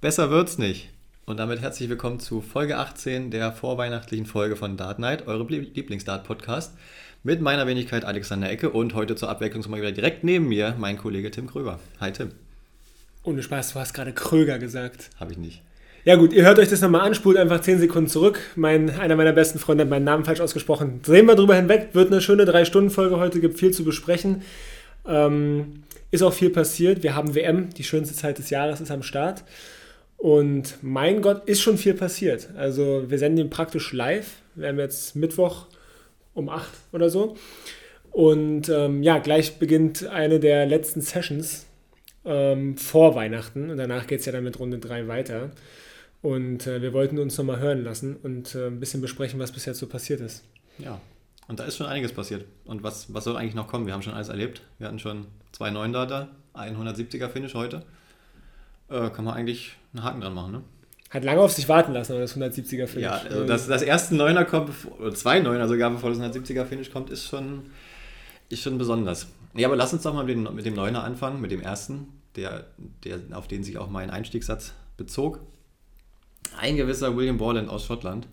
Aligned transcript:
Besser 0.00 0.30
wird's 0.30 0.58
nicht. 0.58 0.90
Und 1.26 1.40
damit 1.40 1.60
herzlich 1.60 1.88
willkommen 1.88 2.20
zu 2.20 2.40
Folge 2.40 2.76
18 2.76 3.32
der 3.32 3.50
vorweihnachtlichen 3.50 4.26
Folge 4.26 4.54
von 4.54 4.76
Dart 4.76 5.00
Night, 5.00 5.26
eurem 5.26 5.48
Lieblingsdart-Podcast. 5.48 6.74
Mit 7.24 7.40
meiner 7.40 7.66
Wenigkeit 7.66 8.04
Alexander 8.04 8.48
Ecke 8.48 8.70
und 8.70 8.94
heute 8.94 9.16
zur 9.16 9.28
Abwechslung 9.28 9.68
mal 9.68 9.80
wieder 9.80 9.90
direkt 9.90 10.22
neben 10.22 10.46
mir 10.46 10.76
mein 10.78 10.98
Kollege 10.98 11.32
Tim 11.32 11.48
Kröger. 11.48 11.80
Hi 11.98 12.12
Tim. 12.12 12.30
Ohne 13.24 13.42
Spaß, 13.42 13.72
du 13.72 13.80
hast 13.80 13.92
gerade 13.92 14.12
Kröger 14.12 14.60
gesagt. 14.60 15.10
Habe 15.18 15.32
ich 15.32 15.38
nicht. 15.38 15.62
Ja 16.04 16.14
gut, 16.14 16.32
ihr 16.32 16.44
hört 16.44 16.60
euch 16.60 16.68
das 16.68 16.80
nochmal 16.80 17.00
an, 17.00 17.16
spult 17.16 17.36
einfach 17.36 17.60
10 17.60 17.80
Sekunden 17.80 18.08
zurück. 18.08 18.38
Mein, 18.54 18.90
einer 19.00 19.16
meiner 19.16 19.32
besten 19.32 19.58
Freunde 19.58 19.82
hat 19.82 19.90
meinen 19.90 20.04
Namen 20.04 20.24
falsch 20.24 20.40
ausgesprochen. 20.40 21.02
Drehen 21.02 21.26
wir 21.26 21.34
drüber 21.34 21.56
hinweg, 21.56 21.88
wird 21.94 22.12
eine 22.12 22.20
schöne 22.20 22.44
3-Stunden-Folge 22.44 23.18
heute, 23.18 23.40
gibt 23.40 23.58
viel 23.58 23.72
zu 23.72 23.82
besprechen. 23.82 24.42
Ähm, 25.08 25.82
ist 26.12 26.22
auch 26.22 26.32
viel 26.32 26.50
passiert. 26.50 27.02
Wir 27.02 27.16
haben 27.16 27.34
WM, 27.34 27.70
die 27.70 27.82
schönste 27.82 28.14
Zeit 28.14 28.38
des 28.38 28.50
Jahres 28.50 28.80
ist 28.80 28.92
am 28.92 29.02
Start. 29.02 29.42
Und 30.18 30.82
mein 30.82 31.22
Gott, 31.22 31.48
ist 31.48 31.62
schon 31.62 31.78
viel 31.78 31.94
passiert. 31.94 32.48
Also 32.56 33.04
wir 33.08 33.18
senden 33.18 33.46
ihn 33.46 33.50
praktisch 33.50 33.92
live. 33.92 34.42
Wir 34.56 34.68
haben 34.68 34.78
jetzt 34.78 35.14
Mittwoch 35.16 35.66
um 36.34 36.48
8 36.48 36.68
oder 36.92 37.08
so. 37.08 37.36
Und 38.10 38.68
ähm, 38.68 39.02
ja, 39.04 39.18
gleich 39.18 39.58
beginnt 39.58 40.06
eine 40.06 40.40
der 40.40 40.66
letzten 40.66 41.00
Sessions 41.00 41.66
ähm, 42.24 42.76
vor 42.76 43.14
Weihnachten. 43.14 43.70
Und 43.70 43.76
danach 43.76 44.08
geht 44.08 44.20
es 44.20 44.26
ja 44.26 44.32
dann 44.32 44.42
mit 44.42 44.58
Runde 44.58 44.78
3 44.78 45.06
weiter. 45.06 45.52
Und 46.20 46.66
äh, 46.66 46.82
wir 46.82 46.92
wollten 46.92 47.20
uns 47.20 47.38
nochmal 47.38 47.60
hören 47.60 47.84
lassen 47.84 48.16
und 48.16 48.56
äh, 48.56 48.66
ein 48.66 48.80
bisschen 48.80 49.00
besprechen, 49.00 49.38
was 49.38 49.52
bis 49.52 49.66
jetzt 49.66 49.78
so 49.78 49.86
passiert 49.86 50.20
ist. 50.20 50.42
Ja, 50.78 51.00
und 51.46 51.60
da 51.60 51.64
ist 51.64 51.76
schon 51.76 51.86
einiges 51.86 52.12
passiert. 52.12 52.44
Und 52.64 52.82
was, 52.82 53.14
was 53.14 53.22
soll 53.22 53.36
eigentlich 53.36 53.54
noch 53.54 53.68
kommen? 53.68 53.86
Wir 53.86 53.94
haben 53.94 54.02
schon 54.02 54.14
alles 54.14 54.28
erlebt. 54.28 54.62
Wir 54.78 54.88
hatten 54.88 54.98
schon 54.98 55.26
zwei 55.52 55.70
9 55.70 55.92
Data, 55.92 56.28
ein 56.54 56.76
170er 56.76 57.28
Finish 57.28 57.54
heute. 57.54 57.84
Äh, 58.90 59.10
kann 59.10 59.24
man 59.24 59.34
eigentlich 59.34 59.76
einen 59.92 60.04
Haken 60.04 60.20
dran 60.20 60.34
machen, 60.34 60.52
ne? 60.52 60.62
Hat 61.10 61.24
lange 61.24 61.40
auf 61.40 61.52
sich 61.52 61.68
warten 61.68 61.92
lassen, 61.92 62.12
aber 62.12 62.20
das 62.20 62.36
170er 62.36 62.86
Finish. 62.86 63.02
Ja, 63.02 63.12
also 63.12 63.46
das, 63.46 63.66
das 63.66 63.80
erste 63.80 64.14
9er 64.14 64.44
kommt, 64.44 64.70
oder 64.98 65.14
zwei 65.14 65.40
9er 65.40 65.66
sogar, 65.66 65.90
bevor 65.90 66.10
das 66.10 66.18
170er 66.18 66.66
Finish 66.66 66.90
kommt, 66.90 67.08
ist 67.08 67.26
schon, 67.26 67.70
ist 68.50 68.62
schon 68.62 68.76
besonders. 68.76 69.26
Ja, 69.54 69.68
aber 69.68 69.76
lass 69.76 69.92
uns 69.94 70.02
doch 70.02 70.12
mal 70.12 70.24
mit 70.24 70.36
dem, 70.36 70.54
mit 70.54 70.66
dem 70.66 70.74
9er 70.74 70.98
anfangen, 70.98 71.40
mit 71.40 71.50
dem 71.50 71.62
ersten, 71.62 72.08
der, 72.36 72.66
der, 73.04 73.20
auf 73.32 73.48
den 73.48 73.64
sich 73.64 73.78
auch 73.78 73.88
mein 73.88 74.10
Einstiegssatz 74.10 74.74
bezog. 74.98 75.40
Ein 76.58 76.76
gewisser 76.76 77.16
William 77.16 77.38
Borland 77.38 77.70
aus 77.70 77.86
Schottland 77.86 78.28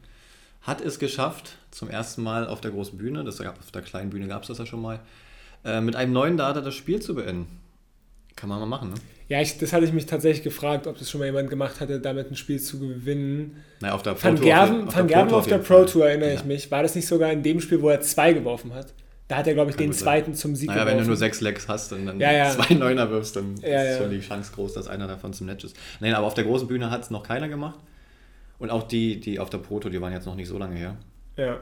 hat 0.62 0.82
es 0.82 1.00
geschafft, 1.00 1.58
zum 1.72 1.90
ersten 1.90 2.24
Mal 2.24 2.48
auf 2.48 2.60
der 2.60 2.72
großen 2.72 2.98
Bühne, 2.98 3.24
das 3.24 3.38
gab, 3.38 3.58
auf 3.60 3.72
der 3.72 3.84
kleinen 3.84 4.10
Bühne 4.10 4.28
gab 4.28 4.42
es 4.42 4.50
das 4.50 4.58
ja 4.58 4.66
schon 4.66 4.82
mal, 4.82 5.00
äh, 5.64 5.80
mit 5.80 5.96
einem 5.96 6.12
neuen 6.12 6.36
Data 6.36 6.60
das 6.60 6.76
Spiel 6.76 7.02
zu 7.02 7.16
beenden. 7.16 7.48
Kann 8.36 8.50
man 8.50 8.60
mal 8.60 8.66
machen, 8.66 8.90
ne? 8.90 8.96
Ja, 9.28 9.42
ich, 9.42 9.58
das 9.58 9.74
hatte 9.74 9.86
ich 9.86 9.94
mich 9.94 10.06
tatsächlich 10.06 10.44
gefragt, 10.44 10.86
ob 10.86 11.00
das 11.00 11.10
schon 11.10 11.20
mal 11.20 11.26
jemand 11.26 11.50
gemacht 11.50 11.80
hatte, 11.80 12.00
damit 12.00 12.30
ein 12.30 12.36
Spiel 12.36 12.60
zu 12.60 12.80
gewinnen. 12.80 13.64
Naja, 13.80 13.96
auf 13.96 14.04
der 14.04 14.14
Pro 14.14 14.28
Van 14.28 14.40
Gerven, 14.40 14.88
auf, 14.88 14.96
Van 14.96 15.08
Gerven 15.08 15.34
auf 15.34 15.48
der 15.48 15.58
Pro 15.58 15.84
Tour 15.86 16.08
erinnere 16.08 16.30
ja. 16.30 16.36
ich 16.36 16.46
mich. 16.46 16.70
War 16.70 16.84
das 16.84 16.94
nicht 16.94 17.08
sogar 17.08 17.32
in 17.32 17.42
dem 17.42 17.60
Spiel, 17.60 17.82
wo 17.82 17.90
er 17.90 18.02
zwei 18.02 18.34
geworfen 18.34 18.74
hat? 18.74 18.94
Da 19.28 19.38
hat 19.38 19.48
er, 19.48 19.56
glaube 19.56 19.72
ich, 19.72 19.78
Kann 19.78 19.88
den 19.88 19.94
zweiten 19.94 20.34
sein. 20.34 20.36
zum 20.36 20.56
Sieg 20.56 20.68
naja, 20.68 20.82
geworfen. 20.82 20.98
wenn 20.98 21.04
du 21.04 21.08
nur 21.10 21.18
sechs 21.18 21.42
Lecks 21.42 21.68
hast 21.68 21.92
und 21.94 22.06
dann 22.06 22.20
ja, 22.20 22.32
ja. 22.32 22.50
zwei 22.56 22.76
Neuner 22.76 23.10
wirfst, 23.10 23.36
dann 23.36 23.56
ist 23.56 23.98
schon 23.98 24.12
die 24.12 24.20
Chance 24.20 24.52
groß, 24.54 24.74
dass 24.74 24.88
einer 24.88 25.08
davon 25.08 25.34
zum 25.34 25.48
Netz 25.48 25.64
ist. 25.64 25.76
Nein, 26.00 26.14
aber 26.14 26.28
auf 26.28 26.36
der 26.36 26.44
großen 26.44 26.68
Bühne 26.68 26.92
hat 26.92 27.02
es 27.02 27.10
noch 27.10 27.24
keiner 27.24 27.50
gemacht. 27.50 27.80
Und 28.60 28.70
auch 28.70 28.84
die, 28.84 29.20
die 29.20 29.40
auf 29.40 29.50
der 29.50 29.58
Proto, 29.58 29.90
die 29.90 30.00
waren 30.00 30.14
jetzt 30.14 30.28
noch 30.28 30.36
nicht 30.36 30.48
so 30.48 30.60
lange 30.60 30.76
her. 30.76 30.98
Ja. 31.36 31.60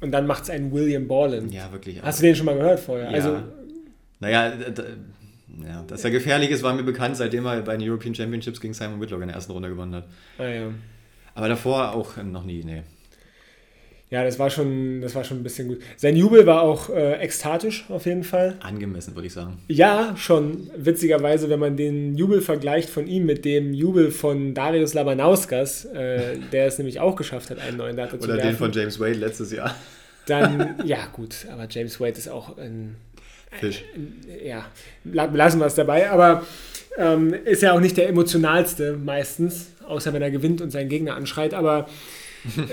Und 0.00 0.12
dann 0.12 0.26
macht 0.26 0.42
es 0.42 0.50
einen 0.50 0.70
William 0.72 1.08
Borland. 1.08 1.52
Ja, 1.52 1.72
wirklich. 1.72 2.02
Hast 2.02 2.20
du 2.20 2.24
den 2.24 2.36
schon 2.36 2.44
mal 2.44 2.54
gehört 2.54 2.80
vorher? 2.80 3.06
Ja. 3.06 3.12
Also, 3.12 3.38
naja, 4.20 4.52
ja, 5.64 5.82
dass 5.86 6.04
er 6.04 6.10
gefährlich 6.10 6.50
ist, 6.50 6.62
war 6.62 6.74
mir 6.74 6.82
bekannt, 6.82 7.16
seitdem 7.16 7.46
er 7.46 7.62
bei 7.62 7.76
den 7.76 7.88
European 7.88 8.14
Championships 8.14 8.60
gegen 8.60 8.74
Simon 8.74 9.00
Whitlock 9.00 9.22
in 9.22 9.28
der 9.28 9.36
ersten 9.36 9.52
Runde 9.52 9.68
gewonnen 9.68 9.94
hat. 9.94 10.04
Ah, 10.38 10.46
ja. 10.46 10.70
Aber 11.34 11.48
davor 11.48 11.94
auch 11.94 12.16
noch 12.22 12.44
nie, 12.44 12.64
nee. 12.64 12.82
Ja, 14.08 14.22
das 14.22 14.38
war 14.38 14.50
schon, 14.50 15.00
das 15.00 15.16
war 15.16 15.24
schon 15.24 15.38
ein 15.38 15.42
bisschen 15.42 15.66
gut. 15.66 15.80
Sein 15.96 16.16
Jubel 16.16 16.46
war 16.46 16.62
auch 16.62 16.90
äh, 16.90 17.14
ekstatisch 17.14 17.86
auf 17.88 18.06
jeden 18.06 18.22
Fall. 18.22 18.54
Angemessen, 18.60 19.16
würde 19.16 19.26
ich 19.26 19.32
sagen. 19.32 19.58
Ja, 19.66 20.14
schon. 20.16 20.70
Witzigerweise, 20.76 21.50
wenn 21.50 21.58
man 21.58 21.76
den 21.76 22.14
Jubel 22.14 22.40
vergleicht 22.40 22.88
von 22.88 23.08
ihm 23.08 23.26
mit 23.26 23.44
dem 23.44 23.74
Jubel 23.74 24.12
von 24.12 24.54
Darius 24.54 24.94
Labanauskas, 24.94 25.86
äh, 25.86 26.38
der 26.52 26.66
es 26.66 26.78
nämlich 26.78 27.00
auch 27.00 27.16
geschafft 27.16 27.50
hat, 27.50 27.58
einen 27.58 27.78
neuen 27.78 27.96
Data 27.96 28.16
zu 28.16 28.24
Oder 28.24 28.36
den 28.36 28.54
von 28.54 28.70
James 28.70 29.00
Wade 29.00 29.14
letztes 29.14 29.50
Jahr. 29.50 29.74
Dann, 30.26 30.76
ja 30.84 30.98
gut, 31.12 31.46
aber 31.50 31.66
James 31.68 31.98
Wade 31.98 32.16
ist 32.16 32.28
auch 32.28 32.56
ein... 32.58 32.94
Fisch. 33.52 33.84
Äh, 34.28 34.48
ja, 34.48 34.66
lassen 35.04 35.60
wir 35.60 35.66
es 35.66 35.74
dabei. 35.74 36.10
Aber 36.10 36.44
ähm, 36.98 37.32
ist 37.32 37.62
ja 37.62 37.72
auch 37.72 37.80
nicht 37.80 37.96
der 37.96 38.08
emotionalste 38.08 38.96
meistens, 38.96 39.72
außer 39.86 40.12
wenn 40.12 40.22
er 40.22 40.30
gewinnt 40.30 40.60
und 40.60 40.70
seinen 40.70 40.88
Gegner 40.88 41.14
anschreit. 41.14 41.54
Aber... 41.54 41.88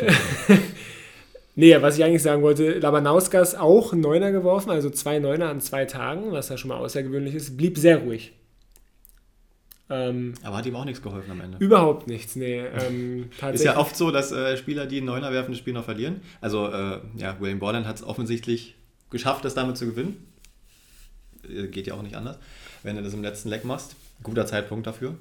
Nee, 1.55 1.79
was 1.81 1.97
ich 1.97 2.03
eigentlich 2.03 2.23
sagen 2.23 2.41
wollte, 2.41 2.79
Labanauskas 2.79 3.53
auch 3.53 3.93
einen 3.93 4.01
Neuner 4.01 4.31
geworfen, 4.31 4.71
also 4.71 4.89
zwei 4.89 5.19
Neuner 5.19 5.49
an 5.49 5.61
zwei 5.61 5.85
Tagen, 5.85 6.31
was 6.31 6.49
ja 6.49 6.57
schon 6.57 6.69
mal 6.69 6.77
außergewöhnlich 6.77 7.35
ist, 7.35 7.57
blieb 7.57 7.77
sehr 7.77 7.99
ruhig. 7.99 8.33
Ähm, 9.89 10.33
Aber 10.41 10.57
hat 10.57 10.65
ihm 10.65 10.75
auch 10.75 10.85
nichts 10.85 11.03
geholfen 11.03 11.29
am 11.29 11.41
Ende. 11.41 11.57
Überhaupt 11.59 12.07
nichts, 12.07 12.35
nee. 12.35 12.59
Ähm, 12.59 13.29
ist 13.53 13.63
ja 13.63 13.77
oft 13.77 13.95
so, 13.95 14.09
dass 14.09 14.31
äh, 14.31 14.57
Spieler, 14.57 14.87
die 14.87 14.97
einen 14.97 15.05
Neuner 15.05 15.31
werfen, 15.31 15.51
das 15.51 15.59
Spiel 15.59 15.73
noch 15.73 15.85
verlieren. 15.85 16.21
Also, 16.41 16.67
äh, 16.69 16.99
ja, 17.17 17.39
William 17.39 17.59
Borland 17.59 17.85
hat 17.85 17.97
es 17.97 18.03
offensichtlich 18.03 18.75
geschafft, 19.11 19.45
das 19.45 19.53
damit 19.53 19.77
zu 19.77 19.85
gewinnen. 19.85 20.32
Äh, 21.47 21.67
geht 21.67 21.87
ja 21.87 21.93
auch 21.93 22.01
nicht 22.01 22.15
anders, 22.15 22.37
wenn 22.83 22.95
du 22.95 23.03
das 23.03 23.13
im 23.13 23.21
letzten 23.21 23.49
Leck 23.49 23.65
machst. 23.65 23.95
Guter 24.21 24.45
Zeitpunkt 24.45 24.87
dafür. 24.87 25.15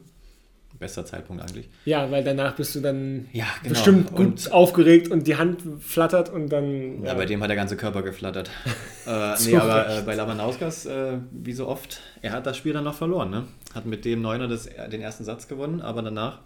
Bester 0.78 1.04
Zeitpunkt 1.04 1.42
eigentlich. 1.42 1.68
Ja, 1.84 2.10
weil 2.10 2.24
danach 2.24 2.56
bist 2.56 2.74
du 2.74 2.80
dann 2.80 3.28
ja, 3.32 3.46
genau. 3.62 3.74
bestimmt 3.74 4.10
gut 4.10 4.18
und 4.18 4.52
aufgeregt 4.52 5.08
und 5.08 5.26
die 5.26 5.36
Hand 5.36 5.62
flattert 5.80 6.30
und 6.30 6.48
dann. 6.48 7.02
Ja, 7.02 7.08
ja 7.08 7.14
bei 7.14 7.26
dem 7.26 7.42
hat 7.42 7.50
der 7.50 7.56
ganze 7.56 7.76
Körper 7.76 8.02
geflattert. 8.02 8.50
äh, 9.06 9.34
nee, 9.44 9.56
aber 9.56 9.98
äh, 9.98 10.02
bei 10.02 10.14
Labanauskas, 10.14 10.86
äh, 10.86 11.18
wie 11.30 11.52
so 11.52 11.68
oft, 11.68 12.00
er 12.22 12.32
hat 12.32 12.46
das 12.46 12.56
Spiel 12.56 12.72
dann 12.72 12.84
noch 12.84 12.94
verloren. 12.94 13.30
Ne? 13.30 13.44
Hat 13.74 13.86
mit 13.86 14.04
dem 14.04 14.22
Neuner 14.22 14.48
das, 14.48 14.68
den 14.90 15.02
ersten 15.02 15.24
Satz 15.24 15.46
gewonnen, 15.46 15.82
aber 15.82 16.02
danach 16.02 16.40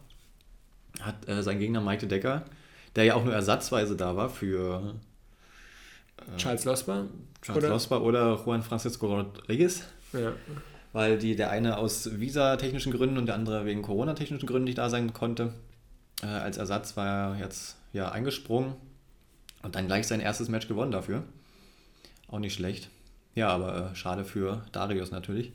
hat 1.01 1.29
äh, 1.29 1.43
sein 1.43 1.59
Gegner 1.59 1.81
Maite 1.81 2.07
Decker, 2.07 2.45
der 2.97 3.05
ja 3.05 3.15
auch 3.15 3.25
nur 3.25 3.35
ersatzweise 3.35 3.97
da 3.97 4.17
war 4.17 4.29
für. 4.29 4.95
Äh, 6.19 6.37
Charles 6.37 6.65
Losper? 6.65 7.07
Charles 7.43 7.65
oder? 7.65 7.73
Losper 7.73 8.03
oder 8.03 8.43
Juan 8.45 8.63
Francisco 8.63 9.07
Rodriguez. 9.07 9.83
Ja 10.13 10.33
weil 10.97 11.19
die, 11.19 11.37
der 11.37 11.51
eine 11.51 11.77
aus 11.77 12.19
visatechnischen 12.21 12.91
Gründen 12.91 13.19
und 13.19 13.27
der 13.27 13.35
andere 13.35 13.67
wegen 13.67 13.83
Corona-technischen 13.83 14.47
Gründen 14.47 14.65
nicht 14.65 14.79
da 14.79 14.89
sein 14.89 15.13
konnte. 15.13 15.53
Äh, 16.23 16.27
als 16.29 16.57
Ersatz 16.57 16.97
war 16.97 17.35
er 17.35 17.39
jetzt 17.39 17.77
ja 17.93 18.11
eingesprungen 18.11 18.73
und 19.63 19.75
dann 19.75 19.89
gleich 19.89 20.07
sein 20.07 20.21
erstes 20.21 20.49
Match 20.49 20.69
gewonnen 20.69 20.93
dafür. 20.93 21.23
Auch 22.29 22.39
nicht 22.39 22.55
schlecht. 22.55 22.89
Ja, 23.35 23.49
aber 23.49 23.91
äh, 23.93 23.95
schade 23.95 24.25
für 24.25 24.65
Darius 24.73 25.11
natürlich. 25.11 25.53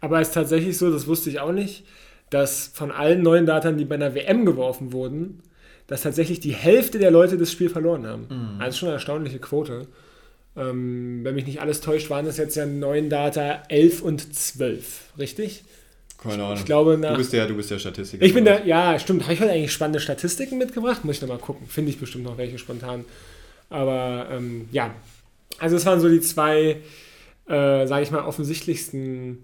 Aber 0.00 0.20
es 0.20 0.28
ist 0.28 0.34
tatsächlich 0.34 0.78
so, 0.78 0.92
das 0.92 1.08
wusste 1.08 1.30
ich 1.30 1.40
auch 1.40 1.50
nicht, 1.50 1.84
dass 2.30 2.68
von 2.68 2.92
allen 2.92 3.24
neuen 3.24 3.46
Daten, 3.46 3.76
die 3.76 3.84
bei 3.84 3.96
einer 3.96 4.14
WM 4.14 4.46
geworfen 4.46 4.92
wurden, 4.92 5.42
dass 5.90 6.02
tatsächlich 6.02 6.38
die 6.38 6.52
Hälfte 6.52 7.00
der 7.00 7.10
Leute 7.10 7.36
das 7.36 7.50
Spiel 7.50 7.68
verloren 7.68 8.06
haben. 8.06 8.26
Mhm. 8.30 8.60
Also 8.60 8.78
schon 8.78 8.88
eine 8.88 8.94
erstaunliche 8.94 9.40
Quote. 9.40 9.88
Ähm, 10.56 11.24
wenn 11.24 11.34
mich 11.34 11.46
nicht 11.46 11.60
alles 11.60 11.80
täuscht, 11.80 12.10
waren 12.10 12.26
das 12.26 12.36
jetzt 12.36 12.54
ja 12.54 12.64
neun 12.64 13.10
Data 13.10 13.64
11 13.68 14.00
und 14.00 14.32
12, 14.32 15.14
richtig? 15.18 15.64
Keine 16.16 16.44
Ahnung. 16.44 16.58
Ich 16.58 16.64
glaube 16.64 16.96
nach, 16.96 17.10
du 17.10 17.16
bist 17.16 17.32
ja, 17.32 17.44
du 17.44 17.56
bist 17.56 17.72
ja 17.72 17.78
Statistiker. 17.80 18.24
Ich 18.24 18.32
bin 18.32 18.44
da, 18.44 18.62
ja, 18.62 19.00
stimmt. 19.00 19.24
Habe 19.24 19.34
ich 19.34 19.40
heute 19.40 19.50
eigentlich 19.50 19.72
spannende 19.72 19.98
Statistiken 19.98 20.58
mitgebracht? 20.58 21.04
Muss 21.04 21.16
ich 21.16 21.22
nochmal 21.22 21.38
gucken. 21.38 21.66
Finde 21.66 21.90
ich 21.90 21.98
bestimmt 21.98 22.22
noch 22.22 22.38
welche 22.38 22.58
spontan. 22.58 23.04
Aber 23.68 24.28
ähm, 24.30 24.68
ja, 24.70 24.94
also 25.58 25.74
es 25.74 25.84
waren 25.86 25.98
so 25.98 26.08
die 26.08 26.20
zwei, 26.20 26.82
äh, 27.48 27.86
sage 27.86 28.04
ich 28.04 28.12
mal, 28.12 28.24
offensichtlichsten 28.24 29.42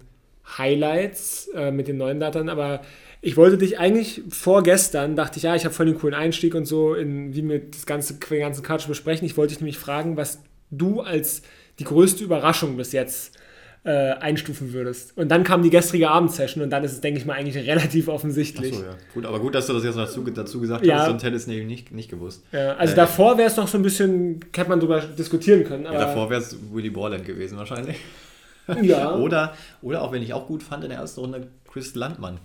Highlights 0.57 1.49
äh, 1.53 1.71
mit 1.71 1.89
den 1.89 1.97
neuen 1.97 2.21
Daten. 2.21 2.47
Aber 2.47 2.79
ich 3.21 3.37
wollte 3.37 3.57
dich 3.57 3.79
eigentlich 3.79 4.23
vorgestern, 4.29 5.15
dachte 5.15 5.37
ich, 5.37 5.43
ja, 5.43 5.55
ich 5.55 5.65
habe 5.65 5.73
voll 5.73 5.87
den 5.87 5.97
coolen 5.97 6.13
Einstieg 6.13 6.55
und 6.55 6.65
so, 6.65 6.93
in, 6.93 7.33
wie 7.33 7.47
wir 7.47 7.59
das 7.59 7.85
ganze, 7.85 8.15
den 8.15 8.39
ganzen 8.39 8.63
Quatsch 8.63 8.87
besprechen. 8.87 9.25
Ich 9.25 9.37
wollte 9.37 9.53
dich 9.53 9.61
nämlich 9.61 9.77
fragen, 9.77 10.17
was 10.17 10.39
du 10.69 11.01
als 11.01 11.41
die 11.79 11.83
größte 11.83 12.23
Überraschung 12.23 12.77
bis 12.77 12.91
jetzt 12.91 13.37
äh, 13.83 14.13
einstufen 14.13 14.73
würdest. 14.73 15.17
Und 15.17 15.29
dann 15.29 15.43
kam 15.43 15.63
die 15.63 15.69
gestrige 15.69 16.09
Abendsession 16.09 16.63
und 16.63 16.69
dann 16.69 16.83
ist 16.83 16.91
es, 16.91 17.01
denke 17.01 17.19
ich 17.19 17.25
mal, 17.25 17.33
eigentlich 17.33 17.55
relativ 17.67 18.07
offensichtlich. 18.07 18.73
Achso, 18.73 18.83
ja. 18.83 18.95
Gut, 19.13 19.25
aber 19.25 19.39
gut, 19.39 19.55
dass 19.55 19.67
du 19.67 19.73
das 19.73 19.83
jetzt 19.83 19.97
dazu, 19.97 20.23
dazu 20.23 20.59
gesagt 20.59 20.85
ja. 20.85 20.99
hast, 20.99 21.07
sonst 21.07 21.23
hätte 21.23 21.35
es 21.35 21.47
nicht, 21.47 21.91
nicht 21.91 22.09
gewusst. 22.09 22.43
Ja, 22.51 22.75
also 22.75 22.93
äh, 22.93 22.95
davor 22.95 23.37
wäre 23.37 23.47
es 23.47 23.55
noch 23.55 23.67
so 23.67 23.77
ein 23.77 23.83
bisschen, 23.83 24.41
hätte 24.53 24.69
man 24.69 24.79
darüber 24.79 24.99
diskutieren 24.99 25.63
können. 25.63 25.85
ja, 25.85 25.93
davor 25.93 26.29
wäre 26.29 26.41
es 26.41 26.57
Willy 26.71 26.89
Borland 26.89 27.25
gewesen 27.25 27.57
wahrscheinlich. 27.57 27.97
Ja. 28.81 29.15
oder, 29.15 29.53
oder 29.81 30.01
auch 30.01 30.11
wenn 30.11 30.21
ich 30.21 30.33
auch 30.33 30.47
gut 30.47 30.63
fand 30.63 30.83
in 30.83 30.89
der 30.89 30.99
ersten 30.99 31.21
Runde, 31.21 31.47
Chris 31.71 31.95
Landmann. 31.95 32.39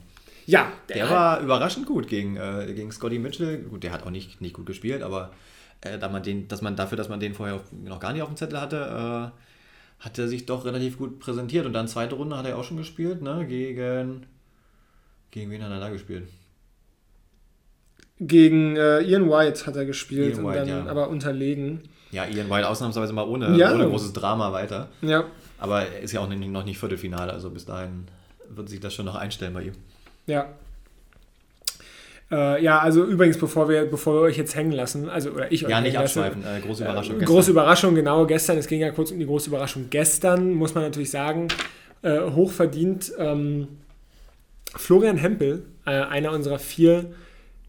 Ja. 0.47 0.73
Der, 0.89 0.97
der 0.97 1.11
war 1.11 1.41
überraschend 1.41 1.87
gut 1.87 2.09
gegen, 2.09 2.37
äh, 2.37 2.73
gegen 2.75 2.91
Scotty 2.93 3.19
Mitchell. 3.19 3.59
Gut, 3.59 3.83
der 3.83 3.93
hat 3.93 4.05
auch 4.05 4.11
nicht, 4.11 4.41
nicht 4.41 4.55
gut 4.55 4.67
gespielt, 4.67 5.03
aber 5.03 5.33
äh, 5.81 5.99
da 5.99 6.09
man 6.09 6.23
den, 6.23 6.49
dass 6.49 6.63
man 6.63 6.77
dafür, 6.77 6.97
dass 6.97 7.09
man 7.09 7.21
den 7.21 7.35
vorher 7.35 7.61
noch 7.85 8.01
gar 8.01 8.13
nicht 8.13 8.23
auf 8.23 8.29
dem 8.29 8.37
Zettel 8.37 8.61
hatte, 8.61 9.33
äh, 9.33 10.05
hat 10.05 10.19
er 10.19 10.29
sich 10.29 10.47
doch 10.47 10.65
relativ 10.65 10.99
gut 10.99 11.21
präsentiert. 11.21 11.67
Und 11.67 11.73
dann 11.73 11.89
zweite 11.89 12.17
Runde 12.17 12.37
hat 12.37 12.47
er 12.47 12.59
auch 12.59 12.65
schon 12.65 12.77
gespielt, 12.77 13.23
ne? 13.23 13.47
Gegen. 13.47 14.27
Gegen 15.31 15.51
wen 15.51 15.63
hat 15.63 15.71
er 15.71 15.81
da 15.81 15.89
gespielt? 15.89 16.29
Gegen 18.19 18.77
äh, 18.77 19.01
Ian 19.01 19.29
White 19.31 19.67
hat 19.67 19.77
er 19.77 19.85
gespielt 19.85 20.37
Ian 20.37 20.45
und 20.45 20.51
White, 20.53 20.67
dann 20.67 20.87
ja. 20.87 20.91
aber 20.91 21.09
unterlegen. 21.09 21.89
Ja, 22.11 22.27
Ian 22.27 22.51
White 22.51 22.69
ausnahmsweise 22.69 23.13
mal 23.13 23.27
ohne, 23.27 23.57
Ja. 23.57 23.75
ohne 23.75 23.89
großes 23.89 24.13
Drama 24.13 24.53
weiter. 24.53 24.89
Ja, 25.01 25.25
Aber 25.59 25.83
er 25.83 26.01
ist 26.01 26.13
ja 26.13 26.21
auch 26.21 26.29
noch 26.29 26.65
nicht 26.65 26.79
Viertelfinale, 26.79 27.33
also 27.33 27.51
bis 27.51 27.65
dahin 27.65 28.07
wird 28.49 28.69
sich 28.69 28.81
das 28.81 28.93
schon 28.95 29.07
noch 29.07 29.15
einstellen 29.15 29.55
bei 29.55 29.63
ihm. 29.63 29.73
Ja. 30.27 30.49
Äh, 32.31 32.65
ja, 32.65 32.79
also 32.79 33.05
übrigens, 33.05 33.37
bevor 33.37 33.69
wir, 33.69 33.85
bevor 33.85 34.15
wir 34.15 34.21
euch 34.23 34.39
jetzt 34.39 34.57
hängen 34.57 34.73
lassen, 34.73 35.11
also 35.11 35.31
oder 35.33 35.53
ich 35.53 35.65
euch 35.67 35.71
Ja, 35.71 35.81
nicht 35.83 35.95
lasse, 35.95 36.25
abschweifen. 36.25 36.43
Äh, 36.45 36.61
große 36.61 36.83
Überraschung. 36.83 37.21
Äh, 37.21 37.25
große 37.25 37.51
Überraschung, 37.51 37.95
genau, 37.95 38.27
gestern. 38.27 38.57
Es 38.57 38.67
ging 38.67 38.81
ja 38.81 38.91
kurz 38.91 39.11
um 39.11 39.19
die 39.19 39.27
große 39.27 39.51
Überraschung 39.51 39.89
gestern, 39.91 40.55
muss 40.55 40.75
man 40.75 40.85
natürlich 40.85 41.11
sagen. 41.11 41.49
Äh, 42.01 42.21
hochverdient. 42.21 43.13
Ähm, 43.19 43.69
Florian 44.75 45.19
Hempel, 45.19 45.65
äh, 45.85 45.91
einer 45.91 46.33
unserer 46.33 46.59
vier 46.59 47.13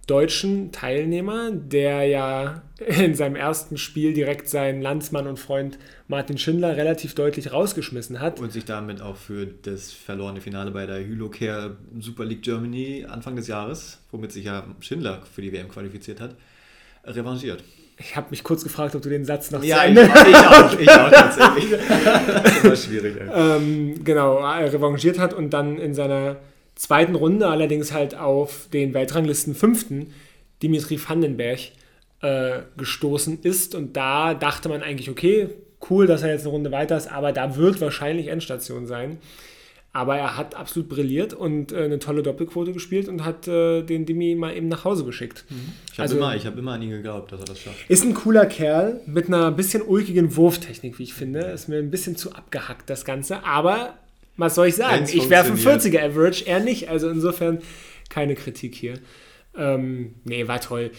deutschen 0.07 0.71
Teilnehmer, 0.71 1.51
der 1.51 2.03
ja 2.03 2.61
in 2.77 3.15
seinem 3.15 3.35
ersten 3.35 3.77
Spiel 3.77 4.13
direkt 4.13 4.50
seinen 4.50 4.81
Landsmann 4.81 5.27
und 5.27 5.39
Freund 5.39 5.77
Martin 6.07 6.38
Schindler 6.38 6.75
relativ 6.75 7.15
deutlich 7.15 7.51
rausgeschmissen 7.51 8.19
hat. 8.19 8.39
Und 8.39 8.51
sich 8.51 8.65
damit 8.65 9.01
auch 9.01 9.15
für 9.15 9.45
das 9.45 9.91
verlorene 9.91 10.41
Finale 10.41 10.71
bei 10.71 10.85
der 10.85 11.00
Hylocare 11.00 11.77
Super 12.00 12.25
League 12.25 12.41
Germany 12.41 13.05
Anfang 13.09 13.35
des 13.35 13.47
Jahres, 13.47 14.00
womit 14.11 14.31
sich 14.31 14.45
ja 14.45 14.65
Schindler 14.81 15.21
für 15.33 15.41
die 15.41 15.53
WM 15.53 15.69
qualifiziert 15.69 16.19
hat, 16.19 16.35
revanchiert. 17.06 17.63
Ich 17.97 18.15
habe 18.15 18.27
mich 18.31 18.44
kurz 18.44 18.63
gefragt, 18.63 18.95
ob 18.95 19.03
du 19.03 19.09
den 19.09 19.23
Satz 19.23 19.51
noch 19.51 19.61
zu 19.61 19.67
Ja, 19.67 19.83
ich, 19.83 19.89
Ende 19.89 20.01
ich 20.01 20.35
auch, 20.35 20.79
ich 20.79 20.89
auch 20.89 21.11
tatsächlich. 21.11 21.79
das 21.79 22.63
immer 22.63 22.75
schwierig. 22.75 23.15
Ey. 23.21 23.29
ähm, 23.33 24.03
genau, 24.03 24.38
revanchiert 24.39 25.19
hat 25.19 25.33
und 25.33 25.51
dann 25.51 25.77
in 25.77 25.94
seiner 25.94 26.38
zweiten 26.75 27.15
Runde 27.15 27.47
allerdings 27.47 27.91
halt 27.93 28.15
auf 28.15 28.67
den 28.73 28.93
Weltranglisten 28.93 29.55
fünften 29.55 30.13
Dimitri 30.61 30.99
Vandenberg 30.99 31.59
äh, 32.21 32.59
gestoßen 32.77 33.39
ist. 33.43 33.75
Und 33.75 33.95
da 33.97 34.33
dachte 34.33 34.69
man 34.69 34.81
eigentlich, 34.81 35.09
okay, 35.09 35.49
cool, 35.89 36.07
dass 36.07 36.23
er 36.23 36.29
jetzt 36.31 36.41
eine 36.41 36.51
Runde 36.51 36.71
weiter 36.71 36.95
ist, 36.97 37.11
aber 37.11 37.31
da 37.33 37.55
wird 37.57 37.81
wahrscheinlich 37.81 38.27
Endstation 38.27 38.87
sein. 38.87 39.17
Aber 39.95 40.17
er 40.17 40.37
hat 40.37 40.55
absolut 40.55 40.89
brilliert 40.89 41.35
und 41.35 41.71
äh, 41.71 41.83
eine 41.83 41.99
tolle 41.99 42.23
Doppelquote 42.23 42.71
gespielt 42.71 43.07
und 43.07 43.23
hat 43.23 43.47
äh, 43.47 43.83
den 43.83 44.07
Dimi 44.07 44.33
mal 44.33 44.55
eben 44.57 44.67
nach 44.67 44.85
Hause 44.85 45.03
geschickt. 45.05 45.45
Ich 45.91 45.99
habe 45.99 46.01
Also- 46.03 46.17
immer, 46.17 46.35
ich 46.35 46.47
hab 46.47 46.57
immer 46.57 46.71
an 46.71 46.81
ihn 46.81 46.89
geglaubt, 46.89 47.31
dass 47.31 47.41
er 47.41 47.45
das 47.45 47.59
schafft. 47.59 47.87
Ist 47.89 48.03
ein 48.03 48.15
cooler 48.15 48.47
Kerl 48.47 49.01
mit 49.05 49.27
einer 49.27 49.51
bisschen 49.51 49.83
ulkigen 49.83 50.35
Wurftechnik, 50.35 50.97
wie 50.97 51.03
ich 51.03 51.13
finde. 51.13 51.41
Ist 51.41 51.67
mir 51.69 51.77
ein 51.77 51.91
bisschen 51.91 52.15
zu 52.15 52.33
abgehackt, 52.33 52.89
das 52.89 53.05
Ganze. 53.05 53.43
Aber 53.45 53.93
was 54.38 54.56
soll 54.56 54.68
ich 54.68 54.75
sagen? 54.75 55.06
Ich 55.12 55.30
werfe 55.30 55.51
ein 55.51 55.57
funktioniert. 55.57 56.03
40er 56.03 56.12
Average, 56.12 56.45
er 56.45 56.59
nicht. 56.59 56.89
Also 56.89 57.09
insofern 57.09 57.59
keine 58.09 58.35
Kritik 58.35 58.75
hier. 58.75 58.95
Ähm, 59.56 60.15
nee, 60.24 60.47
war 60.47 60.59
toll. 60.59 60.91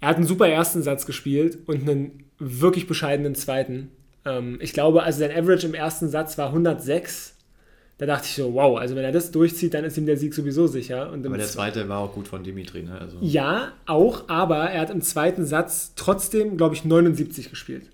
Er 0.00 0.08
hat 0.08 0.16
einen 0.16 0.26
super 0.26 0.48
ersten 0.48 0.82
Satz 0.82 1.06
gespielt 1.06 1.58
und 1.66 1.82
einen 1.82 2.24
wirklich 2.38 2.86
bescheidenen 2.86 3.34
zweiten. 3.34 3.90
Ähm, 4.24 4.58
ich 4.60 4.72
glaube, 4.72 5.02
also 5.02 5.18
sein 5.18 5.32
Average 5.32 5.66
im 5.66 5.74
ersten 5.74 6.08
Satz 6.08 6.38
war 6.38 6.48
106. 6.48 7.34
Da 7.98 8.06
dachte 8.06 8.26
ich 8.26 8.34
so, 8.36 8.54
wow, 8.54 8.78
also 8.78 8.94
wenn 8.94 9.04
er 9.04 9.10
das 9.10 9.32
durchzieht, 9.32 9.74
dann 9.74 9.84
ist 9.84 9.98
ihm 9.98 10.06
der 10.06 10.16
Sieg 10.16 10.32
sowieso 10.32 10.68
sicher. 10.68 11.08
Aber 11.12 11.36
der 11.36 11.46
zweite 11.46 11.88
war 11.88 11.98
auch 11.98 12.12
gut 12.12 12.28
von 12.28 12.44
Dimitri. 12.44 12.84
Ne? 12.84 12.96
Also, 12.96 13.18
ja, 13.20 13.72
auch, 13.86 14.28
aber 14.28 14.70
er 14.70 14.82
hat 14.82 14.90
im 14.90 15.02
zweiten 15.02 15.44
Satz 15.44 15.94
trotzdem, 15.96 16.56
glaube 16.56 16.76
ich, 16.76 16.84
79 16.84 17.50
gespielt. 17.50 17.90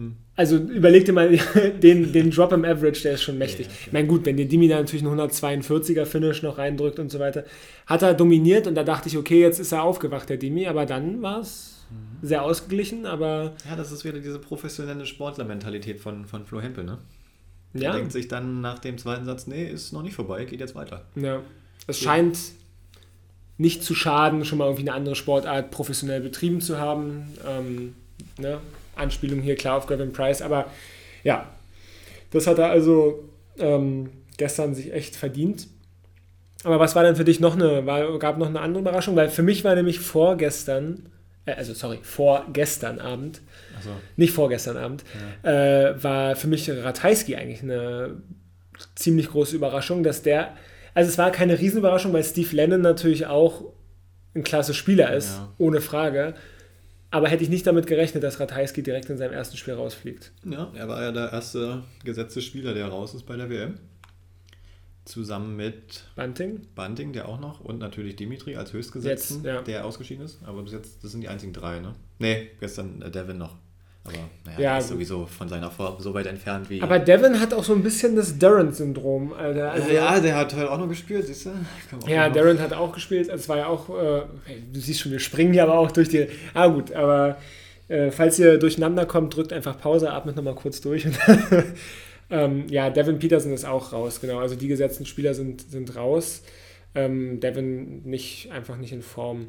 Hm. 0.00 0.16
Also 0.36 0.56
überleg 0.56 1.04
dir 1.04 1.12
mal 1.12 1.38
den, 1.82 2.12
den 2.12 2.30
Drop 2.34 2.52
im 2.52 2.64
Average, 2.64 3.02
der 3.02 3.12
ist 3.14 3.22
schon 3.22 3.36
mächtig. 3.38 3.66
Ja, 3.66 3.72
okay. 3.72 3.82
Ich 3.86 3.92
meine, 3.92 4.08
gut, 4.08 4.24
wenn 4.24 4.36
dir 4.36 4.48
Dimi 4.48 4.68
da 4.68 4.76
natürlich 4.76 5.04
einen 5.06 5.20
142er 5.20 6.06
Finish 6.06 6.42
noch 6.42 6.56
reindrückt 6.58 6.98
und 6.98 7.10
so 7.10 7.18
weiter, 7.18 7.44
hat 7.86 8.02
er 8.02 8.14
dominiert 8.14 8.66
und 8.66 8.74
da 8.74 8.82
dachte 8.84 9.08
ich, 9.08 9.18
okay, 9.18 9.40
jetzt 9.40 9.58
ist 9.60 9.72
er 9.72 9.82
aufgewacht, 9.82 10.28
der 10.28 10.38
Dimi, 10.38 10.66
aber 10.66 10.86
dann 10.86 11.20
war 11.22 11.40
es 11.40 11.76
Mhm. 11.90 12.24
sehr 12.26 12.44
ausgeglichen, 12.44 13.04
aber 13.04 13.52
ja, 13.68 13.74
das 13.74 13.90
ist 13.90 14.04
wieder 14.04 14.20
diese 14.20 14.38
professionelle 14.38 15.06
Sportlermentalität 15.06 15.98
von, 15.98 16.24
von 16.24 16.44
Flo 16.44 16.60
Hempel. 16.60 16.84
Ne? 16.84 16.98
Der 17.74 17.82
ja, 17.82 17.92
denkt 17.96 18.12
sich 18.12 18.28
dann 18.28 18.60
nach 18.60 18.78
dem 18.78 18.96
zweiten 18.96 19.24
Satz, 19.24 19.48
nee, 19.48 19.64
ist 19.64 19.92
noch 19.92 20.02
nicht 20.04 20.14
vorbei, 20.14 20.44
geht 20.44 20.60
jetzt 20.60 20.76
weiter. 20.76 21.04
ja. 21.16 21.42
es 21.88 22.00
Ja. 22.00 22.04
scheint 22.12 22.38
nicht 23.58 23.82
zu 23.82 23.94
schaden, 23.96 24.44
schon 24.44 24.58
mal 24.58 24.66
irgendwie 24.66 24.82
eine 24.88 24.94
andere 24.94 25.16
Sportart 25.16 25.72
professionell 25.72 26.20
betrieben 26.20 26.60
zu 26.60 26.78
haben. 26.78 27.24
Ähm, 27.46 27.94
ne? 28.38 28.58
Anspielung 28.96 29.40
hier 29.40 29.56
klar 29.56 29.76
auf 29.76 29.86
Gavin 29.86 30.12
Price, 30.12 30.42
aber 30.42 30.66
ja, 31.24 31.48
das 32.30 32.46
hat 32.46 32.58
er 32.58 32.70
also 32.70 33.28
ähm, 33.58 34.10
gestern 34.36 34.74
sich 34.74 34.92
echt 34.92 35.16
verdient. 35.16 35.66
Aber 36.64 36.78
was 36.78 36.94
war 36.94 37.02
denn 37.02 37.16
für 37.16 37.24
dich 37.24 37.40
noch 37.40 37.54
eine, 37.54 37.86
war, 37.86 38.18
gab 38.18 38.36
noch 38.38 38.48
eine 38.48 38.60
andere 38.60 38.82
Überraschung? 38.82 39.16
Weil 39.16 39.30
für 39.30 39.42
mich 39.42 39.64
war 39.64 39.74
nämlich 39.74 39.98
vorgestern, 39.98 41.08
äh, 41.46 41.52
also 41.52 41.72
sorry, 41.72 41.98
vorgestern 42.02 42.98
Abend, 42.98 43.40
Also, 43.76 43.90
nicht 44.16 44.34
vorgestern 44.34 44.76
Abend, 44.76 45.04
äh, 45.42 45.94
war 46.02 46.36
für 46.36 46.48
mich 46.48 46.70
Ratajski 46.70 47.36
eigentlich 47.36 47.62
eine 47.62 48.20
ziemlich 48.94 49.28
große 49.30 49.56
Überraschung, 49.56 50.02
dass 50.02 50.22
der, 50.22 50.54
also 50.94 51.08
es 51.08 51.16
war 51.18 51.30
keine 51.30 51.58
Riesenüberraschung, 51.58 52.12
weil 52.12 52.24
Steve 52.24 52.54
Lennon 52.54 52.82
natürlich 52.82 53.26
auch 53.26 53.64
ein 54.34 54.44
klasse 54.44 54.74
Spieler 54.74 55.12
ist, 55.14 55.30
Ja. 55.38 55.52
ohne 55.58 55.80
Frage. 55.80 56.34
Aber 57.10 57.28
hätte 57.28 57.42
ich 57.42 57.48
nicht 57.48 57.66
damit 57.66 57.86
gerechnet, 57.86 58.22
dass 58.22 58.38
Ratajski 58.38 58.82
direkt 58.82 59.10
in 59.10 59.18
seinem 59.18 59.32
ersten 59.32 59.56
Spiel 59.56 59.74
rausfliegt. 59.74 60.32
ja, 60.44 60.70
er 60.74 60.88
war 60.88 61.02
ja 61.02 61.12
der 61.12 61.32
erste 61.32 61.82
gesetzte 62.04 62.40
Spieler, 62.40 62.72
der 62.74 62.86
raus 62.86 63.14
ist 63.14 63.24
bei 63.26 63.36
der 63.36 63.50
WM. 63.50 63.74
Zusammen 65.04 65.56
mit 65.56 66.04
Bunting? 66.14 66.60
Bunting, 66.76 67.12
der 67.12 67.28
auch 67.28 67.40
noch, 67.40 67.60
und 67.60 67.78
natürlich 67.78 68.14
Dimitri 68.16 68.54
als 68.54 68.72
Höchstgesetzten, 68.72 69.38
Jetzt, 69.38 69.46
ja. 69.46 69.62
der 69.62 69.84
ausgeschieden 69.84 70.24
ist. 70.24 70.38
Aber 70.44 70.62
bis 70.62 70.72
jetzt, 70.72 71.02
das 71.02 71.10
sind 71.10 71.22
die 71.22 71.28
einzigen 71.28 71.52
drei, 71.52 71.80
ne? 71.80 71.94
Nee, 72.20 72.50
gestern 72.60 73.02
äh, 73.02 73.10
Devin 73.10 73.38
noch. 73.38 73.56
Aber 74.02 74.14
naja, 74.46 74.60
Ja, 74.60 74.72
er 74.72 74.78
ist 74.78 74.84
gut. 74.88 74.94
sowieso 74.94 75.26
von 75.26 75.48
seiner 75.48 75.70
Form 75.70 75.96
so 76.00 76.14
weit 76.14 76.26
entfernt 76.26 76.70
wie. 76.70 76.80
Aber 76.80 76.98
Devin 76.98 77.38
hat 77.38 77.52
auch 77.52 77.64
so 77.64 77.74
ein 77.74 77.82
bisschen 77.82 78.16
das 78.16 78.38
Darren-Syndrom, 78.38 79.32
Alter. 79.34 79.72
Also, 79.72 79.90
ja, 79.90 80.18
der 80.20 80.36
hat 80.36 80.54
heute 80.54 80.70
auch 80.70 80.78
noch 80.78 80.88
gespielt, 80.88 81.26
siehst 81.26 81.46
du? 81.46 81.50
Ja, 82.06 82.28
Darren 82.30 82.58
hat 82.60 82.72
auch 82.72 82.92
gespielt. 82.92 83.28
Es 83.28 83.48
war 83.48 83.58
ja 83.58 83.66
auch, 83.66 83.90
äh, 83.90 84.22
du 84.72 84.80
siehst 84.80 85.00
schon, 85.00 85.12
wir 85.12 85.18
springen 85.20 85.52
hier 85.52 85.64
aber 85.64 85.78
auch 85.78 85.90
durch 85.90 86.08
die. 86.08 86.28
Ah, 86.54 86.68
gut, 86.68 86.92
aber 86.92 87.36
äh, 87.88 88.10
falls 88.10 88.38
ihr 88.38 88.58
durcheinander 88.58 89.04
kommt, 89.04 89.36
drückt 89.36 89.52
einfach 89.52 89.78
Pause, 89.78 90.10
atmet 90.12 90.36
nochmal 90.36 90.54
kurz 90.54 90.80
durch. 90.80 91.06
Ähm, 92.32 92.66
ja, 92.68 92.90
Devin 92.90 93.18
Peterson 93.18 93.52
ist 93.52 93.64
auch 93.64 93.92
raus, 93.92 94.20
genau. 94.20 94.38
Also 94.38 94.54
die 94.54 94.68
gesetzten 94.68 95.04
Spieler 95.04 95.34
sind, 95.34 95.68
sind 95.68 95.96
raus. 95.96 96.42
Ähm, 96.94 97.40
Devin 97.40 98.02
nicht, 98.04 98.52
einfach 98.52 98.76
nicht 98.76 98.92
in 98.92 99.02
Form. 99.02 99.48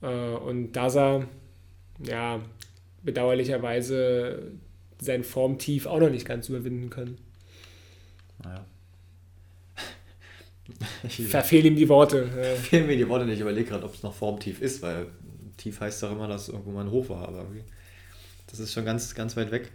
Äh, 0.00 0.06
und 0.36 0.72
Daza, 0.72 1.24
ja, 2.02 2.40
bedauerlicherweise 3.02 4.52
sein 5.00 5.24
Formtief 5.24 5.86
auch 5.86 6.00
noch 6.00 6.10
nicht 6.10 6.26
ganz 6.26 6.48
überwinden 6.48 6.90
können. 6.90 7.18
Naja. 8.42 8.64
Ich 11.04 11.28
Verfehl 11.28 11.64
ihm 11.64 11.76
die 11.76 11.88
Worte. 11.88 12.28
Äh, 12.36 12.56
fehlen 12.56 12.88
mir 12.88 12.96
die 12.96 13.08
Worte 13.08 13.24
nicht. 13.24 13.36
Ich 13.36 13.40
überlege 13.40 13.68
gerade, 13.68 13.84
ob 13.84 13.94
es 13.94 14.02
noch 14.02 14.14
formtief 14.14 14.60
ist, 14.60 14.82
weil 14.82 15.06
tief 15.56 15.80
heißt 15.80 16.02
doch 16.02 16.10
immer, 16.10 16.26
dass 16.26 16.48
irgendwo 16.48 16.72
mal 16.72 16.84
ein 16.84 16.90
Hoch 16.90 17.08
war. 17.08 17.28
Aber 17.28 17.38
irgendwie, 17.38 17.62
das 18.48 18.58
ist 18.58 18.72
schon 18.72 18.84
ganz, 18.84 19.14
ganz 19.14 19.36
weit 19.36 19.52
weg. 19.52 19.70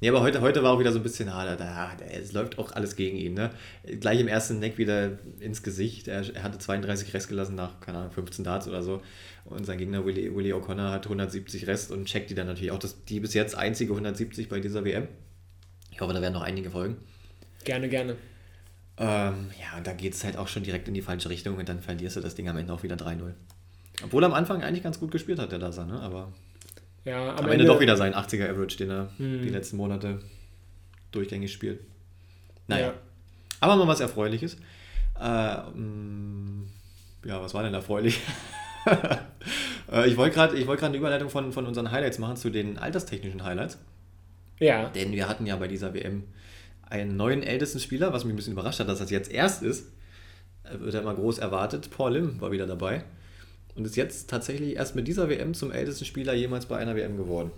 Nee, 0.00 0.08
aber 0.08 0.22
heute, 0.22 0.40
heute 0.40 0.62
war 0.62 0.72
auch 0.72 0.80
wieder 0.80 0.92
so 0.92 0.98
ein 0.98 1.02
bisschen, 1.02 1.28
ah, 1.28 1.44
da, 1.44 1.56
da, 1.56 1.92
es 2.06 2.32
läuft 2.32 2.58
auch 2.58 2.72
alles 2.72 2.96
gegen 2.96 3.18
ihn. 3.18 3.34
Ne? 3.34 3.50
Gleich 4.00 4.18
im 4.18 4.28
ersten 4.28 4.58
Neck 4.58 4.78
wieder 4.78 5.18
ins 5.40 5.62
Gesicht. 5.62 6.08
Er, 6.08 6.24
er 6.34 6.42
hatte 6.42 6.58
32 6.58 7.12
Rest 7.12 7.28
gelassen 7.28 7.54
nach, 7.54 7.80
keine 7.80 7.98
Ahnung, 7.98 8.10
15 8.10 8.42
Darts 8.42 8.66
oder 8.66 8.82
so. 8.82 9.02
Und 9.44 9.66
sein 9.66 9.76
Gegner 9.76 10.06
Willie, 10.06 10.34
Willie 10.34 10.54
O'Connor 10.54 10.90
hat 10.90 11.04
170 11.04 11.66
Rest 11.66 11.90
und 11.90 12.06
checkt 12.06 12.30
die 12.30 12.34
dann 12.34 12.46
natürlich 12.46 12.70
auch. 12.70 12.78
Das, 12.78 13.04
die 13.04 13.20
bis 13.20 13.34
jetzt 13.34 13.54
einzige 13.54 13.92
170 13.92 14.48
bei 14.48 14.60
dieser 14.60 14.84
WM. 14.86 15.06
Ich 15.92 16.00
hoffe, 16.00 16.14
da 16.14 16.22
werden 16.22 16.34
noch 16.34 16.42
einige 16.42 16.70
folgen. 16.70 16.96
gerne, 17.64 17.90
gerne. 17.90 18.16
Ähm, 18.96 19.50
ja, 19.58 19.76
und 19.76 19.86
da 19.86 19.92
geht 19.92 20.14
es 20.14 20.24
halt 20.24 20.38
auch 20.38 20.48
schon 20.48 20.62
direkt 20.62 20.88
in 20.88 20.94
die 20.94 21.02
falsche 21.02 21.28
Richtung 21.28 21.58
und 21.58 21.68
dann 21.68 21.80
verlierst 21.80 22.16
du 22.16 22.20
das 22.20 22.34
Ding 22.34 22.48
am 22.48 22.56
Ende 22.56 22.72
auch 22.72 22.82
wieder 22.82 22.96
3-0. 22.96 23.32
Obwohl 24.02 24.24
er 24.24 24.26
am 24.26 24.34
Anfang 24.34 24.62
eigentlich 24.62 24.82
ganz 24.82 24.98
gut 24.98 25.10
gespielt 25.10 25.38
hat, 25.38 25.52
der 25.52 25.58
Dasa, 25.58 25.84
ne? 25.84 26.00
Aber 26.00 26.32
Ja, 27.04 27.34
am, 27.34 27.48
Ende, 27.48 27.64
doch 27.64 27.80
wieder 27.80 27.96
sein 27.96 28.14
80er 28.14 28.50
Average, 28.50 28.76
den 28.76 28.90
er 28.90 29.10
Hm. 29.16 29.42
die 29.42 29.48
letzten 29.48 29.76
Monate 29.76 30.20
durchgängig 31.12 31.52
spielt. 31.52 31.80
Naja. 32.66 32.88
Ja. 32.88 32.94
Aber 33.60 33.76
mal 33.76 33.88
was 33.88 34.00
Erfreuliches. 34.00 34.56
Äh, 35.18 35.56
ja, 37.24 37.42
was 37.42 37.52
war 37.54 37.62
denn 37.62 37.74
erfreulich? 37.74 38.20
äh, 39.92 40.08
ich 40.08 40.16
wollte 40.16 40.34
gerade 40.34 40.66
wollt 40.66 40.82
eine 40.82 40.96
Überleitung 40.96 41.28
von, 41.28 41.52
von 41.52 41.66
unseren 41.66 41.90
Highlights 41.90 42.18
machen 42.18 42.36
zu 42.36 42.50
den 42.50 42.78
alterstechnischen 42.78 43.44
Highlights. 43.44 43.78
Ja, 44.58 44.88
Denn 44.90 45.12
wir 45.12 45.28
hatten 45.28 45.46
ja 45.46 45.56
bei 45.56 45.68
dieser 45.68 45.94
WM 45.94 46.24
einen 46.88 47.16
neuen 47.16 47.42
ältesten 47.42 47.80
Spieler, 47.80 48.12
was 48.12 48.24
mich 48.24 48.34
ein 48.34 48.36
bisschen 48.36 48.52
überrascht 48.52 48.80
hat, 48.80 48.88
dass 48.88 48.98
das 48.98 49.10
jetzt 49.10 49.30
erst 49.30 49.62
ist. 49.62 49.90
Er 50.64 50.80
Wird 50.80 50.94
ja 50.94 51.00
immer 51.00 51.14
groß 51.14 51.38
erwartet. 51.38 51.90
Paul 51.90 52.14
Lim 52.14 52.40
war 52.40 52.50
wieder 52.52 52.66
dabei. 52.66 53.04
Und 53.80 53.86
ist 53.86 53.96
jetzt 53.96 54.28
tatsächlich 54.28 54.76
erst 54.76 54.94
mit 54.94 55.08
dieser 55.08 55.30
WM 55.30 55.54
zum 55.54 55.72
ältesten 55.72 56.04
Spieler 56.04 56.34
jemals 56.34 56.66
bei 56.66 56.76
einer 56.76 56.94
WM 56.94 57.16
geworden. 57.16 57.50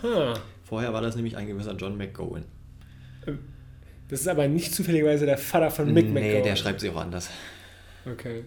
Hm. 0.00 0.32
Vorher 0.64 0.94
war 0.94 1.02
das 1.02 1.16
nämlich 1.16 1.36
ein 1.36 1.46
gewisser 1.46 1.74
John 1.74 1.98
McGowan. 1.98 2.44
Das 4.08 4.22
ist 4.22 4.28
aber 4.28 4.48
nicht 4.48 4.74
zufälligerweise 4.74 5.26
der 5.26 5.36
Vater 5.36 5.70
von 5.70 5.92
Mick 5.92 6.06
nee, 6.06 6.12
McGowan. 6.12 6.44
der 6.44 6.56
schreibt 6.56 6.80
sich 6.80 6.88
auch 6.88 6.96
anders. 6.96 7.28
Okay. 8.10 8.44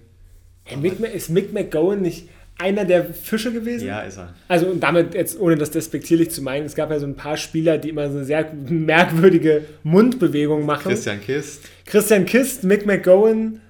Ey, 0.65 0.77
Mick, 0.77 0.99
ist 1.01 1.29
Mick 1.29 1.53
McGowan 1.53 2.01
nicht 2.01 2.29
einer 2.57 2.83
der 2.83 3.05
Fische 3.05 3.53
gewesen? 3.53 3.85
Ja, 3.85 4.01
ist 4.01 4.17
er. 4.17 4.33
Also 4.47 4.65
und 4.65 4.79
damit 4.79 5.13
jetzt, 5.13 5.39
ohne 5.39 5.55
das 5.55 5.69
despektierlich 5.69 6.31
zu 6.31 6.41
meinen, 6.41 6.65
es 6.65 6.73
gab 6.73 6.89
ja 6.89 6.97
so 6.97 7.05
ein 7.05 7.15
paar 7.15 7.37
Spieler, 7.37 7.77
die 7.77 7.89
immer 7.89 8.09
so 8.09 8.17
eine 8.17 8.25
sehr 8.25 8.51
merkwürdige 8.53 9.65
Mundbewegung 9.83 10.65
machen. 10.65 10.89
Christian 10.89 11.21
Kist. 11.21 11.61
Christian 11.85 12.25
Kist, 12.25 12.63
Mick 12.63 12.87
McGowan. 12.87 13.61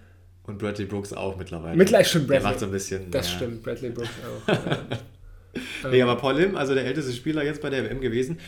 Und 0.45 0.57
Bradley 0.57 0.85
Brooks 0.85 1.13
auch 1.13 1.37
mittlerweile. 1.37 1.77
Mittlerweile 1.77 2.05
schon 2.05 2.27
Bradley. 2.27 2.41
Der 2.41 2.49
macht 2.49 2.59
so 2.59 2.65
ein 2.65 2.71
bisschen. 2.71 3.11
Das 3.11 3.29
ja. 3.31 3.37
stimmt, 3.37 3.63
Bradley 3.63 3.91
Brooks 3.91 4.09
auch. 4.27 5.89
nee, 5.91 6.01
aber 6.01 6.17
Paul 6.17 6.35
Lim, 6.35 6.55
also 6.55 6.73
der 6.73 6.85
älteste 6.85 7.13
Spieler 7.13 7.43
jetzt 7.43 7.61
bei 7.61 7.69
der 7.69 7.85
WM 7.85 8.01
gewesen. 8.01 8.39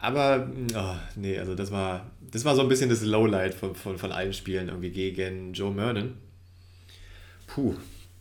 Aber, 0.00 0.48
oh, 0.76 0.94
nee, 1.16 1.38
also 1.38 1.54
das 1.54 1.72
war, 1.72 2.10
das 2.20 2.44
war 2.44 2.54
so 2.54 2.62
ein 2.62 2.68
bisschen 2.68 2.90
das 2.90 3.02
Lowlight 3.02 3.54
von, 3.54 3.74
von, 3.74 3.98
von 3.98 4.12
allen 4.12 4.32
Spielen 4.32 4.68
irgendwie 4.68 4.90
gegen 4.90 5.54
Joe 5.54 5.72
Mernon. 5.72 6.14
Puh, 7.46 7.74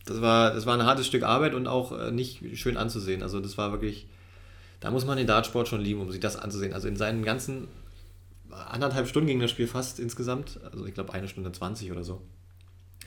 das 0.06 0.22
war, 0.22 0.54
das 0.54 0.66
war 0.66 0.76
ein 0.76 0.86
hartes 0.86 1.06
Stück 1.06 1.24
Arbeit 1.24 1.54
und 1.54 1.68
auch 1.68 1.92
äh, 1.92 2.12
nicht 2.12 2.42
schön 2.58 2.78
anzusehen. 2.78 3.22
Also 3.22 3.40
das 3.40 3.58
war 3.58 3.72
wirklich, 3.72 4.08
da 4.80 4.90
muss 4.90 5.06
man 5.06 5.18
den 5.18 5.28
Dartsport 5.28 5.68
schon 5.68 5.82
lieben, 5.82 6.02
um 6.02 6.12
sich 6.12 6.22
das 6.22 6.38
anzusehen. 6.38 6.74
Also 6.74 6.88
in 6.88 6.96
seinen 6.96 7.24
ganzen 7.24 7.68
anderthalb 8.50 9.08
Stunden 9.08 9.28
ging 9.28 9.40
das 9.40 9.52
Spiel 9.52 9.68
fast 9.68 10.00
insgesamt, 10.00 10.60
also 10.72 10.86
ich 10.86 10.94
glaube 10.94 11.14
eine 11.14 11.28
Stunde 11.28 11.52
20 11.52 11.92
oder 11.92 12.04
so. 12.04 12.22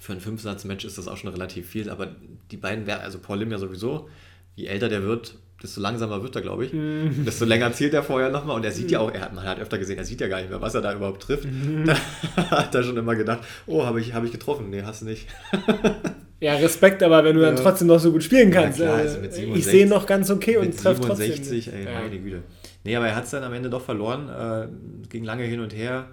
Für 0.00 0.12
ein 0.12 0.21
Fünfsatz-Match 0.21 0.85
ist 0.85 0.99
das 0.99 1.09
auch 1.09 1.16
schon 1.16 1.30
relativ 1.30 1.69
viel, 1.69 1.90
aber 1.90 2.09
die 2.50 2.57
beiden, 2.57 2.88
also 2.88 3.19
Paul 3.19 3.38
Lim 3.38 3.50
ja 3.50 3.59
sowieso, 3.59 4.09
je 4.57 4.66
älter 4.66 4.88
der 4.88 5.02
wird, 5.02 5.37
desto 5.62 5.80
langsamer 5.80 6.23
wird 6.23 6.35
er, 6.37 6.42
glaube 6.42 6.64
ich. 6.64 6.73
Mm. 6.73 7.25
Desto 7.25 7.45
länger 7.45 7.73
zielt 7.73 7.92
er 7.92 8.02
vorher 8.02 8.30
nochmal 8.30 8.57
und 8.57 8.64
er 8.64 8.73
sieht 8.73 8.88
mm. 8.88 8.92
ja 8.92 9.00
auch, 9.00 9.12
er 9.12 9.21
hat, 9.21 9.35
man 9.35 9.45
hat 9.45 9.61
öfter 9.61 9.78
gesehen, 9.78 9.99
er 9.99 10.04
sieht 10.04 10.21
ja 10.21 10.28
gar 10.28 10.38
nicht 10.38 10.50
mehr, 10.50 10.61
was 10.61 10.75
er 10.75 10.80
da 10.80 10.95
überhaupt 10.95 11.23
trifft. 11.23 11.45
Mm. 11.45 11.85
Da 11.85 11.97
hat 12.50 12.75
er 12.75 12.83
schon 12.83 12.97
immer 12.97 13.14
gedacht, 13.14 13.40
oh, 13.66 13.85
habe 13.85 14.00
ich, 14.00 14.14
hab 14.14 14.25
ich 14.25 14.33
getroffen? 14.33 14.71
Nee, 14.71 14.83
hast 14.83 15.02
du 15.02 15.07
nicht. 15.07 15.26
ja, 16.40 16.54
Respekt, 16.54 17.02
aber 17.02 17.23
wenn 17.25 17.37
du 17.37 17.42
dann 17.42 17.57
trotzdem 17.57 17.88
noch 17.88 18.00
so 18.00 18.11
gut 18.11 18.25
spielen 18.25 18.50
kannst. 18.50 18.78
Ja, 18.78 18.87
klar, 18.87 18.99
also 18.99 19.21
mit 19.21 19.35
67, 19.35 19.59
ich 19.59 19.71
sehe 19.71 19.87
noch 19.87 20.07
ganz 20.07 20.30
okay 20.30 20.57
und 20.57 20.76
treffe 20.78 21.02
trotzdem. 21.02 21.26
67, 21.26 21.73
ey, 21.73 21.85
ja. 21.85 22.00
meine 22.00 22.19
Güte. 22.19 22.42
Nee, 22.85 22.97
aber 22.97 23.09
er 23.09 23.16
hat 23.16 23.25
es 23.25 23.30
dann 23.30 23.42
am 23.42 23.52
Ende 23.52 23.69
doch 23.69 23.83
verloren, 23.83 24.30
äh, 24.30 25.09
ging 25.11 25.25
lange 25.25 25.45
hin 25.45 25.61
und 25.61 25.75
her. 25.75 26.09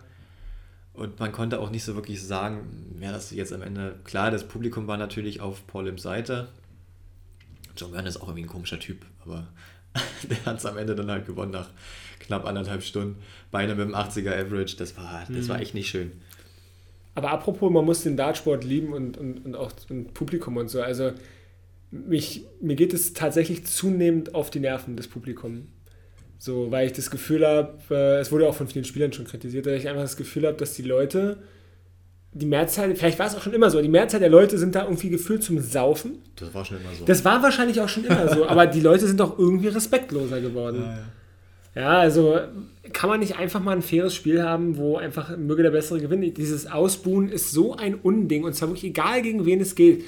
Und 0.97 1.19
man 1.19 1.31
konnte 1.31 1.59
auch 1.59 1.69
nicht 1.69 1.83
so 1.83 1.93
wirklich 1.93 2.23
sagen, 2.23 2.97
ja, 2.99 3.11
das 3.11 3.29
jetzt 3.29 3.53
am 3.53 3.61
Ende, 3.61 3.99
klar, 4.03 4.31
das 4.31 4.47
Publikum 4.47 4.87
war 4.87 4.97
natürlich 4.97 5.41
auf 5.41 5.65
Paul 5.67 5.85
Lims 5.85 6.01
Seite, 6.01 6.47
John 7.77 7.91
Byrne 7.91 8.09
ist 8.09 8.17
auch 8.17 8.29
irgendwie 8.29 8.45
ein 8.45 8.49
komischer 8.49 8.79
Typ, 8.79 9.05
aber 9.23 9.47
der 10.29 10.43
hat 10.45 10.57
es 10.57 10.65
am 10.65 10.75
Ende 10.75 10.95
dann 10.95 11.11
halt 11.11 11.27
gewonnen 11.27 11.51
nach 11.51 11.69
knapp 12.19 12.45
anderthalb 12.45 12.81
Stunden. 12.81 13.21
Beine 13.51 13.75
mit 13.75 13.87
dem 13.87 13.93
80er 13.93 14.31
Average, 14.31 14.75
das 14.77 14.97
war, 14.97 15.23
das 15.29 15.45
mhm. 15.45 15.49
war 15.49 15.61
echt 15.61 15.75
nicht 15.75 15.87
schön. 15.87 16.13
Aber 17.13 17.29
apropos, 17.29 17.71
man 17.71 17.85
muss 17.85 18.01
den 18.01 18.17
Dartsport 18.17 18.63
lieben 18.63 18.93
und, 18.93 19.19
und, 19.19 19.45
und 19.45 19.55
auch 19.55 19.71
ein 19.91 20.05
Publikum 20.15 20.57
und 20.57 20.69
so. 20.69 20.81
Also 20.81 21.11
mich, 21.91 22.43
mir 22.59 22.75
geht 22.75 22.93
es 22.93 23.13
tatsächlich 23.13 23.67
zunehmend 23.67 24.33
auf 24.33 24.49
die 24.49 24.59
Nerven, 24.59 24.95
das 24.95 25.07
Publikum. 25.07 25.67
So, 26.39 26.71
weil 26.71 26.87
ich 26.87 26.93
das 26.93 27.09
Gefühl 27.09 27.45
habe, 27.45 27.77
äh, 27.89 28.19
es 28.19 28.31
wurde 28.31 28.47
auch 28.47 28.55
von 28.55 28.67
vielen 28.67 28.85
Spielern 28.85 29.11
schon 29.11 29.25
kritisiert, 29.25 29.65
dass 29.65 29.73
ich 29.73 29.87
einfach 29.87 30.03
das 30.03 30.17
Gefühl 30.17 30.45
habe, 30.45 30.57
dass 30.57 30.73
die 30.73 30.83
Leute 30.83 31.37
die 32.33 32.45
Mehrzahl, 32.45 32.95
vielleicht 32.95 33.17
war 33.17 33.25
es 33.25 33.35
auch 33.35 33.41
schon 33.41 33.53
immer 33.53 33.69
so, 33.69 33.81
die 33.81 33.87
Mehrzahl 33.87 34.19
der 34.19 34.29
Leute 34.29 34.57
sind 34.57 34.75
da 34.75 34.83
irgendwie 34.83 35.09
gefühlt 35.09 35.43
zum 35.43 35.59
Saufen. 35.59 36.19
Das 36.35 36.53
war 36.53 36.65
schon 36.65 36.77
immer 36.77 36.93
so. 36.97 37.05
Das 37.05 37.25
war 37.25 37.41
wahrscheinlich 37.41 37.81
auch 37.81 37.89
schon 37.89 38.05
immer 38.05 38.27
so, 38.33 38.47
aber 38.47 38.67
die 38.67 38.81
Leute 38.81 39.07
sind 39.07 39.19
doch 39.19 39.39
irgendwie 39.39 39.69
respektloser 39.69 40.39
geworden. 40.39 40.83
Ja, 40.83 40.97
ja. 41.75 41.81
ja, 41.81 41.99
also 41.99 42.37
kann 42.93 43.09
man 43.09 43.21
nicht 43.21 43.37
einfach 43.37 43.61
mal 43.61 43.75
ein 43.75 43.81
faires 43.81 44.13
Spiel 44.13 44.43
haben, 44.43 44.77
wo 44.77 44.97
einfach 44.97 45.35
möge 45.35 45.63
der 45.63 45.71
Bessere 45.71 45.99
gewinnen. 45.99 46.33
Dieses 46.33 46.67
Ausbuhen 46.67 47.29
ist 47.29 47.51
so 47.51 47.75
ein 47.75 47.95
Unding 47.95 48.43
und 48.43 48.53
zwar 48.53 48.69
wirklich 48.69 48.85
egal, 48.85 49.21
gegen 49.23 49.45
wen 49.45 49.59
es 49.59 49.73
geht 49.73 50.03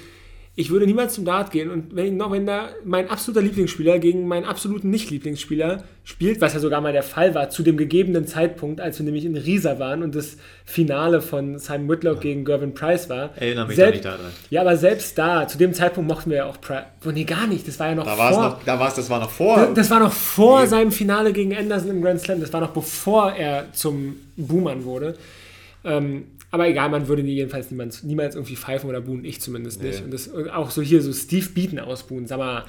ich 0.60 0.70
würde 0.70 0.86
niemals 0.86 1.14
zum 1.14 1.24
Dart 1.24 1.52
gehen 1.52 1.72
und 1.72 1.96
wenn, 1.96 2.18
noch 2.18 2.32
wenn 2.32 2.46
da 2.46 2.68
mein 2.84 3.10
absoluter 3.10 3.42
Lieblingsspieler 3.42 3.98
gegen 3.98 4.28
meinen 4.28 4.44
absoluten 4.44 4.90
Nicht-Lieblingsspieler 4.90 5.86
spielt, 6.04 6.42
was 6.42 6.54
ja 6.54 6.60
sogar 6.60 6.82
mal 6.82 6.92
der 6.92 7.02
Fall 7.04 7.34
war, 7.34 7.50
zu 7.50 7.64
dem 7.64 7.78
gegebenen 7.78 8.28
Zeitpunkt, 8.28 8.82
als 8.82 9.00
wir 9.00 9.06
nämlich 9.06 9.24
in 9.24 9.38
Riesa 9.38 9.80
waren 9.80 10.04
und 10.04 10.16
das 10.16 10.36
Finale 10.66 11.22
von 11.22 11.60
Simon 11.60 11.88
Whitlock 11.88 12.16
ja. 12.18 12.22
gegen 12.24 12.44
Gervin 12.44 12.74
Price 12.74 13.10
war. 13.10 13.30
Erinnere 13.38 13.68
mich 13.68 13.78
selbst, 13.78 14.04
da 14.04 14.12
nicht 14.12 14.20
daran. 14.20 14.34
Ja, 14.50 14.60
aber 14.60 14.76
selbst 14.76 15.18
da, 15.18 15.48
zu 15.48 15.58
dem 15.58 15.74
Zeitpunkt 15.74 16.10
mochten 16.10 16.30
wir 16.30 16.38
ja 16.38 16.46
auch 16.48 16.60
Price. 16.60 16.84
Oh, 17.06 17.12
nee, 17.12 17.24
gar 17.24 17.48
nicht. 17.48 17.66
Das 17.66 17.80
war 17.80 17.88
ja 17.88 17.96
noch 17.96 18.04
da 18.04 18.18
vor. 18.18 18.42
Noch, 18.44 18.64
da 18.66 18.78
war 18.78 18.90
es, 18.90 18.96
das 18.96 19.10
war 19.10 19.22
noch 19.22 19.32
vor. 19.32 19.56
Das, 19.56 19.74
das 19.76 19.90
war 19.92 20.02
noch 20.02 20.12
vor 20.12 20.60
nee. 20.60 20.68
seinem 20.68 20.92
Finale 20.92 21.32
gegen 21.32 21.56
Anderson 21.56 21.92
im 21.92 22.02
Grand 22.02 22.20
Slam. 22.20 22.42
Das 22.42 22.52
war 22.52 22.60
noch 22.60 22.72
bevor 22.72 23.32
er 23.32 23.72
zum 23.72 24.18
Boomern 24.36 24.84
wurde. 24.84 25.16
Ähm, 25.86 26.26
aber 26.52 26.68
egal, 26.68 26.90
man 26.90 27.08
würde 27.08 27.22
jedenfalls 27.22 27.70
niemals, 27.70 28.04
niemals 28.04 28.36
irgendwie 28.36 28.56
pfeifen 28.56 28.90
oder 28.90 29.02
buhen, 29.02 29.24
ich 29.24 29.40
zumindest 29.40 29.84
nicht. 29.84 30.00
Nee. 30.00 30.06
Und 30.06 30.14
das 30.14 30.32
auch 30.52 30.72
so 30.72 30.82
hier 30.82 31.02
so 31.02 31.14
Steve 31.14 31.48
Beaton 31.50 31.78
ausbuhen. 31.78 32.26
Sag 32.26 32.40
mal, 32.40 32.66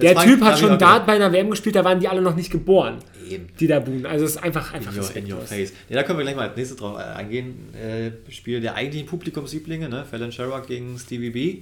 der 0.00 0.16
Typ 0.16 0.40
hat 0.40 0.58
schon 0.58 0.76
Dart 0.78 1.06
bei 1.06 1.14
einer 1.14 1.32
WM 1.32 1.50
gespielt, 1.50 1.76
da 1.76 1.84
waren 1.84 2.00
die 2.00 2.08
alle 2.08 2.20
noch 2.20 2.34
nicht 2.34 2.50
geboren, 2.50 2.98
Eben. 3.28 3.46
die 3.60 3.68
da 3.68 3.78
buhen. 3.78 4.06
Also 4.06 4.24
es 4.24 4.32
ist 4.32 4.42
einfach 4.42 4.74
einfach 4.74 4.92
in 4.92 5.00
your, 5.00 5.16
in 5.16 5.32
your 5.32 5.40
face. 5.42 5.72
Ja, 5.88 5.96
da 5.96 6.02
können 6.02 6.18
wir 6.18 6.24
gleich 6.24 6.36
mal 6.36 6.48
als 6.48 6.56
nächstes 6.56 6.78
drauf 6.78 6.98
äh, 6.98 7.02
eingehen. 7.02 7.74
Äh, 7.74 8.10
Spiel 8.32 8.60
der 8.60 8.74
eigentlichen 8.74 9.06
Publikumslieblinge, 9.06 9.88
ne? 9.88 10.04
Fallon 10.04 10.32
Sherrock 10.32 10.66
gegen 10.66 10.98
Stevie 10.98 11.30
B. 11.30 11.58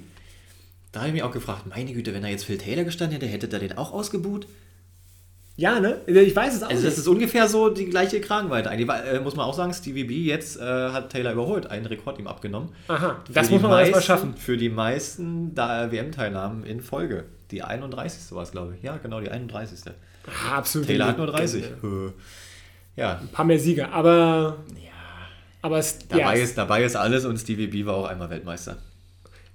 Da 0.92 1.00
habe 1.00 1.08
ich 1.08 1.14
mich 1.14 1.22
auch 1.22 1.30
gefragt, 1.30 1.66
meine 1.68 1.92
Güte, 1.92 2.14
wenn 2.14 2.22
da 2.22 2.28
jetzt 2.28 2.44
Phil 2.44 2.58
Taylor 2.58 2.84
gestanden 2.84 3.20
hätte, 3.20 3.30
hätte 3.30 3.48
der 3.48 3.60
den 3.60 3.76
auch 3.76 3.92
ausgebuht? 3.92 4.46
Ja, 5.60 5.78
ne? 5.78 6.00
Ich 6.06 6.34
weiß 6.34 6.56
es 6.56 6.62
auch. 6.62 6.70
Also, 6.70 6.84
das 6.84 6.96
ist 6.96 7.06
ungefähr 7.06 7.46
so 7.46 7.68
die 7.68 7.84
gleiche 7.84 8.18
Kragenweite. 8.22 8.70
Eigentlich 8.70 8.88
äh, 8.88 9.20
muss 9.20 9.36
man 9.36 9.44
auch 9.44 9.52
sagen, 9.52 9.74
Stevie 9.74 10.04
B 10.04 10.14
jetzt 10.22 10.58
äh, 10.58 10.62
hat 10.62 11.10
Taylor 11.10 11.32
überholt, 11.32 11.66
einen 11.66 11.84
Rekord 11.84 12.18
ihm 12.18 12.26
abgenommen. 12.26 12.70
Aha, 12.88 13.22
das 13.30 13.50
muss 13.50 13.60
man 13.60 13.72
meisten, 13.72 13.94
erstmal 13.94 14.18
schaffen. 14.18 14.36
Für 14.38 14.56
die 14.56 14.70
meisten 14.70 15.54
WM-Teilnahmen 15.54 16.64
in 16.64 16.80
Folge. 16.80 17.24
Die 17.50 17.62
31. 17.62 18.34
war 18.34 18.42
es, 18.42 18.52
glaube 18.52 18.74
ich. 18.74 18.82
Ja, 18.82 18.96
genau, 18.96 19.20
die 19.20 19.28
31. 19.28 19.80
Ah, 20.26 20.56
absolut. 20.56 20.86
Taylor 20.86 21.08
hat 21.08 21.18
nur 21.18 21.26
30. 21.26 21.64
Ja. 22.96 23.18
Ein 23.18 23.28
paar 23.28 23.44
mehr 23.44 23.58
Siege, 23.58 23.92
aber. 23.92 24.56
Ja. 24.76 24.92
Aber 25.60 25.78
es, 25.78 25.98
dabei, 26.08 26.38
ja, 26.38 26.42
ist, 26.42 26.56
dabei 26.56 26.84
ist 26.84 26.96
alles 26.96 27.26
und 27.26 27.36
Stevie 27.36 27.66
B 27.66 27.84
war 27.84 27.96
auch 27.96 28.06
einmal 28.06 28.30
Weltmeister. 28.30 28.78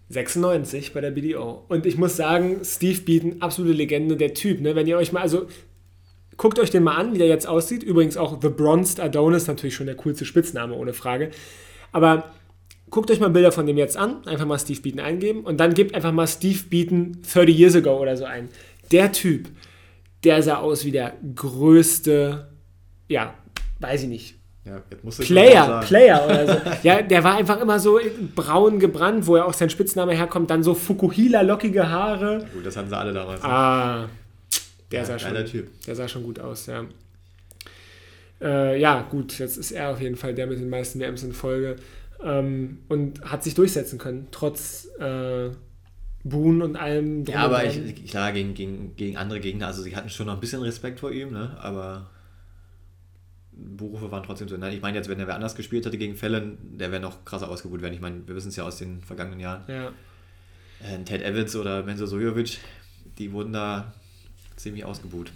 96 0.09 0.93
bei 0.93 1.01
der 1.01 1.09
BDO. 1.09 1.65
Und 1.67 1.88
ich 1.88 1.97
muss 1.97 2.15
sagen, 2.15 2.59
Steve 2.63 3.01
Beaton, 3.01 3.41
absolute 3.41 3.74
Legende, 3.74 4.15
der 4.15 4.35
Typ. 4.35 4.62
Ne? 4.62 4.75
Wenn 4.75 4.85
ihr 4.85 4.97
euch 4.97 5.12
mal, 5.12 5.21
also 5.21 5.47
Guckt 6.38 6.60
euch 6.60 6.70
den 6.70 6.84
mal 6.84 6.96
an, 6.96 7.13
wie 7.13 7.18
der 7.18 7.27
jetzt 7.27 7.48
aussieht. 7.48 7.84
Übrigens 7.84 8.18
auch 8.18 8.42
The 8.42 8.50
Bronzed 8.50 9.00
Adonis, 9.00 9.48
natürlich 9.48 9.75
schon 9.75 9.86
der 9.86 9.96
coolste 9.96 10.25
Spitzname, 10.25 10.75
ohne 10.75 10.94
Frage. 10.94 11.32
Aber 11.92 12.32
guckt 12.89 13.10
euch 13.10 13.20
mal 13.20 13.30
Bilder 13.30 13.51
von 13.51 13.65
dem 13.65 13.77
jetzt 13.77 13.98
an. 13.98 14.25
Einfach 14.27 14.46
mal 14.46 14.60
Steve 14.60 14.82
Beaton 14.82 15.00
eingeben. 15.00 15.44
Und 15.44 15.60
dann 15.60 15.74
gebt 15.74 15.96
einfach 15.96 16.12
mal 16.12 16.27
Steve 16.27 16.60
Beaton 16.70 17.22
30 17.34 17.58
Years 17.58 17.75
Ago 17.75 17.98
oder 17.98 18.18
so 18.18 18.25
ein. 18.25 18.50
Der 18.92 19.12
Typ, 19.12 19.50
der 20.24 20.44
sah 20.44 20.58
aus 20.58 20.86
wie 20.86 20.92
der 20.92 21.13
größte, 21.36 22.50
ja, 23.08 23.34
weiß 23.80 24.04
ich 24.04 24.10
nicht, 24.10 24.36
ja, 24.65 24.82
Player, 25.20 25.82
Player 25.82 26.25
oder 26.25 26.48
so. 26.48 26.62
Ja, 26.82 27.04
der 27.04 27.24
war 27.24 27.36
einfach 27.36 27.62
immer 27.62 27.80
so 27.80 28.00
braun 28.36 28.80
gebrannt, 28.80 29.27
wo 29.27 29.38
ja 29.38 29.46
auch 29.46 29.54
sein 29.54 29.70
Spitzname 29.70 30.13
herkommt. 30.13 30.50
Dann 30.50 30.63
so 30.63 30.74
Fukuhila-lockige 30.74 31.88
Haare. 31.88 32.39
Ja, 32.39 32.48
gut, 32.51 32.65
das 32.65 32.75
hatten 32.75 32.89
sie 32.89 32.98
alle 32.98 33.13
damals. 33.13 33.44
Ah, 33.44 34.06
der, 34.96 35.02
ja, 35.02 35.20
sah 35.20 35.20
schon, 35.20 35.46
typ. 35.46 35.70
der 35.86 35.96
sah 35.96 36.08
schon 36.08 36.24
gut 36.24 36.40
aus, 36.40 36.66
ja. 36.68 36.86
Äh, 38.42 38.80
ja, 38.80 39.02
gut, 39.04 39.38
jetzt 39.40 39.58
ist 39.58 39.72
er 39.72 39.92
auf 39.92 40.02
jeden 40.02 40.18
Fall 40.18 40.34
der 40.34 40.48
mit 40.48 40.60
den 40.60 40.70
meisten 40.70 41.00
WMs 41.00 41.24
in 41.24 41.34
Folge 41.34 41.78
ähm, 42.24 42.80
und 42.90 43.22
hat 43.24 43.44
sich 43.44 43.56
durchsetzen 43.56 43.98
können, 43.98 44.28
trotz 44.32 44.88
äh, 45.00 45.50
Boon 46.24 46.62
und 46.62 46.75
allem. 46.75 47.24
Ja, 47.25 47.46
aber 47.46 47.64
ich, 47.64 48.06
klar, 48.08 48.32
gegen, 48.32 48.54
gegen, 48.54 48.96
gegen 48.96 49.18
andere 49.18 49.40
Gegner, 49.40 49.68
also 49.68 49.84
sie 49.84 49.96
hatten 49.96 50.10
schon 50.10 50.25
noch 50.25 50.34
ein 50.34 50.40
bisschen 50.40 50.62
Respekt 50.62 51.00
vor 51.00 51.12
ihm, 51.12 51.32
ne? 51.32 51.56
aber 51.60 52.10
Berufe 53.52 54.12
waren 54.12 54.24
trotzdem 54.24 54.50
so. 54.50 54.58
Nein, 54.58 54.74
ich 54.74 54.82
meine 54.82 54.98
jetzt, 54.98 55.08
wenn 55.08 55.20
er 55.20 55.28
wer 55.28 55.36
anders 55.36 55.56
gespielt 55.56 55.86
hätte 55.86 55.98
gegen 55.98 56.16
Fällen, 56.16 56.58
der 56.78 56.92
wäre 56.92 57.02
noch 57.02 57.24
krasser 57.24 57.50
ausgebucht 57.50 57.82
werden. 57.82 57.94
Ich 57.94 58.02
meine, 58.02 58.28
wir 58.28 58.36
wissen 58.36 58.50
es 58.50 58.56
ja 58.56 58.66
aus 58.66 58.78
den 58.78 59.02
vergangenen 59.02 59.40
Jahren. 59.40 59.64
Ja. 59.68 59.94
Äh, 60.82 61.04
Ted 61.06 61.22
Evans 61.22 61.56
oder 61.56 61.84
Menzo 61.84 62.06
Sojovic, 62.06 62.58
die 63.18 63.32
wurden 63.32 63.54
da 63.54 63.94
ziemlich 64.55 64.85
ausgebuht. 64.85 65.31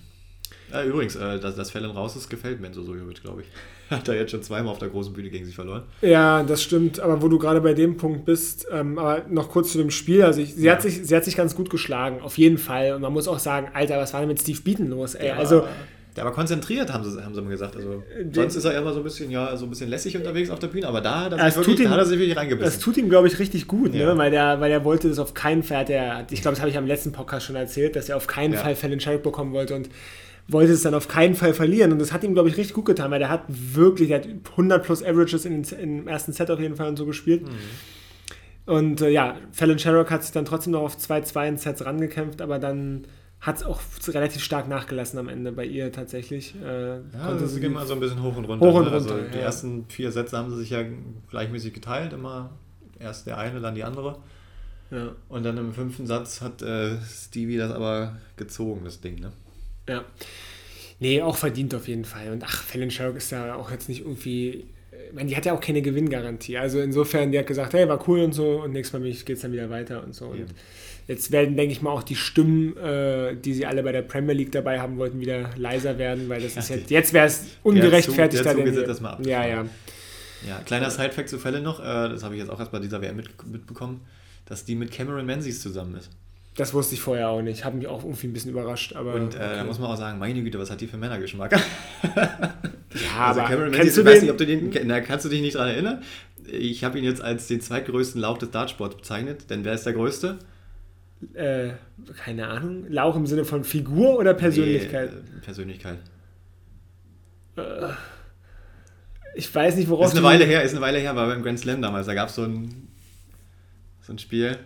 Ja, 0.72 0.84
übrigens, 0.84 1.16
äh, 1.16 1.40
dass, 1.40 1.56
dass 1.56 1.72
Fallon 1.72 1.92
raus 1.92 2.16
ist, 2.16 2.30
gefällt 2.30 2.62
Menzo 2.62 2.84
Sojovic, 2.84 3.22
glaube 3.22 3.42
ich. 3.42 3.48
Hat 3.90 4.08
er 4.08 4.16
jetzt 4.16 4.32
schon 4.32 4.44
zweimal 4.44 4.72
auf 4.72 4.80
der 4.80 4.90
großen 4.90 5.14
Bühne 5.14 5.30
gegen 5.30 5.46
sich 5.46 5.56
verloren. 5.56 5.84
Ja, 6.02 6.44
das 6.44 6.62
stimmt. 6.62 7.00
Aber 7.00 7.22
wo 7.24 7.28
du 7.28 7.40
gerade 7.40 7.60
bei 7.62 7.74
dem 7.74 7.98
Punkt 7.98 8.26
bist, 8.26 8.68
ähm, 8.72 9.00
aber 9.00 9.26
noch 9.30 9.50
kurz 9.50 9.72
zu 9.72 9.80
dem 9.80 9.90
Spiel. 9.90 10.24
Also 10.24 10.42
ich, 10.42 10.54
sie, 10.54 10.66
ja. 10.66 10.74
hat 10.74 10.84
sich, 10.84 11.06
sie 11.06 11.16
hat 11.16 11.26
sich 11.26 11.36
ganz 11.36 11.56
gut 11.56 11.72
geschlagen, 11.72 12.22
auf 12.22 12.38
jeden 12.38 12.60
Fall. 12.60 12.94
Und 12.94 13.02
man 13.02 13.12
muss 13.14 13.28
auch 13.28 13.40
sagen, 13.40 13.70
Alter, 13.74 13.98
was 13.98 14.14
war 14.14 14.20
denn 14.20 14.30
mit 14.30 14.40
Steve 14.40 14.62
Beaton 14.62 14.90
los? 14.90 15.16
Ey? 15.16 15.32
also 15.32 15.68
der 16.16 16.26
war 16.26 16.32
konzentriert, 16.34 16.92
haben 16.92 17.04
sie, 17.04 17.24
haben 17.24 17.34
sie 17.34 17.42
mal 17.42 17.50
gesagt. 17.50 17.76
Also, 17.76 18.04
äh, 18.18 18.26
sonst 18.34 18.56
ist 18.56 18.66
er 18.66 18.78
immer 18.78 18.94
so 18.94 19.00
ein 19.00 19.04
bisschen, 19.04 19.30
ja, 19.30 19.56
so 19.56 19.66
ein 19.66 19.70
bisschen 19.70 19.90
lässig 19.90 20.18
unterwegs 20.18 20.50
auf 20.50 20.60
der 20.60 20.68
Bühne, 20.68 20.88
aber 20.88 21.02
da 21.02 21.26
hat 21.26 21.34
er, 21.34 21.52
sich, 21.52 21.58
wirklich, 21.58 21.80
ihm, 21.80 21.86
da 21.86 21.92
hat 21.92 22.00
er 22.00 22.06
sich 22.06 22.20
wirklich 22.20 22.38
reingebissen. 22.38 22.72
Das 22.72 22.80
tut 22.80 22.98
ihm, 22.98 23.10
glaube 23.10 23.28
ich, 23.28 23.40
richtig 23.40 23.68
gut, 23.68 23.94
ne? 23.94 24.00
ja. 24.00 24.14
ne? 24.14 24.18
weil, 24.18 24.32
der, 24.32 24.60
weil 24.60 24.72
er 24.72 24.84
wollte 24.84 25.08
das 25.08 25.20
auf 25.20 25.34
keinen 25.34 25.64
Fall, 25.64 25.86
der, 25.86 26.26
ich 26.32 26.42
glaube, 26.42 26.56
das 26.56 26.62
habe 26.62 26.72
ich 26.72 26.78
am 26.78 26.88
letzten 26.88 27.12
Podcast 27.12 27.46
schon 27.46 27.56
erzählt, 27.56 27.96
dass 27.96 28.10
er 28.10 28.18
auf 28.18 28.28
keinen 28.28 28.54
ja. 28.54 28.60
Fall 28.60 28.76
Fallon 28.76 29.00
Sherrick 29.00 29.24
bekommen 29.24 29.54
wollte 29.54 29.76
und 29.76 29.90
wollte 30.48 30.74
es 30.74 30.82
dann 30.82 30.96
auf 30.96 31.08
keinen 31.08 31.36
Fall 31.36 31.54
verlieren. 31.54 31.92
Und 31.92 32.00
das 32.00 32.12
hat 32.12 32.24
ihm, 32.24 32.34
glaube 32.34 32.50
ich, 32.50 32.58
richtig 32.58 32.74
gut 32.74 32.86
getan, 32.86 33.12
weil 33.12 33.20
der 33.20 33.30
hat 33.30 33.44
wirklich, 33.48 34.10
der 34.10 34.20
hat 34.20 34.28
100 34.52 34.84
plus 34.84 35.04
Averages 35.04 35.46
in, 35.46 35.64
im 35.64 36.08
ersten 36.08 36.34
Set 36.34 36.50
auf 36.50 36.60
jeden 36.60 36.76
Fall 36.76 36.90
und 36.90 36.98
so 36.98 37.06
gespielt. 37.06 37.44
Mhm. 37.44 38.74
Und 38.74 39.02
äh, 39.02 39.10
ja, 39.10 39.36
Fallon 39.52 39.80
Sherrock 39.80 40.12
hat 40.12 40.24
sich 40.24 40.32
dann 40.32 40.46
trotzdem 40.46 40.74
noch 40.74 40.82
auf 40.82 40.98
2-2 40.98 41.48
in 41.48 41.58
Sets 41.58 41.86
rangekämpft, 41.86 42.42
aber 42.42 42.60
dann 42.60 43.06
hat 43.42 43.58
es 43.58 43.64
auch 43.64 43.80
relativ 44.08 44.44
stark 44.44 44.68
nachgelassen 44.68 45.18
am 45.18 45.30
Ende 45.30 45.52
bei 45.52 45.66
ihr 45.66 45.92
tatsächlich. 45.92 46.56
Äh, 46.62 46.98
Ja, 46.98 47.34
das 47.40 47.54
sie 47.54 47.62
geht 47.62 47.70
immer 47.70 47.86
so 47.86 47.94
ein 47.94 48.00
bisschen 48.00 48.22
hoch 48.22 48.36
und 48.36 48.46
runter. 48.46 48.66
Hoch 48.66 48.76
und 48.76 48.86
ne? 48.86 48.92
also 48.92 49.14
runter, 49.14 49.30
die 49.30 49.38
ja. 49.38 49.44
ersten 49.44 49.86
vier 49.88 50.12
Sätze 50.12 50.38
haben 50.38 50.50
sie 50.50 50.58
sich 50.58 50.72
ja 50.72 50.84
gleichmäßig 51.30 51.74
geteilt, 51.74 52.14
immer 52.14 52.52
erst 53.00 53.28
der 53.28 53.38
eine, 53.38 53.62
dann 53.62 53.76
die 53.76 53.84
andere. 53.84 54.18
ja, 54.92 55.14
Und 55.30 55.44
dann 55.44 55.58
im 55.58 55.74
fünften 55.74 56.06
Satz 56.06 56.42
hat 56.42 56.62
äh, 56.62 56.98
Stevie 57.02 57.58
das 57.58 57.72
aber 57.72 58.18
gezogen, 58.36 58.82
das 58.84 59.00
Ding, 59.00 59.20
ne? 59.20 59.32
ja. 59.88 60.04
Nee, 61.02 61.22
auch 61.22 61.38
verdient 61.38 61.74
auf 61.76 61.88
jeden 61.88 62.04
Fall. 62.04 62.30
Und 62.32 62.44
ach, 62.44 62.62
Fallon 62.64 62.92
Sherrock 62.92 63.16
ist 63.16 63.32
ja 63.32 63.56
auch 63.56 63.72
jetzt 63.72 63.88
nicht 63.88 64.02
irgendwie. 64.02 64.66
Ich 65.08 65.14
meine, 65.16 65.30
die 65.30 65.38
hat 65.38 65.46
ja 65.46 65.54
auch 65.54 65.62
keine 65.62 65.82
Gewinngarantie. 65.82 66.58
Also 66.58 66.82
insofern, 66.82 67.32
die 67.32 67.40
hat 67.40 67.48
gesagt, 67.48 67.74
hey, 67.74 67.88
war 67.88 68.06
cool 68.10 68.20
und 68.20 68.34
so 68.34 68.64
und 68.64 68.74
nächstes 68.74 69.00
Mal 69.00 69.10
geht 69.10 69.30
es 69.30 69.42
dann 69.42 69.54
wieder 69.54 69.70
weiter 69.70 70.04
und 70.04 70.14
so. 70.14 70.26
Und 70.28 70.42
Eben. 70.42 70.50
Jetzt 71.10 71.32
werden, 71.34 71.58
denke 71.58 71.74
ich 71.74 71.82
mal, 71.82 71.90
auch 71.92 72.04
die 72.04 72.16
Stimmen, 72.16 72.78
äh, 72.78 73.36
die 73.36 73.54
sie 73.54 73.66
alle 73.66 73.84
bei 73.84 73.92
der 73.92 74.04
Premier 74.04 74.34
League 74.34 74.54
dabei 74.54 74.80
haben 74.80 74.98
wollten, 74.98 75.20
wieder 75.20 75.50
leiser 75.58 75.98
werden, 75.98 76.30
weil 76.30 76.40
das 76.42 76.56
ist 76.56 76.70
Ja, 76.70 76.76
jetzt, 76.78 76.90
jetzt 76.92 77.12
wäre 77.14 77.26
es 77.28 77.48
ungerechtfertigt. 77.64 78.46
der 78.46 78.54
da 78.54 78.58
Zug 78.58 78.64
den- 78.64 78.74
ist 78.74 78.80
jetzt 78.80 78.88
erstmal 78.88 79.12
ja, 79.28 79.40
abgefahren. 79.42 79.70
ja. 80.46 80.50
Ja, 80.50 80.62
kleiner 80.66 80.90
Sidefact 80.90 81.28
zu 81.28 81.38
Fälle 81.38 81.60
noch, 81.60 81.82
äh, 81.82 81.84
das 81.84 82.24
habe 82.24 82.36
ich 82.36 82.40
jetzt 82.40 82.50
auch 82.50 82.60
erst 82.60 82.72
bei 82.72 82.80
dieser 82.80 83.02
WM 83.02 83.18
mit, 83.18 83.28
mitbekommen, 83.46 84.00
dass 84.46 84.64
die 84.64 84.76
mit 84.76 84.90
Cameron 84.92 85.26
Menzies 85.26 85.62
zusammen 85.62 85.96
ist. 85.98 86.10
Das 86.56 86.74
wusste 86.74 86.96
ich 86.96 87.02
vorher 87.02 87.30
auch 87.30 87.42
nicht. 87.42 87.64
Hat 87.66 87.74
mich 87.76 87.88
auch 87.88 88.04
irgendwie 88.04 88.28
ein 88.28 88.34
bisschen 88.34 88.52
überrascht. 88.52 88.94
Aber 88.96 89.14
Und 89.16 89.36
äh, 89.36 89.40
da 89.40 89.52
okay. 89.56 89.64
muss 89.66 89.80
man 89.80 89.90
auch 89.92 89.98
sagen, 89.98 90.18
meine 90.20 90.42
Güte, 90.42 90.58
was 90.60 90.70
hat 90.72 90.80
die 90.82 90.88
für 90.88 90.98
Männergeschmack? 90.98 91.52
ja, 91.54 91.60
Also 93.20 93.42
aber 93.42 93.50
Cameron 93.50 93.72
Menzies, 93.72 93.96
du 93.96 94.02
ich 94.02 94.08
weiß 94.08 94.22
nicht, 94.22 94.32
ob 94.32 94.38
du 94.38 94.46
den, 94.46 94.72
na, 94.86 95.02
kannst 95.02 95.26
du 95.26 95.30
dich 95.30 95.42
nicht 95.42 95.56
daran 95.56 95.70
erinnern? 95.70 96.04
Ich 96.52 96.84
habe 96.84 96.98
ihn 96.98 97.04
jetzt 97.06 97.22
als 97.22 97.48
den 97.48 97.62
zweitgrößten 97.62 98.20
Lauch 98.22 98.38
des 98.38 98.52
Dartsports 98.52 98.96
bezeichnet, 98.98 99.50
denn 99.50 99.64
wer 99.66 99.74
ist 99.74 99.86
der 99.86 99.94
größte? 99.94 100.40
Äh, 101.34 101.72
keine 102.24 102.48
Ahnung. 102.48 102.86
Lauch 102.90 103.16
im 103.16 103.26
Sinne 103.26 103.46
von 103.46 103.64
Figur 103.64 104.18
oder 104.18 104.34
Persönlichkeit? 104.34 105.12
Nee, 105.12 105.38
äh, 105.38 105.42
Persönlichkeit. 105.42 106.00
Ich 109.36 109.54
weiß 109.54 109.76
nicht, 109.76 109.90
worauf 109.90 110.08
Ist 110.08 110.18
eine 110.18 110.24
Weile 110.24 110.46
her, 110.46 110.64
ist 110.64 110.72
eine 110.72 110.82
Weile 110.82 111.00
her, 111.00 111.16
war 111.16 111.28
beim 111.28 111.44
Grand 111.44 111.60
Slam 111.60 111.82
damals. 111.82 112.08
Da 112.08 112.14
gab 112.14 112.30
es 112.30 112.36
so 112.36 112.44
ein, 112.44 112.88
so 114.02 114.14
ein 114.14 114.20
Spiel, 114.20 114.58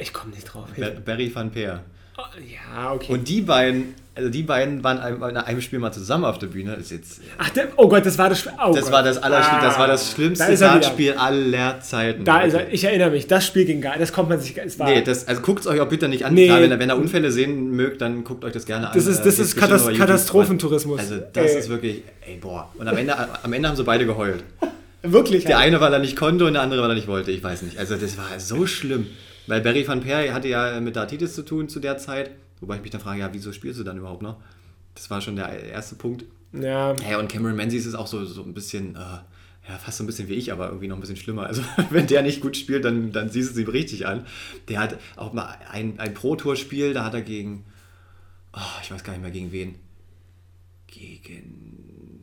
Ich 0.00 0.12
komme 0.12 0.32
nicht 0.34 0.44
drauf. 0.44 0.66
Ber- 0.76 0.90
Barry 1.04 1.30
van 1.34 1.50
Peer. 1.50 1.80
Oh, 2.16 2.22
ja, 2.40 2.92
okay. 2.92 3.12
Und 3.12 3.28
die 3.28 3.40
beiden, 3.40 3.94
also 4.14 4.28
die 4.28 4.42
beiden 4.42 4.84
waren 4.84 4.98
in 5.30 5.36
einem 5.38 5.60
Spiel 5.62 5.78
mal 5.78 5.90
zusammen 5.92 6.26
auf 6.26 6.38
der 6.38 6.48
Bühne. 6.48 6.74
Ist 6.74 6.90
jetzt, 6.90 7.20
Ach, 7.38 7.48
der, 7.50 7.68
oh 7.76 7.88
Gott, 7.88 8.04
das 8.04 8.18
war 8.18 8.28
das. 8.28 8.46
Oh 8.46 8.74
das, 8.74 8.84
Gott. 8.84 8.92
war 8.92 9.02
das, 9.02 9.22
Ah, 9.22 9.28
das 9.62 9.78
war 9.78 9.86
das 9.86 10.10
da 10.10 10.14
schlimmste 10.16 10.46
wieder. 10.48 10.56
Dartspiel 10.58 11.12
aller 11.14 11.80
Zeiten. 11.80 12.24
Da 12.24 12.42
ist 12.42 12.52
er, 12.52 12.70
ich 12.72 12.84
erinnere 12.84 13.10
mich, 13.10 13.26
das 13.26 13.46
Spiel 13.46 13.64
ging 13.64 13.80
gar 13.80 13.96
Das 13.96 14.12
kommt 14.12 14.28
man 14.28 14.38
sich. 14.38 14.54
Es 14.58 14.78
war, 14.78 14.90
Nee, 14.90 15.00
das, 15.02 15.26
also 15.28 15.40
guckt 15.40 15.60
es 15.60 15.66
euch 15.66 15.80
auch 15.80 15.88
bitte 15.88 16.08
nicht 16.08 16.26
an. 16.26 16.34
Nee. 16.34 16.46
Klar, 16.46 16.60
wenn, 16.60 16.70
ihr- 16.72 16.78
wenn 16.78 16.90
ihr 16.90 16.96
Unfälle 16.96 17.30
sehen 17.32 17.70
mögt, 17.70 18.02
dann 18.02 18.22
guckt 18.24 18.44
euch 18.44 18.52
das 18.52 18.66
gerne 18.66 18.88
an. 18.88 18.92
Das 18.94 19.06
ist- 19.06 19.20
Äh, 19.20 19.24
das 19.24 19.36
gibt's 19.36 19.38
ist 19.38 19.54
bestimmt 19.54 19.70
Katas- 19.72 19.84
bei 19.86 19.90
YouTube. 19.92 20.06
Katastrophentourismus. 20.06 21.00
Also 21.00 21.16
das 21.32 21.52
Ey. 21.52 21.58
ist 21.58 21.68
wirklich, 21.70 22.02
ey 22.26 22.36
boah. 22.36 22.68
Und 22.76 22.86
am 22.86 22.96
Ende, 22.98 23.14
am 23.42 23.52
Ende 23.52 23.68
haben 23.68 23.76
sie 23.76 23.84
beide 23.84 24.04
geheult. 24.04 24.44
wirklich. 25.02 25.44
Der 25.44 25.56
eine, 25.58 25.80
weil 25.80 25.92
er 25.92 25.98
nicht 26.00 26.16
konnte 26.16 26.44
und 26.44 26.52
der 26.52 26.60
andere, 26.62 26.82
weil 26.82 26.90
er 26.90 26.94
nicht 26.96 27.08
wollte. 27.08 27.30
Ich 27.30 27.42
weiß 27.42 27.62
nicht. 27.62 27.78
Also 27.78 27.96
das 27.96 28.18
war 28.18 28.26
so 28.38 28.66
schlimm. 28.66 29.06
Weil 29.50 29.62
Barry 29.62 29.86
van 29.86 30.00
Peer 30.00 30.32
hatte 30.32 30.46
ja 30.46 30.80
mit 30.80 30.94
Dartitis 30.94 31.34
zu 31.34 31.42
tun 31.42 31.68
zu 31.68 31.80
der 31.80 31.98
Zeit. 31.98 32.30
Wobei 32.60 32.76
ich 32.76 32.82
mich 32.82 32.92
dann 32.92 33.00
frage, 33.00 33.18
ja, 33.18 33.30
wieso 33.32 33.52
spielst 33.52 33.80
du 33.80 33.84
dann 33.84 33.98
überhaupt 33.98 34.22
noch? 34.22 34.40
Das 34.94 35.10
war 35.10 35.20
schon 35.20 35.34
der 35.34 35.48
erste 35.64 35.96
Punkt. 35.96 36.24
Ja, 36.52 36.94
Ja, 37.10 37.18
und 37.18 37.28
Cameron 37.28 37.56
Menzies 37.56 37.84
ist 37.84 37.96
auch 37.96 38.06
so, 38.06 38.24
so 38.24 38.44
ein 38.44 38.54
bisschen, 38.54 38.94
äh, 38.94 38.98
ja, 38.98 39.78
fast 39.82 39.98
so 39.98 40.04
ein 40.04 40.06
bisschen 40.06 40.28
wie 40.28 40.34
ich, 40.34 40.52
aber 40.52 40.68
irgendwie 40.68 40.86
noch 40.86 40.96
ein 40.96 41.00
bisschen 41.00 41.16
schlimmer. 41.16 41.48
Also, 41.48 41.62
wenn 41.90 42.06
der 42.06 42.22
nicht 42.22 42.40
gut 42.40 42.56
spielt, 42.56 42.84
dann, 42.84 43.10
dann 43.10 43.28
siehst 43.28 43.50
du 43.50 43.54
es 43.54 43.66
ihm 43.66 43.72
richtig 43.72 44.06
an. 44.06 44.24
Der 44.68 44.78
hat 44.78 45.00
auch 45.16 45.32
mal 45.32 45.58
ein, 45.68 45.98
ein 45.98 46.14
Pro-Tour-Spiel, 46.14 46.94
da 46.94 47.04
hat 47.04 47.14
er 47.14 47.22
gegen, 47.22 47.64
oh, 48.52 48.80
ich 48.84 48.92
weiß 48.92 49.02
gar 49.02 49.14
nicht 49.14 49.22
mehr 49.22 49.32
gegen 49.32 49.50
wen. 49.50 49.74
Gegen, 50.86 52.20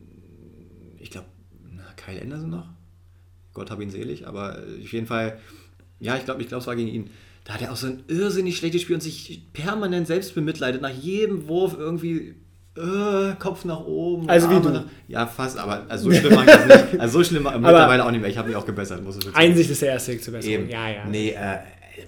ich 0.98 1.10
glaube, 1.10 1.26
Kyle 1.96 2.22
Anderson 2.22 2.48
noch. 2.48 2.68
Gott 3.52 3.70
hab 3.70 3.82
ihn 3.82 3.90
selig, 3.90 4.26
aber 4.26 4.62
auf 4.82 4.92
jeden 4.92 5.06
Fall, 5.06 5.38
ja, 6.00 6.16
ich 6.16 6.24
glaube, 6.24 6.42
ich 6.42 6.48
glaube, 6.48 6.60
es 6.60 6.66
war 6.66 6.76
gegen 6.76 6.88
ihn. 6.88 7.10
Da 7.44 7.54
hat 7.54 7.62
er 7.62 7.72
auch 7.72 7.76
so 7.76 7.86
ein 7.86 8.02
irrsinnig 8.08 8.56
schlechtes 8.56 8.82
Spiel 8.82 8.94
und 8.94 9.00
sich 9.00 9.42
permanent 9.52 10.06
selbst 10.06 10.34
bemitleidet. 10.34 10.82
Nach 10.82 10.90
jedem 10.90 11.48
Wurf 11.48 11.76
irgendwie 11.78 12.34
äh, 12.76 13.34
Kopf 13.38 13.64
nach 13.64 13.80
oben. 13.80 14.28
Also 14.28 14.50
wie 14.50 14.54
Arme 14.54 14.66
du. 14.66 14.72
Nach, 14.72 14.84
ja, 15.08 15.26
fast, 15.26 15.58
aber 15.58 15.86
also 15.88 16.10
so 16.10 16.16
schlimm 16.16 16.36
war 16.36 16.44
ich 16.44 16.50
das 16.50 16.66
nicht. 16.66 16.84
Also 17.00 17.18
so 17.18 17.24
schlimm 17.24 17.42
mittlerweile 17.42 18.04
auch 18.04 18.10
nicht 18.10 18.20
mehr. 18.20 18.30
Ich 18.30 18.38
habe 18.38 18.48
mich 18.48 18.56
auch 18.56 18.66
gebessert, 18.66 19.02
muss 19.02 19.16
ich. 19.16 19.34
Einsicht 19.34 19.70
ist 19.70 19.82
der 19.82 19.92
erste 19.92 20.12
Weg 20.12 20.22
zur 20.22 20.34
Besserung. 20.34 20.60
Eben. 20.60 20.70
Ja, 20.70 20.88
ja. 20.88 21.04
Nee, 21.06 21.30
äh, 21.30 21.58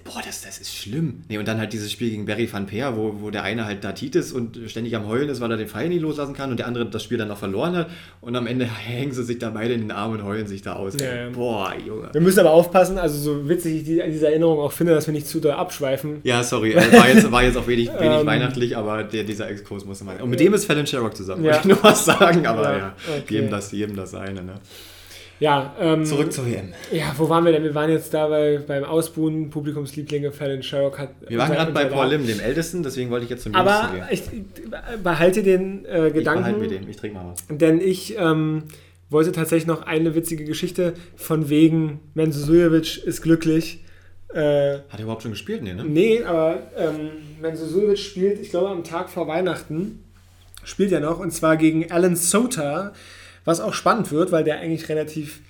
boah, 0.03 0.21
das, 0.25 0.41
das 0.41 0.59
ist 0.59 0.75
schlimm. 0.75 1.23
Nee, 1.29 1.37
und 1.37 1.47
dann 1.47 1.59
halt 1.59 1.73
dieses 1.73 1.91
Spiel 1.91 2.09
gegen 2.09 2.25
Barry 2.25 2.51
van 2.51 2.65
Peer, 2.65 2.95
wo, 2.97 3.15
wo 3.21 3.29
der 3.29 3.43
eine 3.43 3.65
halt 3.65 3.83
Dartitis 3.83 4.31
und 4.31 4.59
ständig 4.67 4.95
am 4.95 5.07
Heulen 5.07 5.29
ist, 5.29 5.41
weil 5.41 5.51
er 5.51 5.57
den 5.57 5.67
Pfeil 5.67 5.89
nicht 5.89 6.01
loslassen 6.01 6.33
kann 6.33 6.51
und 6.51 6.57
der 6.57 6.67
andere 6.67 6.85
das 6.85 7.03
Spiel 7.03 7.17
dann 7.17 7.27
noch 7.27 7.37
verloren 7.37 7.75
hat. 7.75 7.89
Und 8.21 8.35
am 8.35 8.47
Ende 8.47 8.65
hängen 8.85 9.11
sie 9.11 9.23
sich 9.23 9.39
da 9.39 9.49
beide 9.49 9.73
in 9.73 9.81
den 9.81 9.91
Arm 9.91 10.11
und 10.11 10.23
heulen 10.23 10.47
sich 10.47 10.61
da 10.61 10.73
aus. 10.73 10.95
Ja. 10.99 11.29
Boah, 11.33 11.73
Junge. 11.85 12.09
Wir 12.11 12.21
müssen 12.21 12.39
aber 12.39 12.51
aufpassen, 12.51 12.97
also 12.97 13.17
so 13.17 13.49
witzig 13.49 13.77
ich 13.77 13.83
die, 13.83 14.01
diese 14.11 14.27
Erinnerung 14.27 14.59
auch 14.59 14.71
finde, 14.71 14.93
dass 14.93 15.07
wir 15.07 15.13
nicht 15.13 15.27
zu 15.27 15.39
doll 15.39 15.51
abschweifen. 15.53 16.21
Ja, 16.23 16.43
sorry, 16.43 16.71
äh, 16.73 16.91
war, 16.93 17.07
jetzt, 17.09 17.31
war 17.31 17.43
jetzt 17.43 17.57
auch 17.57 17.67
wenig, 17.67 17.87
wenig 17.99 18.19
Ähm. 18.21 18.25
weihnachtlich, 18.25 18.77
aber 18.77 19.03
der, 19.03 19.23
dieser 19.23 19.49
Exkurs 19.49 19.85
musste 19.85 20.03
mal. 20.05 20.21
Und 20.21 20.29
mit 20.29 20.39
dem 20.39 20.53
ist 20.53 20.65
Fallon 20.65 20.85
Sherrock 20.87 21.15
zusammen, 21.15 21.43
Ja. 21.43 21.53
wollte 21.53 21.67
ich 21.69 21.75
nur 21.75 21.83
was 21.83 22.05
sagen, 22.05 22.45
aber 22.45 22.63
Ja, 22.71 22.77
ja, 22.77 22.95
okay. 23.17 23.23
jedem, 23.35 23.49
das, 23.49 23.71
jedem 23.71 23.95
das 23.95 24.11
seine. 24.11 24.43
Ne? 24.43 24.53
Ja, 25.41 25.75
ähm, 25.79 26.05
Zurück 26.05 26.31
zur 26.31 26.45
WM. 26.45 26.71
Ja, 26.91 27.15
wo 27.17 27.27
waren 27.27 27.43
wir 27.45 27.51
denn? 27.51 27.63
Wir 27.63 27.73
waren 27.73 27.89
jetzt 27.89 28.13
da 28.13 28.27
bei, 28.27 28.59
beim 28.65 28.83
Ausbuhen, 28.83 29.49
Publikumslieblinge, 29.49 30.31
Fallon 30.31 30.61
Sherrock 30.61 30.99
hat. 30.99 31.09
Wir 31.27 31.39
waren 31.39 31.51
gerade 31.51 31.71
bei 31.71 31.85
Paul 31.85 32.09
Lim, 32.09 32.27
dem 32.27 32.39
Ältesten, 32.39 32.83
deswegen 32.83 33.09
wollte 33.09 33.23
ich 33.23 33.31
jetzt 33.31 33.41
zum 33.43 33.55
Aber 33.55 33.89
Jüngsten 34.07 34.29
gehen. 34.29 34.53
ich 34.93 35.01
behalte 35.03 35.41
den 35.41 35.83
äh, 35.85 36.09
Ich 36.09 36.13
Gedanken, 36.13 36.43
behalte 36.43 36.59
mir 36.59 36.67
den, 36.67 36.87
ich 36.87 36.95
trinke 36.95 37.17
mal 37.17 37.31
was. 37.33 37.43
denn 37.49 37.81
ich 37.81 38.15
ähm, 38.19 38.65
wollte 39.09 39.31
tatsächlich 39.31 39.65
noch 39.65 39.81
eine 39.81 40.13
witzige 40.13 40.45
Geschichte 40.45 40.93
von 41.15 41.49
wegen 41.49 41.99
Mensusujevic 42.13 43.03
ist 43.03 43.23
glücklich. 43.23 43.83
Äh, 44.33 44.75
Hat 44.89 44.99
er 44.99 45.01
überhaupt 45.01 45.23
schon 45.23 45.31
gespielt? 45.31 45.63
Nee, 45.63 45.73
ne? 45.73 45.83
nee, 45.83 46.23
aber 46.23 46.59
ähm, 46.77 47.09
Mensusujevic 47.41 47.97
spielt, 47.97 48.39
ich 48.39 48.51
glaube, 48.51 48.69
am 48.69 48.83
Tag 48.83 49.09
vor 49.09 49.27
Weihnachten 49.27 50.03
spielt 50.63 50.91
er 50.91 50.99
noch 50.99 51.19
und 51.19 51.31
zwar 51.33 51.57
gegen 51.57 51.91
Alan 51.91 52.15
Sota, 52.15 52.93
was 53.45 53.59
auch 53.59 53.73
spannend 53.73 54.11
wird, 54.11 54.31
weil 54.31 54.43
der 54.43 54.59
eigentlich 54.59 54.89
relativ 54.89 55.41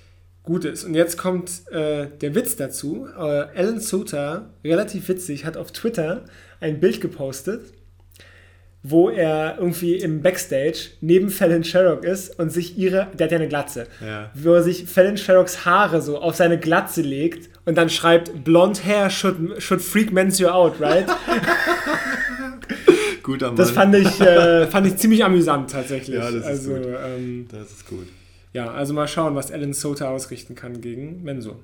gut 0.43 0.65
ist. 0.65 0.83
Und 0.85 0.95
jetzt 0.95 1.17
kommt 1.17 1.51
äh, 1.71 2.07
der 2.21 2.33
Witz 2.35 2.55
dazu. 2.55 3.07
Äh, 3.15 3.21
Alan 3.21 3.79
Sota, 3.79 4.49
relativ 4.63 5.07
witzig, 5.07 5.45
hat 5.45 5.57
auf 5.57 5.71
Twitter 5.71 6.25
ein 6.59 6.79
Bild 6.79 6.99
gepostet, 7.01 7.61
wo 8.83 9.09
er 9.11 9.57
irgendwie 9.59 9.95
im 9.97 10.23
Backstage 10.23 10.89
neben 11.01 11.29
Fallon 11.29 11.63
Sherrock 11.63 12.03
ist 12.03 12.39
und 12.39 12.49
sich 12.51 12.75
ihre, 12.79 13.07
der 13.13 13.25
hat 13.25 13.31
ja 13.31 13.37
eine 13.37 13.47
Glatze, 13.47 13.85
Ja. 14.03 14.31
wo 14.33 14.53
er 14.53 14.63
sich 14.63 14.85
Fallon 14.87 15.17
Sherrocks 15.17 15.65
Haare 15.65 16.01
so 16.01 16.17
auf 16.19 16.35
seine 16.35 16.57
Glatze 16.57 17.01
legt 17.03 17.49
und 17.65 17.77
dann 17.77 17.89
schreibt, 17.91 18.43
blond 18.43 18.83
hair 18.83 19.11
should, 19.11 19.61
should 19.61 19.83
freak 19.83 20.11
men's 20.11 20.39
you 20.39 20.47
out, 20.47 20.79
right? 20.81 21.05
Guter 23.23 23.47
Mann. 23.47 23.55
Das 23.55 23.71
fand 23.71 23.95
ich, 23.95 24.19
äh, 24.21 24.67
fand 24.71 24.87
ich 24.87 24.97
ziemlich 24.97 25.23
amüsant 25.23 25.71
tatsächlich. 25.71 26.17
Ja, 26.17 26.25
das 26.31 26.35
ist 26.35 26.45
also, 26.45 26.73
gut. 26.73 26.87
Ähm, 27.05 27.47
das 27.51 27.71
ist 27.71 27.87
gut. 27.87 28.07
ja, 28.53 28.71
also 28.71 28.93
mal 28.93 29.07
schauen, 29.07 29.35
was 29.35 29.51
Alan 29.51 29.73
Sota 29.73 30.09
ausrichten 30.09 30.55
kann 30.55 30.81
gegen 30.81 31.23
Menso. 31.23 31.59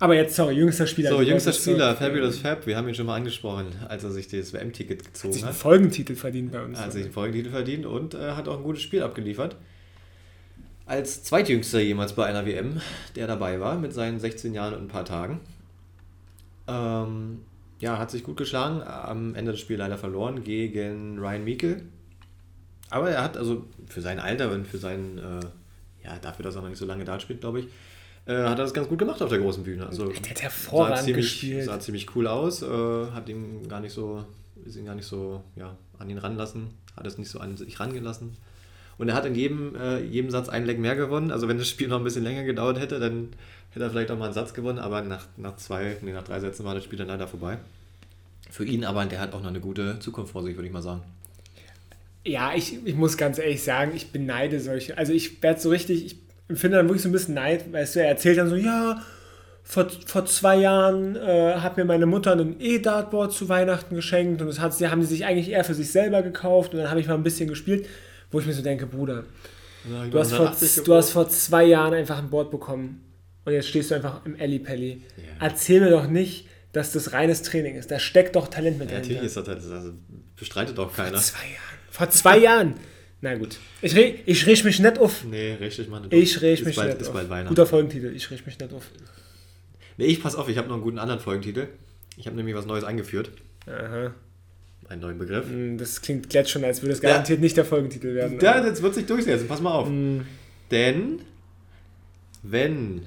Aber 0.00 0.14
jetzt, 0.14 0.36
sorry, 0.36 0.54
jüngster 0.54 0.86
Spieler. 0.86 1.10
So, 1.10 1.20
jüngster 1.22 1.52
Spieler, 1.52 1.90
so, 1.90 1.96
Fabulous 1.96 2.38
Fab, 2.38 2.66
wir 2.66 2.76
haben 2.76 2.86
ihn 2.88 2.94
schon 2.94 3.06
mal 3.06 3.16
angesprochen, 3.16 3.66
als 3.88 4.04
er 4.04 4.12
sich 4.12 4.28
das 4.28 4.52
WM-Ticket 4.52 5.00
Hat 5.00 5.06
gezogen 5.06 5.32
sich 5.32 5.42
einen 5.42 5.52
hat. 5.52 5.58
Folgentitel 5.58 6.14
verdient 6.14 6.52
bei 6.52 6.62
uns. 6.62 6.78
Hat 6.78 6.92
sich 6.92 7.04
einen 7.04 7.12
Folgetitel 7.12 7.50
verdient 7.50 7.84
und 7.84 8.14
äh, 8.14 8.32
hat 8.32 8.46
auch 8.46 8.58
ein 8.58 8.62
gutes 8.62 8.82
Spiel 8.82 9.02
abgeliefert. 9.02 9.56
Als 10.86 11.24
zweitjüngster 11.24 11.80
jemals 11.80 12.12
bei 12.14 12.26
einer 12.26 12.46
WM, 12.46 12.80
der 13.16 13.26
dabei 13.26 13.60
war, 13.60 13.76
mit 13.76 13.92
seinen 13.92 14.20
16 14.20 14.54
Jahren 14.54 14.74
und 14.74 14.82
ein 14.82 14.88
paar 14.88 15.04
Tagen. 15.04 15.40
Ähm, 16.68 17.40
ja, 17.80 17.98
hat 17.98 18.10
sich 18.10 18.24
gut 18.24 18.36
geschlagen, 18.36 18.82
am 18.82 19.34
Ende 19.34 19.52
des 19.52 19.60
Spiels 19.60 19.78
leider 19.78 19.98
verloren 19.98 20.42
gegen 20.42 21.18
Ryan 21.18 21.44
Meikle. 21.44 21.82
Aber 22.90 23.10
er 23.10 23.22
hat 23.22 23.36
also 23.36 23.66
für 23.86 24.00
sein 24.00 24.18
Alter 24.18 24.50
und 24.50 24.66
für 24.66 24.78
seinen, 24.78 25.18
äh, 25.18 25.40
ja, 26.04 26.18
dafür, 26.18 26.44
dass 26.44 26.56
er 26.56 26.62
noch 26.62 26.68
nicht 26.68 26.78
so 26.78 26.86
lange 26.86 27.04
da 27.04 27.20
spielt, 27.20 27.40
glaube 27.40 27.60
ich, 27.60 27.66
äh, 28.26 28.42
hat 28.44 28.58
er 28.58 28.64
das 28.64 28.74
ganz 28.74 28.88
gut 28.88 28.98
gemacht 28.98 29.22
auf 29.22 29.30
der 29.30 29.38
großen 29.38 29.62
Bühne. 29.62 29.86
Also, 29.86 30.08
Der 30.08 30.30
hat 30.30 30.42
hervorragend 30.42 30.98
sah 30.98 31.04
ziemlich, 31.04 31.26
gespielt. 31.26 31.64
Sah 31.64 31.80
ziemlich 31.80 32.16
cool 32.16 32.26
aus, 32.26 32.62
äh, 32.62 32.66
hat 33.12 33.28
ihn 33.28 33.68
gar 33.68 33.80
nicht 33.80 33.92
so, 33.92 34.24
ist 34.64 34.76
ihn 34.76 34.86
gar 34.86 34.94
nicht 34.94 35.06
so 35.06 35.42
ja, 35.56 35.76
an 35.98 36.10
ihn 36.10 36.18
ranlassen, 36.18 36.68
hat 36.96 37.06
es 37.06 37.18
nicht 37.18 37.30
so 37.30 37.40
an 37.40 37.56
sich 37.56 37.78
rangelassen. 37.80 38.36
Und 38.98 39.08
er 39.08 39.14
hat 39.14 39.24
in 39.24 39.34
jedem, 39.34 39.74
äh, 39.76 40.00
jedem 40.00 40.30
Satz 40.30 40.48
einen 40.48 40.66
Leck 40.66 40.78
mehr 40.78 40.96
gewonnen. 40.96 41.30
Also 41.30 41.48
wenn 41.48 41.58
das 41.58 41.68
Spiel 41.68 41.88
noch 41.88 41.98
ein 41.98 42.04
bisschen 42.04 42.24
länger 42.24 42.44
gedauert 42.44 42.80
hätte, 42.80 42.98
dann 42.98 43.28
hätte 43.70 43.84
er 43.84 43.90
vielleicht 43.90 44.10
auch 44.10 44.18
mal 44.18 44.26
einen 44.26 44.34
Satz 44.34 44.54
gewonnen, 44.54 44.78
aber 44.78 45.02
nach, 45.02 45.26
nach 45.36 45.56
zwei, 45.56 45.96
nee, 46.02 46.12
nach 46.12 46.24
drei 46.24 46.40
Sätzen 46.40 46.64
war 46.64 46.74
das 46.74 46.84
Spiel 46.84 46.98
dann 46.98 47.08
leider 47.08 47.28
vorbei. 47.28 47.58
Für 48.50 48.64
ihn 48.64 48.84
aber, 48.84 49.04
der 49.06 49.20
hat 49.20 49.34
auch 49.34 49.42
noch 49.42 49.50
eine 49.50 49.60
gute 49.60 49.98
Zukunft 50.00 50.32
vor 50.32 50.42
sich, 50.42 50.56
würde 50.56 50.66
ich 50.66 50.72
mal 50.72 50.82
sagen. 50.82 51.02
Ja, 52.24 52.52
ich, 52.54 52.84
ich 52.84 52.94
muss 52.94 53.16
ganz 53.16 53.38
ehrlich 53.38 53.62
sagen, 53.62 53.92
ich 53.94 54.10
beneide 54.10 54.58
solche. 54.60 54.98
Also 54.98 55.12
ich 55.12 55.42
werde 55.42 55.60
so 55.60 55.70
richtig, 55.70 56.04
ich 56.04 56.16
empfinde 56.48 56.78
dann 56.78 56.86
wirklich 56.86 57.02
so 57.02 57.08
ein 57.08 57.12
bisschen 57.12 57.34
Neid, 57.34 57.72
weißt 57.72 57.96
du, 57.96 58.00
er 58.00 58.08
erzählt 58.08 58.38
dann 58.38 58.48
so, 58.48 58.56
ja, 58.56 59.02
vor, 59.62 59.86
vor 60.06 60.24
zwei 60.24 60.56
Jahren 60.56 61.14
äh, 61.14 61.56
hat 61.56 61.76
mir 61.76 61.84
meine 61.84 62.06
Mutter 62.06 62.32
ein 62.32 62.56
E-Dartboard 62.58 63.32
zu 63.32 63.50
Weihnachten 63.50 63.94
geschenkt 63.94 64.40
und 64.40 64.48
das 64.48 64.60
hat, 64.60 64.74
sie, 64.74 64.88
haben 64.88 65.02
sie 65.02 65.08
sich 65.08 65.26
eigentlich 65.26 65.50
eher 65.50 65.62
für 65.62 65.74
sich 65.74 65.92
selber 65.92 66.22
gekauft 66.22 66.72
und 66.72 66.80
dann 66.80 66.90
habe 66.90 67.00
ich 67.00 67.06
mal 67.06 67.14
ein 67.14 67.22
bisschen 67.22 67.50
gespielt, 67.50 67.86
wo 68.30 68.40
ich 68.40 68.46
mir 68.46 68.52
so 68.52 68.62
denke, 68.62 68.86
Bruder, 68.86 69.24
du 70.10 70.18
hast, 70.18 70.32
vor, 70.32 70.54
du 70.84 70.94
hast 70.94 71.10
vor 71.10 71.28
zwei 71.28 71.64
Jahren 71.64 71.94
einfach 71.94 72.18
ein 72.18 72.30
Board 72.30 72.50
bekommen 72.50 73.04
und 73.44 73.52
jetzt 73.52 73.68
stehst 73.68 73.90
du 73.90 73.94
einfach 73.94 74.24
im 74.24 74.36
Ellipelli. 74.36 75.02
Ja. 75.16 75.46
Erzähl 75.46 75.80
mir 75.80 75.90
doch 75.90 76.08
nicht, 76.08 76.46
dass 76.72 76.92
das 76.92 77.12
reines 77.12 77.42
Training 77.42 77.76
ist. 77.76 77.90
Da 77.90 77.98
steckt 77.98 78.36
doch 78.36 78.48
Talent 78.48 78.78
mit 78.78 78.90
ja, 78.90 78.98
Natürlich 78.98 79.22
ist 79.22 79.36
das, 79.36 79.48
also 79.48 79.92
bestreitet 80.36 80.76
doch 80.76 80.94
keiner. 80.94 81.18
Vor 81.18 81.20
zwei 81.20 81.46
Jahren. 81.46 81.78
Vor 81.90 82.10
zwei 82.10 82.38
Jahren. 82.38 82.74
Na 83.20 83.34
gut. 83.34 83.56
Ich, 83.82 83.96
re 83.96 84.14
ich 84.26 84.46
riech 84.46 84.62
mich 84.64 84.78
nicht 84.78 84.98
auf. 84.98 85.24
Nee, 85.24 85.54
richtig 85.54 85.88
mal 85.88 86.00
nicht 86.00 86.12
auf. 86.12 86.18
Ich 86.18 86.40
riech 86.40 86.64
mich 86.64 86.76
bald, 86.76 87.00
nicht 87.00 87.10
auf. 87.10 87.48
Guter 87.48 87.66
Folgentitel. 87.66 88.14
Ich 88.14 88.30
riech 88.30 88.46
mich 88.46 88.58
nicht 88.58 88.72
auf. 88.72 88.84
Nee, 89.96 90.06
ich 90.06 90.22
pass 90.22 90.36
auf, 90.36 90.48
ich 90.48 90.56
habe 90.56 90.68
noch 90.68 90.76
einen 90.76 90.84
guten 90.84 90.98
anderen 90.98 91.20
Folgentitel. 91.20 91.68
Ich 92.16 92.26
habe 92.26 92.36
nämlich 92.36 92.54
was 92.54 92.66
Neues 92.66 92.84
eingeführt. 92.84 93.30
Aha. 93.66 94.14
Einen 94.88 95.02
neuen 95.02 95.18
Begriff. 95.18 95.46
Hm, 95.46 95.76
das 95.76 96.00
klingt 96.00 96.32
jetzt 96.32 96.50
schon, 96.50 96.64
als 96.64 96.80
würde 96.82 96.94
es 96.94 97.00
garantiert 97.00 97.38
ja. 97.38 97.42
nicht 97.42 97.56
der 97.56 97.64
Folgentitel 97.64 98.14
werden. 98.14 98.38
Ja, 98.40 98.60
das 98.60 98.80
wird 98.80 98.94
sich 98.94 99.06
durchsetzen. 99.06 99.46
Pass 99.46 99.60
mal 99.60 99.72
auf. 99.72 99.88
Mhm. 99.88 100.26
Denn, 100.70 101.20
wenn 102.42 103.02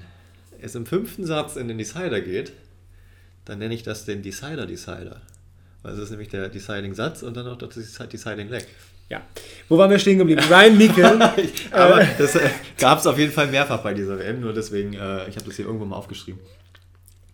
es 0.60 0.74
im 0.74 0.86
fünften 0.86 1.26
Satz 1.26 1.56
in 1.56 1.68
den 1.68 1.78
Decider 1.78 2.20
geht, 2.20 2.52
dann 3.44 3.58
nenne 3.58 3.74
ich 3.74 3.82
das 3.82 4.04
den 4.04 4.22
Decider 4.22 4.66
Decider. 4.66 5.20
Weil 5.82 5.94
es 5.94 5.98
ist 5.98 6.10
nämlich 6.10 6.28
der 6.28 6.48
Deciding 6.48 6.94
Satz 6.94 7.22
und 7.22 7.36
dann 7.36 7.48
auch 7.48 7.58
das 7.58 7.74
Deciding 7.74 8.48
Leg. 8.48 8.66
Ja. 9.08 9.20
Wo 9.68 9.76
waren 9.76 9.90
wir 9.90 9.98
stehen 9.98 10.18
geblieben? 10.18 10.40
Ryan 10.48 10.78
Meekel. 10.78 11.04
Aber 11.72 12.06
das 12.16 12.36
äh, 12.36 12.48
gab 12.78 13.00
es 13.00 13.06
auf 13.06 13.18
jeden 13.18 13.32
Fall 13.32 13.48
mehrfach 13.48 13.82
bei 13.82 13.92
dieser 13.92 14.18
WM, 14.18 14.40
nur 14.40 14.54
deswegen, 14.54 14.94
äh, 14.94 15.28
ich 15.28 15.36
habe 15.36 15.44
das 15.46 15.56
hier 15.56 15.66
irgendwo 15.66 15.84
mal 15.84 15.96
aufgeschrieben. 15.96 16.40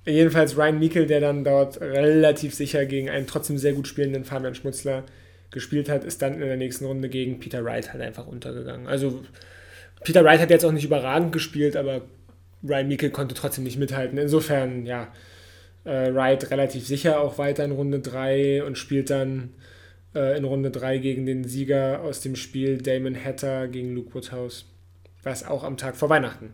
Jedenfalls 0.05 0.57
Ryan 0.57 0.79
Meekel, 0.79 1.07
der 1.07 1.21
dann 1.21 1.45
dort 1.45 1.81
relativ 1.81 2.55
sicher 2.55 2.87
gegen 2.87 3.11
einen 3.11 3.27
trotzdem 3.27 3.59
sehr 3.59 3.75
gut 3.75 3.87
spielenden 3.87 4.25
Fabian 4.25 4.55
Schmutzler 4.55 5.05
gespielt 5.51 5.89
hat, 5.89 6.05
ist 6.05 6.23
dann 6.23 6.35
in 6.35 6.41
der 6.41 6.57
nächsten 6.57 6.85
Runde 6.85 7.09
gegen 7.09 7.41
Peter 7.41 7.65
Wright 7.65 7.93
halt 7.93 8.03
einfach 8.03 8.27
untergegangen. 8.27 8.87
Also 8.87 9.23
Peter 10.05 10.25
Wright 10.25 10.41
hat 10.41 10.51
jetzt 10.51 10.65
auch 10.65 10.73
nicht 10.73 10.85
überragend 10.85 11.33
gespielt, 11.33 11.77
aber 11.77 12.03
Ryan 12.63 12.89
Meekel 12.89 13.11
konnte 13.11 13.35
trotzdem 13.35 13.65
nicht 13.65 13.79
mithalten. 13.79 14.19
Insofern, 14.19 14.87
ja, 14.87 15.13
äh, 15.85 16.13
Wright 16.13 16.51
relativ 16.51 16.87
sicher 16.87 17.21
auch 17.21 17.39
weiter 17.39 17.65
in 17.65 17.73
Runde 17.73 18.01
3 18.01 18.65
und 18.65 18.77
spielt 18.77 19.11
dann 19.11 19.51
äh, 20.15 20.37
in 20.37 20.45
Runde 20.45 20.71
3 20.71 20.99
gegen 20.99 21.27
den 21.27 21.45
Sieger 21.45 22.01
aus 22.01 22.21
dem 22.21 22.37
Spiel 22.37 22.79
Damon 22.79 23.17
Hatter 23.23 23.69
gegen 23.69 23.95
Luke 23.95 24.15
Woodhouse, 24.15 24.67
was 25.23 25.47
auch 25.47 25.65
am 25.65 25.77
Tag 25.77 25.97
vor 25.97 26.09
Weihnachten 26.09 26.53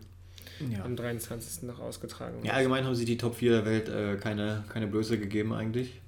ja. 0.71 0.83
am 0.83 0.95
23. 0.95 1.63
noch 1.63 1.79
ausgetragen 1.79 2.37
wird. 2.37 2.45
Ja, 2.45 2.53
allgemein 2.53 2.85
haben 2.85 2.95
sie 2.95 3.05
die 3.05 3.17
Top 3.17 3.35
4 3.35 3.51
der 3.51 3.65
Welt 3.65 3.89
äh, 3.89 4.15
keine, 4.17 4.63
keine 4.69 4.87
Blöße 4.87 5.17
gegeben 5.17 5.53
eigentlich. 5.53 6.01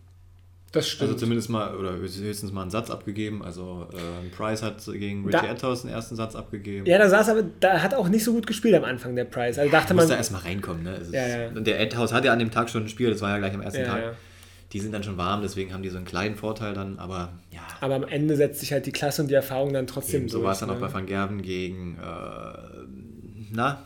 Das 0.72 0.88
stimmt. 0.88 1.10
Also 1.10 1.16
zumindest 1.16 1.50
mal, 1.50 1.76
oder 1.76 1.96
höchstens 1.96 2.52
mal 2.52 2.64
einen 2.64 2.72
Satz 2.72 2.90
abgegeben. 2.90 3.42
Also 3.42 3.88
äh, 3.94 4.36
Price 4.36 4.62
hat 4.62 4.84
gegen 4.86 5.26
Richie 5.26 5.46
Edhouse 5.46 5.84
den 5.84 5.92
ersten 5.92 6.16
Satz 6.16 6.36
abgegeben. 6.36 6.86
Ja, 6.86 6.98
da 6.98 7.10
saß 7.10 7.30
aber, 7.30 7.44
da 7.60 7.82
hat 7.82 7.94
auch 7.94 8.10
nicht 8.10 8.24
so 8.24 8.34
gut 8.34 8.46
gespielt 8.48 8.76
am 8.76 8.84
Anfang, 8.84 9.16
der 9.16 9.26
Price. 9.26 9.58
Also 9.58 9.72
dachte 9.72 9.90
ja, 9.90 9.96
man. 9.96 10.10
da 10.10 10.16
erstmal 10.16 10.42
reinkommen, 10.42 10.84
ne? 10.84 11.00
Ja, 11.12 11.28
ja. 11.28 11.50
Der 11.50 11.80
Edhouse 11.80 12.12
hat 12.12 12.26
ja 12.26 12.34
an 12.34 12.40
dem 12.40 12.52
Tag 12.52 12.70
schon 12.70 12.84
ein 12.84 12.90
Spiel, 12.90 13.10
das 13.10 13.22
war 13.22 13.30
ja 13.30 13.38
gleich 13.38 13.54
am 13.54 13.62
ersten 13.62 13.86
Tag. 13.86 14.18
Die 14.74 14.82
sind 14.82 14.92
dann 14.92 15.02
schon 15.02 15.16
warm, 15.16 15.42
deswegen 15.42 15.74
haben 15.74 15.82
die 15.82 15.90
so 15.90 15.96
einen 15.96 16.06
kleinen 16.06 16.36
Vorteil 16.36 16.74
dann, 16.74 17.00
aber 17.00 17.32
ja. 17.52 17.62
Aber 17.80 17.96
am 17.96 18.04
Ende 18.04 18.36
setzt 18.36 18.60
sich 18.60 18.74
halt 18.74 18.86
die 18.86 18.92
Klasse 18.92 19.22
und 19.22 19.30
die 19.30 19.36
Erfahrung 19.36 19.72
dann 19.72 19.88
trotzdem 19.88 20.24
Eben, 20.24 20.30
So 20.30 20.44
war 20.44 20.52
es 20.52 20.60
dann 20.60 20.68
ne? 20.68 20.76
auch 20.76 20.80
bei 20.80 20.94
Van 20.94 21.06
Gerven 21.06 21.42
gegen, 21.42 21.96
äh, 21.96 22.58
na, 23.54 23.82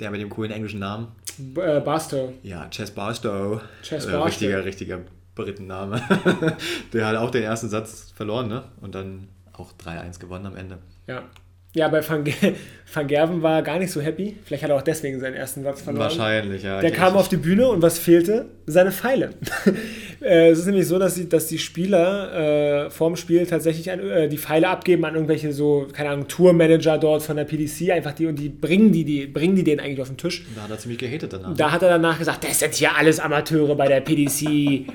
der 0.00 0.10
mit 0.10 0.20
dem 0.20 0.30
coolen 0.30 0.50
englischen 0.50 0.80
Namen. 0.80 1.08
Äh, 1.56 1.80
Barstow. 1.80 2.32
Ja, 2.42 2.68
Chess 2.70 2.90
Barstow. 2.90 3.60
Chess 3.82 4.06
äh, 4.06 4.12
Barstow. 4.12 4.26
richtiger, 4.26 4.64
richtiger 4.64 5.00
Britenname. 5.34 6.00
der 6.92 7.06
hat 7.06 7.16
auch 7.16 7.30
den 7.30 7.42
ersten 7.42 7.68
Satz 7.68 8.12
verloren, 8.14 8.48
ne? 8.48 8.64
Und 8.80 8.94
dann 8.94 9.28
auch 9.52 9.72
3-1 9.72 10.20
gewonnen 10.20 10.46
am 10.46 10.56
Ende. 10.56 10.78
Ja. 11.06 11.22
Ja, 11.74 11.88
bei 11.88 12.08
Van, 12.08 12.24
Van 12.92 13.06
Gerven 13.08 13.42
war 13.42 13.60
gar 13.62 13.80
nicht 13.80 13.90
so 13.90 14.00
happy. 14.00 14.36
Vielleicht 14.44 14.62
hat 14.62 14.70
er 14.70 14.76
auch 14.76 14.82
deswegen 14.82 15.18
seinen 15.18 15.34
ersten 15.34 15.64
Satz 15.64 15.82
verloren. 15.82 16.04
Wahrscheinlich, 16.04 16.62
ja. 16.62 16.80
Der 16.80 16.92
kam 16.92 17.16
auf 17.16 17.28
die 17.28 17.36
Bühne 17.36 17.68
und 17.68 17.82
was 17.82 17.98
fehlte? 17.98 18.46
Seine 18.66 18.92
Pfeile. 18.92 19.30
Äh, 20.20 20.48
es 20.48 20.60
ist 20.60 20.66
nämlich 20.66 20.86
so, 20.86 20.98
dass 20.98 21.16
die, 21.16 21.28
dass 21.28 21.48
die 21.48 21.58
Spieler 21.58 22.86
äh, 22.86 22.90
vorm 22.90 23.14
Spiel 23.14 23.46
tatsächlich 23.46 23.90
an, 23.90 24.00
äh, 24.00 24.26
die 24.26 24.38
Pfeile 24.38 24.68
abgeben 24.68 25.04
an 25.04 25.14
irgendwelche 25.16 25.52
so, 25.52 25.86
keine 25.92 26.08
Ahnung, 26.10 26.28
Tourmanager 26.28 26.96
dort 26.96 27.22
von 27.22 27.36
der 27.36 27.44
PDC, 27.44 27.90
einfach 27.90 28.12
die 28.12 28.26
und 28.26 28.38
die 28.38 28.48
bringen 28.48 28.90
die, 28.90 29.04
die 29.04 29.26
bringen 29.26 29.54
die 29.54 29.64
den 29.64 29.80
eigentlich 29.80 30.00
auf 30.00 30.08
den 30.08 30.16
Tisch. 30.16 30.46
Da 30.54 30.62
hat 30.62 30.70
er 30.70 30.78
ziemlich 30.78 30.98
gehatet 30.98 31.34
danach. 31.34 31.54
Da 31.54 31.72
hat 31.72 31.82
er 31.82 31.90
danach 31.90 32.18
gesagt, 32.18 32.44
das 32.44 32.60
sind 32.60 32.72
hier 32.74 32.96
alles 32.96 33.20
Amateure 33.20 33.74
bei 33.74 33.86
der 33.86 34.00
PDC. 34.00 34.86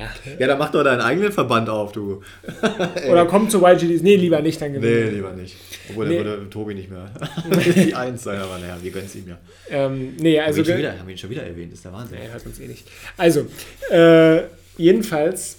Ja. 0.00 0.34
ja, 0.38 0.46
dann 0.46 0.58
mach 0.58 0.70
doch 0.70 0.82
deinen 0.82 1.02
eigenen 1.02 1.30
Verband 1.30 1.68
auf, 1.68 1.92
du. 1.92 2.22
Oder 3.10 3.26
komm 3.26 3.50
zu 3.50 3.62
YGDs. 3.62 4.02
Nee, 4.02 4.16
lieber 4.16 4.40
nicht, 4.40 4.60
dann 4.60 4.72
gewinnen. 4.72 5.10
Nee, 5.10 5.16
lieber 5.16 5.32
nicht. 5.32 5.56
Obwohl, 5.90 6.08
nee. 6.08 6.16
dann 6.16 6.24
würde 6.24 6.50
Tobi 6.50 6.74
nicht 6.74 6.90
mehr 6.90 7.10
die 7.74 7.94
Eins 7.94 8.22
sein, 8.22 8.40
aber 8.40 8.58
naja, 8.58 8.78
wir 8.80 8.90
gönnen 8.90 9.06
es 9.06 9.14
ihm 9.14 9.28
ja. 9.28 9.38
Ähm, 9.68 10.14
nee, 10.18 10.40
also. 10.40 10.60
Haben 10.60 10.68
wir, 10.68 10.78
wieder, 10.78 10.98
haben 10.98 11.06
wir 11.06 11.14
ihn 11.14 11.18
schon 11.18 11.30
wieder 11.30 11.42
erwähnt, 11.42 11.74
ist 11.74 11.84
der 11.84 11.92
Wahnsinn. 11.92 12.18
Nee, 12.18 12.28
hört 12.30 12.46
uns 12.46 12.58
eh 12.58 12.66
nicht. 12.66 12.88
Also, 13.18 13.46
äh, 13.90 14.44
jedenfalls, 14.78 15.58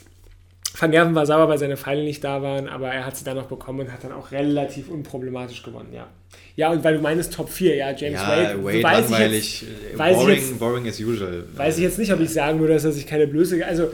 Van 0.79 0.89
Gerven 0.89 1.13
war 1.13 1.27
sauer, 1.27 1.47
weil 1.47 1.59
seine 1.59 1.77
Pfeile 1.77 2.03
nicht 2.03 2.23
da 2.23 2.41
waren, 2.41 2.67
aber 2.67 2.89
er 2.89 3.05
hat 3.05 3.15
sie 3.15 3.23
dann 3.23 3.37
noch 3.37 3.47
bekommen 3.47 3.81
und 3.81 3.91
hat 3.91 4.03
dann 4.03 4.11
auch 4.11 4.31
relativ 4.31 4.89
unproblematisch 4.89 5.61
gewonnen, 5.61 5.93
ja. 5.93 6.07
Ja, 6.55 6.71
und 6.71 6.83
weil 6.83 6.95
du 6.95 7.01
meinst 7.01 7.33
Top 7.33 7.49
4, 7.49 7.75
ja, 7.75 7.91
James 7.91 8.19
ja, 8.19 8.27
Wade. 8.27 8.63
Wade 8.63 8.83
weiß 8.83 9.09
langweilig, 9.09 9.61
jetzt, 9.61 9.97
weiß 9.97 10.17
boring, 10.17 10.35
jetzt, 10.35 10.59
boring 10.59 10.87
as 10.87 10.99
usual. 10.99 11.43
Weiß 11.55 11.77
ich 11.77 11.83
jetzt 11.83 11.99
nicht, 11.99 12.11
ob 12.11 12.19
ich 12.19 12.29
sagen 12.29 12.59
würde, 12.59 12.73
dass 12.73 12.83
er 12.83 12.91
sich 12.91 13.07
keine 13.07 13.27
Blöße. 13.27 13.65
Also, 13.65 13.91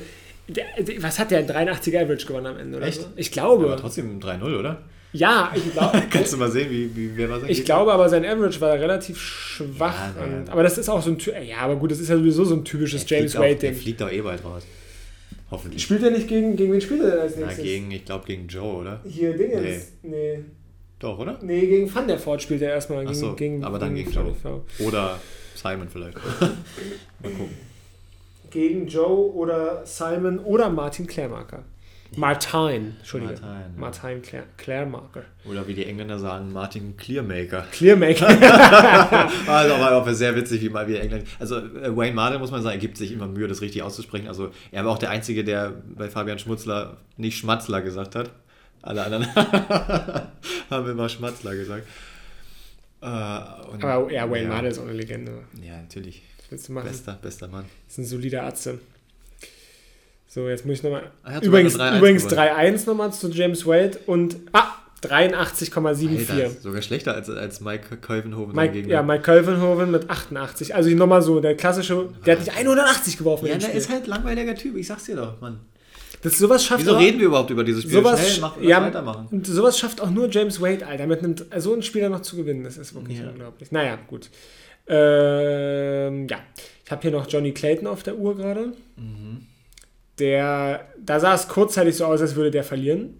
der, 0.47 0.65
was 1.01 1.19
hat 1.19 1.31
der? 1.31 1.47
83er 1.47 2.03
Average 2.03 2.25
gewonnen 2.25 2.45
am 2.47 2.57
Ende, 2.57 2.77
oder? 2.77 2.87
Echt? 2.87 3.01
So? 3.01 3.07
Ich 3.15 3.31
glaube. 3.31 3.65
Aber 3.65 3.77
trotzdem 3.77 4.19
3-0, 4.19 4.57
oder? 4.57 4.81
Ja, 5.13 5.51
ich 5.55 5.71
glaube. 5.71 6.03
Kannst 6.09 6.33
du 6.33 6.37
mal 6.37 6.51
sehen, 6.51 6.69
wie, 6.69 6.95
wie 6.95 7.17
wer 7.17 7.29
was 7.29 7.43
Ich 7.47 7.65
glaube 7.65 7.91
aber, 7.93 8.07
sein 8.09 8.25
Average 8.25 8.59
war 8.61 8.73
relativ 8.73 9.19
schwach. 9.19 10.15
Ja, 10.15 10.23
und, 10.23 10.49
aber 10.49 10.63
das 10.63 10.77
ist 10.77 10.89
auch 10.89 11.01
so 11.01 11.11
ein. 11.11 11.17
Ja, 11.45 11.57
aber 11.57 11.75
gut, 11.75 11.91
das 11.91 11.99
ist 11.99 12.09
ja 12.09 12.17
sowieso 12.17 12.45
so 12.45 12.55
ein 12.55 12.63
typisches 12.63 13.09
James 13.09 13.35
Wade-Ding. 13.35 13.59
Der 13.59 13.73
fliegt 13.73 14.01
doch 14.01 14.11
eh 14.11 14.21
bald 14.21 14.43
raus. 14.43 14.63
Hoffentlich. 15.49 15.81
Spielt 15.81 16.03
er 16.03 16.11
nicht 16.11 16.27
gegen. 16.27 16.55
Gegen 16.55 16.73
wen 16.73 16.81
spielt 16.81 17.01
er 17.01 17.11
denn 17.11 17.19
als 17.19 17.35
nächstes? 17.35 17.57
Na, 17.57 17.63
gegen, 17.63 17.91
ich 17.91 18.05
glaube, 18.05 18.25
gegen 18.25 18.47
Joe, 18.47 18.81
oder? 18.81 19.01
Hier, 19.05 19.35
Dingens. 19.35 19.93
Nee. 20.03 20.09
nee. 20.09 20.39
Doch, 20.99 21.19
oder? 21.19 21.39
Nee, 21.41 21.67
gegen 21.67 21.93
Van 21.93 22.07
der 22.07 22.19
Voort 22.19 22.41
spielt 22.41 22.61
er 22.61 22.71
erstmal. 22.71 23.05
Gegen, 23.05 23.15
so, 23.15 23.33
gegen, 23.33 23.63
aber 23.63 23.79
dann 23.79 23.95
gegen, 23.95 24.11
gegen 24.11 24.35
Joe. 24.43 24.61
Oder 24.79 25.19
Simon 25.55 25.87
vielleicht. 25.89 26.17
mal 26.39 27.31
gucken 27.31 27.66
gegen 28.49 28.87
Joe 28.87 29.33
oder 29.33 29.85
Simon 29.85 30.39
oder 30.39 30.69
Martin 30.69 31.07
Klärmarker. 31.07 31.63
Martin, 32.15 32.95
Entschuldige. 32.99 33.33
Martin, 33.33 34.21
ja. 34.31 34.85
Martin. 34.85 35.23
Oder 35.45 35.67
wie 35.67 35.73
die 35.73 35.85
Engländer 35.85 36.17
sagen, 36.17 36.53
Martin 36.53 36.95
Clearmaker. 36.95 37.65
Clearmaker. 37.71 38.27
also 39.47 39.73
auch 39.75 40.07
sehr 40.09 40.35
witzig, 40.35 40.61
wie 40.61 40.69
mal 40.69 40.87
wie 40.87 40.95
Engländer. 40.95 41.25
Also 41.39 41.57
äh, 41.57 41.95
Wayne 41.95 42.15
Martin, 42.15 42.39
muss 42.39 42.51
man 42.51 42.61
sagen, 42.61 42.79
gibt 42.79 42.97
sich 42.97 43.11
immer 43.11 43.27
Mühe, 43.27 43.47
das 43.47 43.61
richtig 43.61 43.83
auszusprechen. 43.83 44.27
Also 44.27 44.51
er 44.71 44.85
war 44.85 44.93
auch 44.93 44.99
der 44.99 45.09
Einzige, 45.09 45.43
der 45.43 45.73
bei 45.95 46.09
Fabian 46.09 46.39
Schmutzler 46.39 46.97
nicht 47.17 47.37
Schmatzler 47.37 47.81
gesagt 47.81 48.15
hat. 48.15 48.31
Alle 48.81 49.03
anderen 49.03 49.27
haben 50.69 50.89
immer 50.89 51.09
Schmatzler 51.09 51.55
gesagt. 51.55 51.87
Äh, 53.01 53.05
aber 53.05 54.11
ja, 54.11 54.29
Wayne 54.29 54.43
ja. 54.43 54.49
Martin 54.49 54.71
ist 54.71 54.79
auch 54.79 54.83
eine 54.83 54.93
Legende. 54.93 55.43
Ja, 55.61 55.81
natürlich 55.81 56.23
willst 56.49 56.69
du 56.69 56.73
machen? 56.73 56.87
Bester, 56.87 57.17
bester 57.21 57.47
Mann. 57.47 57.65
Das 57.87 57.93
ist 57.93 57.97
ein 57.99 58.05
solider 58.05 58.43
Atze. 58.43 58.79
So, 60.27 60.47
jetzt 60.49 60.65
muss 60.65 60.77
ich 60.77 60.83
nochmal. 60.83 61.11
Übrigens 61.41 61.75
3-1 61.77 61.97
übrigens 61.97 62.27
3-1 62.27 62.85
nochmal 62.85 63.13
zu 63.13 63.29
James 63.29 63.65
Wade 63.65 63.97
und. 64.05 64.37
Ah! 64.51 64.73
83,74. 65.01 66.61
Sogar 66.61 66.81
schlechter 66.81 67.13
als, 67.13 67.29
als 67.29 67.61
Mike 67.61 67.97
Colvenhoven. 67.97 68.55
Mike, 68.55 68.79
ja, 68.87 69.03
Mike 69.03 69.23
Colvenhoven 69.23 69.91
mit 69.91 70.09
88. 70.09 70.73
Also 70.73 70.89
nochmal 70.89 71.21
so, 71.21 71.39
der 71.39 71.55
klassische, 71.55 72.09
der 72.25 72.37
hat 72.37 72.45
nicht 72.45 72.57
180 72.57 73.17
geworfen. 73.17 73.45
Ja, 73.45 73.57
der 73.57 73.73
ist 73.73 73.91
halt 73.91 74.07
langweiliger 74.07 74.55
Typ, 74.55 74.75
ich 74.75 74.87
sag's 74.87 75.05
dir 75.05 75.15
doch, 75.15 75.39
Mann. 75.39 75.59
Das, 76.23 76.37
sowas 76.39 76.65
schafft 76.65 76.81
Wieso 76.81 76.95
auch, 76.95 76.99
reden 76.99 77.19
wir 77.19 77.27
überhaupt 77.27 77.51
über 77.51 77.63
dieses 77.63 77.83
Spiel? 77.83 77.93
Sowas, 77.93 78.27
Schnell, 78.27 78.41
mach, 78.41 78.61
ja, 78.61 78.81
weitermachen. 78.81 79.27
Und 79.29 79.45
sowas 79.45 79.77
schafft 79.77 80.01
auch 80.01 80.09
nur 80.09 80.29
James 80.29 80.59
Wade, 80.59 80.85
Alter, 80.87 81.05
mit 81.05 81.19
einem, 81.19 81.35
so 81.57 81.73
einem 81.73 81.83
Spieler 81.83 82.09
noch 82.09 82.21
zu 82.21 82.35
gewinnen. 82.35 82.63
Das 82.63 82.77
ist 82.77 82.95
wirklich 82.95 83.19
ja. 83.19 83.29
unglaublich. 83.29 83.71
Naja, 83.71 83.99
gut. 84.07 84.29
Ähm, 84.87 86.27
ja, 86.27 86.37
ich 86.85 86.91
habe 86.91 87.01
hier 87.01 87.11
noch 87.11 87.27
Johnny 87.29 87.51
Clayton 87.51 87.87
auf 87.87 88.03
der 88.03 88.17
Uhr 88.17 88.35
gerade. 88.35 88.73
Mhm. 88.95 89.45
Der, 90.19 90.87
da 91.03 91.19
sah 91.19 91.35
es 91.35 91.47
kurzzeitig 91.47 91.95
so 91.95 92.05
aus, 92.05 92.21
als 92.21 92.35
würde 92.35 92.51
der 92.51 92.63
verlieren. 92.63 93.19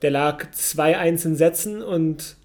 Der 0.00 0.10
lag 0.10 0.46
2-1 0.52 1.26
in 1.26 1.36
Sätzen 1.36 1.82
und 1.82 2.36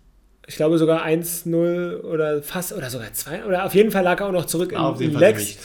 ich 0.47 0.55
glaube 0.55 0.77
sogar 0.77 1.05
1-0 1.05 2.01
oder 2.01 2.41
fast 2.41 2.73
oder 2.73 2.89
sogar 2.89 3.11
2 3.13 3.45
oder 3.45 3.65
auf 3.65 3.75
jeden 3.75 3.91
Fall 3.91 4.03
lag 4.03 4.19
er 4.19 4.27
auch 4.27 4.31
noch 4.31 4.45
zurück 4.45 4.71
in, 4.71 4.77
auf 4.77 5.01
jeden 5.01 5.13
in 5.13 5.19
Lex. 5.19 5.57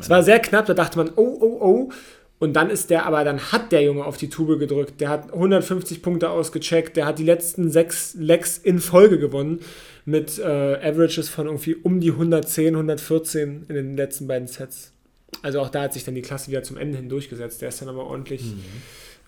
Es 0.00 0.10
war 0.10 0.22
sehr 0.22 0.38
knapp, 0.38 0.66
da 0.66 0.74
dachte 0.74 0.98
man, 0.98 1.10
oh, 1.16 1.38
oh, 1.40 1.58
oh. 1.60 1.92
Und 2.38 2.54
dann 2.54 2.70
ist 2.70 2.88
der, 2.88 3.04
aber 3.04 3.22
dann 3.22 3.52
hat 3.52 3.70
der 3.70 3.82
Junge 3.82 4.04
auf 4.04 4.16
die 4.16 4.30
Tube 4.30 4.58
gedrückt. 4.58 4.98
Der 5.02 5.10
hat 5.10 5.30
150 5.30 6.00
Punkte 6.00 6.30
ausgecheckt. 6.30 6.96
Der 6.96 7.04
hat 7.04 7.18
die 7.18 7.24
letzten 7.24 7.70
sechs 7.70 8.14
Lecks 8.14 8.56
in 8.56 8.78
Folge 8.78 9.18
gewonnen. 9.18 9.60
Mit 10.04 10.38
äh, 10.38 10.42
Averages 10.42 11.28
von 11.28 11.46
irgendwie 11.46 11.74
um 11.74 12.00
die 12.00 12.10
110, 12.10 12.74
114 12.74 13.66
in 13.68 13.74
den 13.74 13.96
letzten 13.96 14.26
beiden 14.26 14.48
Sets. 14.48 14.92
Also 15.42 15.60
auch 15.60 15.68
da 15.68 15.82
hat 15.82 15.92
sich 15.92 16.04
dann 16.04 16.14
die 16.14 16.22
Klasse 16.22 16.50
wieder 16.50 16.62
zum 16.62 16.76
Ende 16.76 16.98
hin 16.98 17.08
durchgesetzt. 17.08 17.62
Der 17.62 17.68
ist 17.68 17.80
dann 17.80 17.88
aber 17.88 18.04
ordentlich. 18.04 18.42
Mhm. 18.42 18.62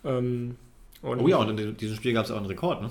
Ähm, 0.04 0.56
oh 1.02 1.28
ja, 1.28 1.36
und 1.38 1.58
in 1.58 1.76
diesem 1.76 1.96
Spiel 1.96 2.12
gab 2.12 2.24
es 2.24 2.30
auch 2.30 2.36
einen 2.36 2.46
Rekord, 2.46 2.82
ne? 2.82 2.90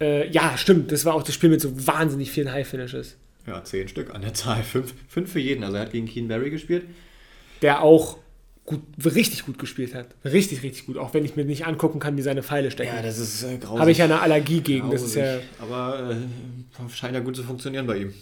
Äh, 0.00 0.30
ja, 0.30 0.56
stimmt. 0.56 0.92
Das 0.92 1.04
war 1.04 1.14
auch 1.14 1.22
das 1.22 1.34
Spiel 1.34 1.50
mit 1.50 1.60
so 1.60 1.86
wahnsinnig 1.86 2.30
vielen 2.30 2.50
High-Finishes. 2.50 3.16
Ja, 3.46 3.62
zehn 3.64 3.88
Stück 3.88 4.14
an 4.14 4.22
der 4.22 4.34
Zahl. 4.34 4.62
Fünf, 4.62 4.94
fünf 5.08 5.32
für 5.32 5.40
jeden. 5.40 5.62
Also 5.62 5.76
er 5.76 5.82
hat 5.82 5.92
gegen 5.92 6.06
Keen 6.06 6.28
Barry 6.28 6.50
gespielt. 6.50 6.84
Der 7.62 7.82
auch 7.82 8.18
gut, 8.70 8.82
richtig 9.04 9.44
gut 9.44 9.58
gespielt 9.58 9.94
hat. 9.94 10.06
Richtig, 10.24 10.62
richtig 10.62 10.86
gut. 10.86 10.96
Auch 10.96 11.12
wenn 11.12 11.24
ich 11.24 11.34
mir 11.34 11.44
nicht 11.44 11.66
angucken 11.66 11.98
kann, 11.98 12.16
wie 12.16 12.22
seine 12.22 12.42
Pfeile 12.42 12.70
stecken. 12.70 12.94
Ja, 12.94 13.02
das 13.02 13.18
ist 13.18 13.42
äh, 13.42 13.58
grausig. 13.58 13.80
Habe 13.80 13.90
ich 13.90 13.98
ja 13.98 14.04
eine 14.04 14.20
Allergie 14.20 14.60
gegen. 14.60 14.90
Das 14.90 15.02
ist 15.02 15.16
ja, 15.16 15.38
Aber 15.58 16.10
äh, 16.10 16.94
scheint 16.94 17.14
ja 17.14 17.20
gut 17.20 17.36
zu 17.36 17.42
funktionieren 17.42 17.86
bei 17.86 17.98
ihm. 17.98 18.14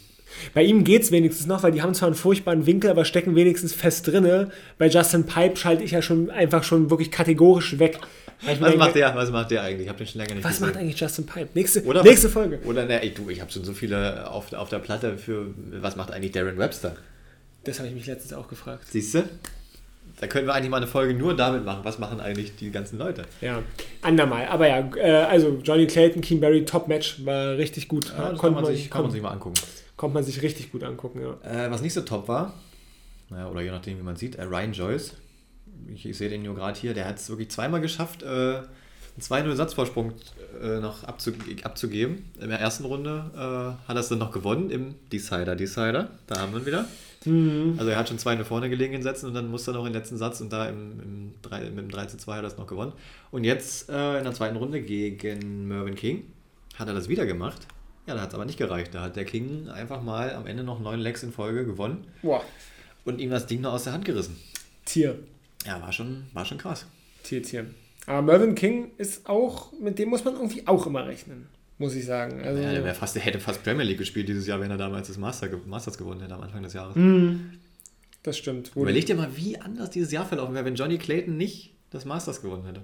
Bei 0.55 0.63
ihm 0.63 0.85
geht 0.85 1.03
es 1.03 1.11
wenigstens 1.11 1.47
noch, 1.47 1.63
weil 1.63 1.73
die 1.73 1.83
haben 1.83 1.95
zwar 1.95 2.09
einen 2.09 2.15
furchtbaren 2.15 2.67
Winkel, 2.67 2.91
aber 2.91 3.05
stecken 3.05 3.35
wenigstens 3.35 3.75
fest 3.75 4.07
drinne. 4.07 4.51
Bei 4.77 4.89
Justin 4.89 5.25
Pipe 5.25 5.57
schalte 5.57 5.85
ich 5.85 5.93
ja 5.93 6.03
schon 6.03 6.31
einfach 6.31 6.65
schon 6.65 6.91
wirklich 6.91 7.11
kategorisch 7.11 7.79
weg. 7.79 7.99
Was 8.43 8.59
denke, 8.59 8.79
macht 8.79 8.95
der? 8.95 9.15
Was 9.15 9.31
macht 9.31 9.51
der 9.51 9.63
eigentlich? 9.63 9.83
Ich 9.83 9.89
habe 9.89 9.99
den 9.99 10.07
schon 10.07 10.21
länger 10.21 10.35
nicht 10.35 10.45
Was 10.45 10.53
gesehen. 10.53 10.67
macht 10.69 10.77
eigentlich 10.79 11.01
Justin 11.01 11.27
Pipe? 11.27 11.49
Nächste, 11.55 11.83
oder 11.85 12.03
nächste 12.03 12.27
was, 12.27 12.33
Folge. 12.33 12.61
Oder 12.65 12.85
ne, 12.85 13.03
ey, 13.03 13.13
du, 13.13 13.29
ich 13.31 13.41
habe 13.41 13.51
schon 13.51 13.65
so 13.65 13.73
viele 13.73 14.31
auf, 14.31 14.53
auf 14.53 14.69
der 14.69 14.79
Platte 14.79 15.19
für 15.19 15.47
was 15.73 15.97
macht 15.97 16.13
eigentlich 16.13 16.33
Darren 16.33 16.59
Webster? 16.59 16.97
Das 17.65 17.79
habe 17.79 17.89
ich 17.89 17.95
mich 17.95 18.07
letztens 18.07 18.33
auch 18.33 18.49
gefragt. 18.49 18.85
Siehst 18.91 19.15
du? 19.15 19.25
Da 20.21 20.27
können 20.27 20.47
wir 20.47 20.55
eigentlich 20.55 20.71
mal 20.71 20.79
eine 20.79 20.87
Folge 20.87 21.15
nur 21.15 21.37
damit 21.37 21.65
machen. 21.65 21.81
Was 21.85 21.99
machen 21.99 22.21
eigentlich 22.21 22.57
die 22.57 22.71
ganzen 22.71 22.99
Leute? 22.99 23.23
Ja, 23.41 23.63
andermal. 24.03 24.47
Aber 24.49 24.67
ja, 24.67 24.89
äh, 24.97 25.25
also 25.25 25.61
Johnny 25.63 25.87
Clayton, 25.87 26.23
Keen 26.23 26.41
Barry, 26.41 26.65
Top-Match, 26.65 27.25
war 27.25 27.57
richtig 27.57 27.89
gut. 27.89 28.13
Ja, 28.17 28.35
kann, 28.37 28.53
man 28.53 28.65
sich, 28.67 28.91
kann 28.91 29.03
man 29.03 29.11
sich 29.11 29.23
mal 29.23 29.31
angucken. 29.31 29.61
Konnte 29.97 30.15
man 30.15 30.25
sich 30.25 30.43
richtig 30.43 30.73
gut 30.73 30.83
angucken, 30.83 31.21
ja. 31.21 31.67
Äh, 31.67 31.71
was 31.71 31.83
nicht 31.83 31.93
so 31.93 32.01
top 32.03 32.29
war, 32.29 32.55
naja, 33.31 33.49
oder 33.49 33.61
je 33.61 33.71
nachdem, 33.71 33.99
wie 33.99 34.03
man 34.03 34.17
sieht, 34.17 34.37
äh, 34.37 34.45
Ryan 34.45 34.73
Joyce. 34.73 35.15
Ich, 35.93 36.07
ich 36.07 36.17
sehe 36.17 36.29
den 36.29 36.43
nur 36.43 36.55
gerade 36.55 36.79
hier, 36.79 36.95
der 36.95 37.07
hat 37.07 37.19
es 37.19 37.29
wirklich 37.29 37.51
zweimal 37.51 37.81
geschafft, 37.81 38.23
äh, 38.23 38.27
einen 38.27 38.67
2-0 39.21 39.55
Satzvorsprung 39.55 40.13
äh, 40.63 40.79
noch 40.81 41.05
abzu 41.05 41.33
abzugeben. 41.63 42.31
In 42.41 42.49
der 42.51 42.61
ersten 42.61 42.85
Runde 42.85 43.79
hat 43.87 43.97
er 43.97 44.01
es 44.01 44.09
dann 44.09 44.19
noch 44.19 44.31
gewonnen 44.31 44.71
im 44.71 44.95
Decider. 45.11 45.57
Decider, 45.57 46.11
da 46.27 46.41
haben 46.41 46.53
wir 46.53 46.61
ihn 46.61 46.67
wieder. 46.67 46.87
Mhm. 47.29 47.75
Also 47.79 47.91
er 47.91 47.99
hat 47.99 48.09
schon 48.09 48.19
2-0 48.19 48.45
vorne 48.45 48.71
gelegen 48.71 48.95
in 48.95 49.03
Sätzen 49.03 49.27
und 49.27 49.35
dann 49.35 49.51
musste 49.51 49.71
er 49.71 49.75
noch 49.75 49.85
den 49.85 49.93
letzten 49.93 50.17
Satz 50.17 50.41
und 50.41 50.53
da 50.53 50.69
im, 50.69 51.01
im 51.01 51.35
3, 51.43 51.71
mit 51.71 51.79
dem 51.79 51.91
3 51.91 52.07
2 52.07 52.33
hat 52.33 52.39
er 52.39 52.43
das 52.43 52.57
noch 52.57 52.67
gewonnen. 52.67 52.93
Und 53.31 53.45
jetzt 53.45 53.89
äh, 53.89 54.19
in 54.19 54.25
der 54.25 54.33
zweiten 54.33 54.57
Runde 54.57 54.81
gegen 54.83 55.69
Mervyn 55.69 55.95
King 55.95 56.25
hat 56.77 56.89
er 56.89 56.95
das 56.95 57.09
wieder 57.09 57.27
gemacht. 57.27 57.67
Ja, 58.07 58.15
da 58.15 58.23
hat 58.23 58.31
es 58.31 58.35
aber 58.35 58.47
nicht 58.47 58.59
gereicht. 58.59 58.95
Da 58.95 59.03
hat 59.03 59.17
der 59.17 59.25
King 59.25 59.69
einfach 59.69 60.03
mal 60.03 60.35
am 60.35 60.47
Ende 60.47 60.65
noch 60.65 60.81
neun 60.81 60.99
Lecks 60.99 61.23
in 61.23 61.33
Folge 61.33 61.67
gewonnen. 61.67 62.07
Boah. 62.23 62.43
Und 63.05 63.21
ihm 63.21 63.31
das 63.31 63.47
Ding 63.47 63.61
noch 63.61 63.75
aus 63.75 63.85
der 63.85 63.93
Hand 63.93 64.05
gerissen. 64.05 64.37
Tier. 64.87 65.19
Ja, 65.67 65.83
war 65.83 65.93
schon, 65.93 66.25
war 66.33 66.45
schon 66.45 66.59
krass. 66.59 66.87
Tier, 67.23 67.43
Tier. 67.43 67.67
Aber 68.07 68.23
Mervyn 68.23 68.55
King 68.55 68.93
ist 68.97 69.29
auch, 69.29 69.73
mit 69.79 69.99
dem 69.99 70.09
muss 70.09 70.25
man 70.25 70.35
irgendwie 70.35 70.67
auch 70.67 70.87
immer 70.87 71.07
rechnen, 71.07 71.47
muss 71.79 71.95
ich 71.95 72.05
sagen. 72.05 72.43
Also, 72.43 72.61
ja, 72.61 72.73
der, 72.73 72.95
fast, 72.95 73.15
der 73.15 73.23
hätte 73.23 73.41
fast 73.41 73.63
Premier 73.63 73.85
League 73.85 73.99
gespielt 73.99 74.29
dieses 74.29 74.47
Jahr, 74.47 74.61
wenn 74.61 74.71
er 74.71 74.77
damals 74.77 75.09
das 75.09 75.17
Master, 75.17 75.49
Masters 75.67 75.97
gewonnen 75.97 76.21
hätte 76.21 76.35
am 76.35 76.43
Anfang 76.43 76.63
des 76.63 76.73
Jahres. 76.73 76.97
Mm, 76.97 77.37
das 78.23 78.37
stimmt. 78.37 78.73
Überleg 78.75 79.07
dir 79.07 79.15
mal, 79.15 79.31
wie 79.37 79.59
anders 79.59 79.91
dieses 79.91 80.13
Jahr 80.13 80.27
verlaufen 80.27 80.55
wäre, 80.55 80.65
wenn 80.65 80.75
Johnny 80.75 80.99
Clayton 80.99 81.37
nicht 81.37 81.75
das 81.91 82.05
Masters 82.05 82.43
gewonnen 82.43 82.67
hätte. 82.67 82.83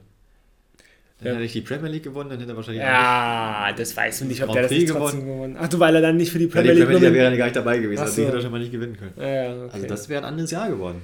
Dann 1.18 1.28
ja. 1.28 1.35
hätte 1.35 1.44
ich 1.44 1.52
die 1.52 1.61
Premier 1.61 1.90
League 1.90 2.02
gewonnen, 2.02 2.30
dann 2.30 2.40
hätte 2.40 2.52
er 2.52 2.57
wahrscheinlich. 2.57 2.83
Ja, 2.83 3.72
das 3.76 3.96
weißt 3.96 4.22
du 4.22 4.24
nicht, 4.26 4.42
ob 4.42 4.52
der 4.52 4.62
das 4.62 4.70
gewonnen. 4.70 5.24
gewonnen. 5.24 5.57
Ach 5.59 5.68
du, 5.68 5.78
weil 5.78 5.94
er 5.94 6.02
dann 6.02 6.16
nicht 6.16 6.33
für 6.33 6.38
die 6.38 6.48
Premier 6.48 6.72
League. 6.72 6.80
Ja, 6.80 6.87
die 6.87 6.92
Premier 6.92 7.09
League 7.09 7.18
wäre 7.18 7.30
er 7.30 7.37
gar 7.37 7.44
nicht 7.44 7.57
dabei 7.57 7.78
gewesen, 7.78 8.02
also 8.02 8.14
die 8.14 8.26
hätte 8.26 8.37
er 8.37 8.42
schon 8.42 8.50
mal 8.50 8.59
nicht 8.59 8.72
gewinnen 8.72 8.96
können. 8.96 9.12
Ja, 9.16 9.64
okay. 9.64 9.70
Also 9.72 9.87
das 9.87 10.09
wäre 10.09 10.22
ein 10.22 10.28
anderes 10.28 10.50
Jahr 10.50 10.68
geworden. 10.68 11.02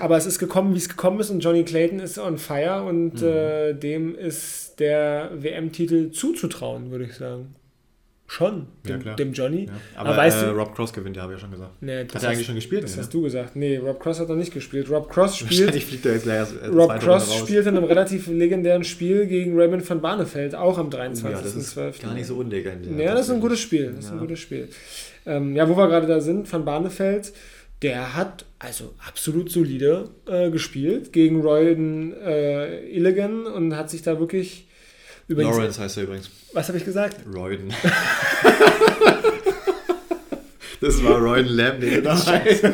Aber 0.00 0.16
es 0.16 0.26
ist 0.26 0.38
gekommen, 0.38 0.74
wie 0.74 0.78
es 0.78 0.88
gekommen 0.88 1.18
ist 1.20 1.30
und 1.30 1.40
Johnny 1.40 1.64
Clayton 1.64 1.98
ist 1.98 2.18
on 2.18 2.38
fire 2.38 2.84
und 2.84 3.20
mhm. 3.20 3.26
äh, 3.26 3.72
dem 3.74 4.14
ist 4.14 4.78
der 4.78 5.30
WM-Titel 5.34 6.10
zuzutrauen, 6.10 6.90
würde 6.90 7.04
ich 7.04 7.14
sagen. 7.14 7.54
Schon, 8.30 8.66
dem, 8.86 9.00
ja, 9.00 9.14
dem 9.14 9.32
Johnny. 9.32 9.64
Ja. 9.64 9.72
Aber, 9.96 10.10
Aber 10.10 10.18
weißt 10.18 10.42
äh, 10.42 10.46
du, 10.46 10.52
Rob 10.52 10.74
Cross 10.74 10.92
gewinnt, 10.92 11.16
ja, 11.16 11.22
habe 11.22 11.32
ich 11.32 11.38
ja 11.38 11.40
schon 11.40 11.50
gesagt. 11.50 11.72
Nee, 11.80 12.00
hat 12.00 12.22
er 12.22 12.28
eigentlich 12.28 12.44
schon 12.44 12.56
gespielt? 12.56 12.84
Das 12.84 12.94
ne? 12.94 13.02
hast 13.02 13.14
du 13.14 13.22
gesagt. 13.22 13.56
Nee, 13.56 13.78
Rob 13.78 13.98
Cross 13.98 14.20
hat 14.20 14.28
noch 14.28 14.36
nicht 14.36 14.52
gespielt. 14.52 14.90
Rob 14.90 15.08
Cross 15.08 15.38
spielt. 15.38 15.74
Fliegt 15.74 16.04
er 16.04 16.12
jetzt 16.12 16.24
gleich 16.24 16.36
erst, 16.36 16.62
äh, 16.62 16.66
Rob 16.66 17.00
Cross 17.00 17.34
spielt 17.34 17.66
in 17.66 17.78
einem 17.78 17.84
relativ 17.86 18.26
legendären 18.26 18.84
Spiel 18.84 19.26
gegen 19.26 19.58
Raymond 19.58 19.88
van 19.88 20.02
Barneveld, 20.02 20.54
auch 20.54 20.76
am 20.76 20.90
23.12. 20.90 21.30
Ja, 21.30 21.40
das 21.40 21.54
ist 21.54 22.02
gar 22.02 22.12
nicht 22.12 22.26
so 22.26 22.36
unlegendär. 22.36 23.06
Ja, 23.06 23.14
das 23.14 23.28
ist 23.28 23.32
ein 23.32 23.40
gutes 23.40 23.60
Spiel. 23.60 23.94
Das 23.96 24.04
ist 24.04 24.12
ein 24.12 24.18
gutes 24.18 24.40
Spiel. 24.40 24.68
Ähm, 25.24 25.56
ja, 25.56 25.66
wo 25.66 25.74
wir 25.74 25.88
gerade 25.88 26.06
da 26.06 26.20
sind, 26.20 26.52
van 26.52 26.66
Barneveld 26.66 27.32
der 27.82 28.14
hat 28.14 28.44
also 28.58 28.94
absolut 29.06 29.52
solide 29.52 30.10
äh, 30.26 30.50
gespielt 30.50 31.12
gegen 31.12 31.40
Royden 31.40 32.12
äh, 32.20 32.88
Illigan 32.88 33.46
und 33.46 33.76
hat 33.76 33.90
sich 33.90 34.02
da 34.02 34.18
wirklich 34.18 34.68
über 35.28 35.42
Lawrence 35.42 35.78
heißt 35.78 35.98
er 35.98 36.04
übrigens. 36.04 36.30
Was 36.54 36.68
habe 36.68 36.78
ich 36.78 36.86
gesagt? 36.86 37.18
Royden. 37.32 37.68
das 40.80 41.04
war 41.04 41.18
Royden 41.18 41.54
Lamb, 41.54 41.80
den 41.80 41.94
du 41.96 42.02
da 42.02 42.26
heißt. 42.26 42.64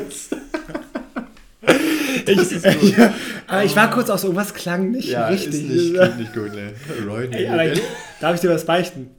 ich, 2.26 2.52
ich, 2.52 2.64
aber 3.48 3.64
ich 3.64 3.74
war 3.74 3.90
kurz 3.90 4.08
auch 4.08 4.18
so, 4.18 4.28
irgendwas 4.28 4.54
klang 4.54 4.92
nicht 4.92 5.08
ja, 5.08 5.26
richtig. 5.26 5.52
Ist 5.52 5.68
nicht, 5.68 5.94
klingt 5.98 6.18
nicht 6.18 6.32
gut, 6.32 6.54
ne? 6.54 6.72
Royden 7.04 7.32
Ey, 7.32 7.48
aber 7.48 7.72
ich, 7.72 7.82
Darf 8.20 8.36
ich 8.36 8.40
dir 8.40 8.50
was 8.50 8.64
beichten? 8.64 9.10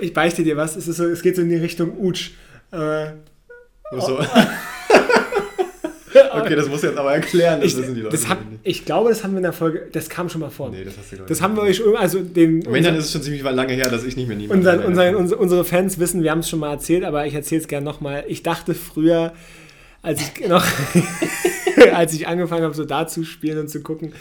Ich 0.00 0.12
beichte 0.12 0.44
dir 0.44 0.58
was. 0.58 0.76
Es, 0.76 0.88
ist 0.88 0.98
so, 0.98 1.06
es 1.06 1.22
geht 1.22 1.36
so 1.36 1.42
in 1.42 1.48
die 1.48 1.56
Richtung 1.56 1.98
Utsch. 1.98 2.32
Äh, 2.70 3.12
so. 3.98 4.20
Okay, 6.40 6.56
das 6.56 6.68
muss 6.68 6.82
jetzt 6.82 6.98
aber 6.98 7.14
erklären, 7.14 7.60
das 7.60 7.72
ich, 7.72 7.78
wissen 7.78 7.94
die 7.94 8.00
Leute. 8.00 8.16
Das 8.16 8.28
hab, 8.28 8.38
ich 8.62 8.84
glaube, 8.84 9.10
das 9.10 9.22
haben 9.22 9.32
wir 9.32 9.38
in 9.38 9.44
der 9.44 9.52
Folge, 9.52 9.88
das 9.92 10.08
kam 10.08 10.28
schon 10.28 10.40
mal 10.40 10.50
vor. 10.50 10.70
Nee, 10.70 10.84
das 10.84 10.96
hast 10.98 11.12
du 11.12 11.16
Das 11.26 11.40
haben 11.40 11.56
wir 11.56 11.62
euch, 11.62 11.82
also 11.96 12.20
den... 12.20 12.64
Wenn, 12.66 12.84
dann 12.84 12.96
ist 12.96 13.06
es 13.06 13.12
schon 13.12 13.22
ziemlich 13.22 13.42
lange 13.42 13.72
her, 13.74 13.88
dass 13.90 14.04
ich 14.04 14.16
nicht 14.16 14.28
mehr 14.28 14.36
niemand 14.36 14.58
unser, 14.58 14.84
unser, 14.84 15.16
unsere, 15.16 15.40
unsere 15.40 15.64
Fans 15.64 15.98
wissen, 15.98 16.22
wir 16.22 16.30
haben 16.30 16.40
es 16.40 16.48
schon 16.48 16.58
mal 16.58 16.70
erzählt, 16.70 17.04
aber 17.04 17.26
ich 17.26 17.34
erzähle 17.34 17.60
es 17.60 17.68
gerne 17.68 17.84
nochmal. 17.84 18.24
Ich 18.28 18.42
dachte 18.42 18.74
früher, 18.74 19.32
als 20.02 20.20
ich 20.20 20.48
noch... 20.48 20.64
als 21.92 22.12
ich 22.12 22.26
angefangen 22.26 22.64
habe, 22.64 22.74
so 22.74 22.84
da 22.84 23.06
zu 23.06 23.24
spielen 23.24 23.58
und 23.58 23.68
zu 23.68 23.80
gucken, 23.80 24.12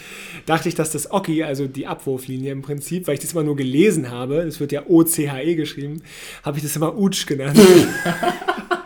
dachte 0.45 0.69
ich, 0.69 0.75
dass 0.75 0.91
das 0.91 1.12
Oki, 1.12 1.43
also 1.43 1.67
die 1.67 1.88
Abwurflinie 1.88 2.51
im 2.51 2.62
Prinzip, 2.62 3.08
weil 3.08 3.15
ich 3.15 3.19
das 3.19 3.34
immer 3.34 3.43
nur 3.43 3.55
gelesen 3.55 4.12
habe, 4.12 4.45
das 4.45 4.60
wird 4.60 4.71
ja 4.71 4.84
O-C-H-E 4.88 5.55
geschrieben, 5.55 6.01
habe 6.43 6.58
ich 6.58 6.63
das 6.63 6.75
immer 6.75 6.97
Utsch 6.97 7.25
genannt. 7.25 7.60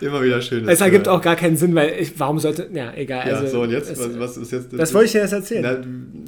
Immer 0.00 0.22
wieder 0.22 0.40
schön. 0.40 0.68
Es 0.68 0.80
ergibt 0.80 1.08
auch 1.08 1.20
gar 1.20 1.36
keinen 1.36 1.56
Sinn, 1.56 1.74
weil 1.74 1.94
ich, 1.98 2.18
warum 2.18 2.38
sollte. 2.38 2.68
Ja, 2.72 2.92
egal. 2.94 3.28
Ja, 3.28 3.36
also, 3.36 3.46
so 3.46 3.62
und 3.62 3.70
jetzt, 3.70 3.90
es, 3.90 3.98
was, 3.98 4.18
was, 4.18 4.36
ist 4.36 4.52
jetzt. 4.52 4.72
Das, 4.72 4.78
das 4.80 4.94
wollte 4.94 5.06
ich 5.06 5.12
dir 5.12 5.20
jetzt 5.22 5.32
erzählen. 5.32 5.62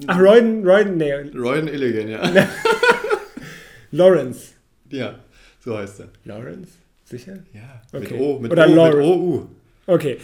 Na, 0.07 0.12
Ach, 0.14 0.20
Royden, 0.20 0.66
Royden, 0.66 0.96
nee. 0.96 1.12
Royden 1.12 1.68
Illigan, 1.68 2.09
ja. 2.09 2.20
Lawrence. 3.92 4.52
Ja, 4.90 5.14
so 5.64 5.76
heißt 5.76 6.00
er. 6.00 6.09
Lawrence? 6.24 6.72
Sicher? 7.05 7.38
Ja. 7.52 7.83
Okay. 7.92 8.14
Mit 8.14 8.20
O, 8.20 8.38
mit 8.38 8.52
Oder 8.52 8.68
O, 8.68 8.87
mit 8.87 8.94
O-U. 8.94 9.46
Okay. 9.87 10.18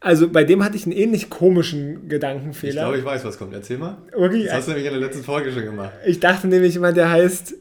Also 0.00 0.28
bei 0.28 0.44
dem 0.44 0.62
hatte 0.62 0.76
ich 0.76 0.84
einen 0.84 0.92
ähnlich 0.92 1.30
komischen 1.30 2.08
Gedankenfehler. 2.08 2.74
Ich 2.74 2.78
glaube, 2.78 2.98
ich 2.98 3.04
weiß, 3.04 3.24
was 3.24 3.38
kommt. 3.38 3.54
Erzähl 3.54 3.78
mal. 3.78 3.96
Okay. 4.14 4.44
Das 4.44 4.56
hast 4.56 4.68
du 4.68 4.72
nämlich 4.72 4.86
in 4.86 4.92
der 4.92 5.00
letzten 5.00 5.24
Folge 5.24 5.50
schon 5.50 5.64
gemacht. 5.64 5.92
Ich 6.06 6.20
dachte 6.20 6.46
nämlich 6.46 6.76
immer, 6.76 6.92
der 6.92 7.10
heißt 7.10 7.54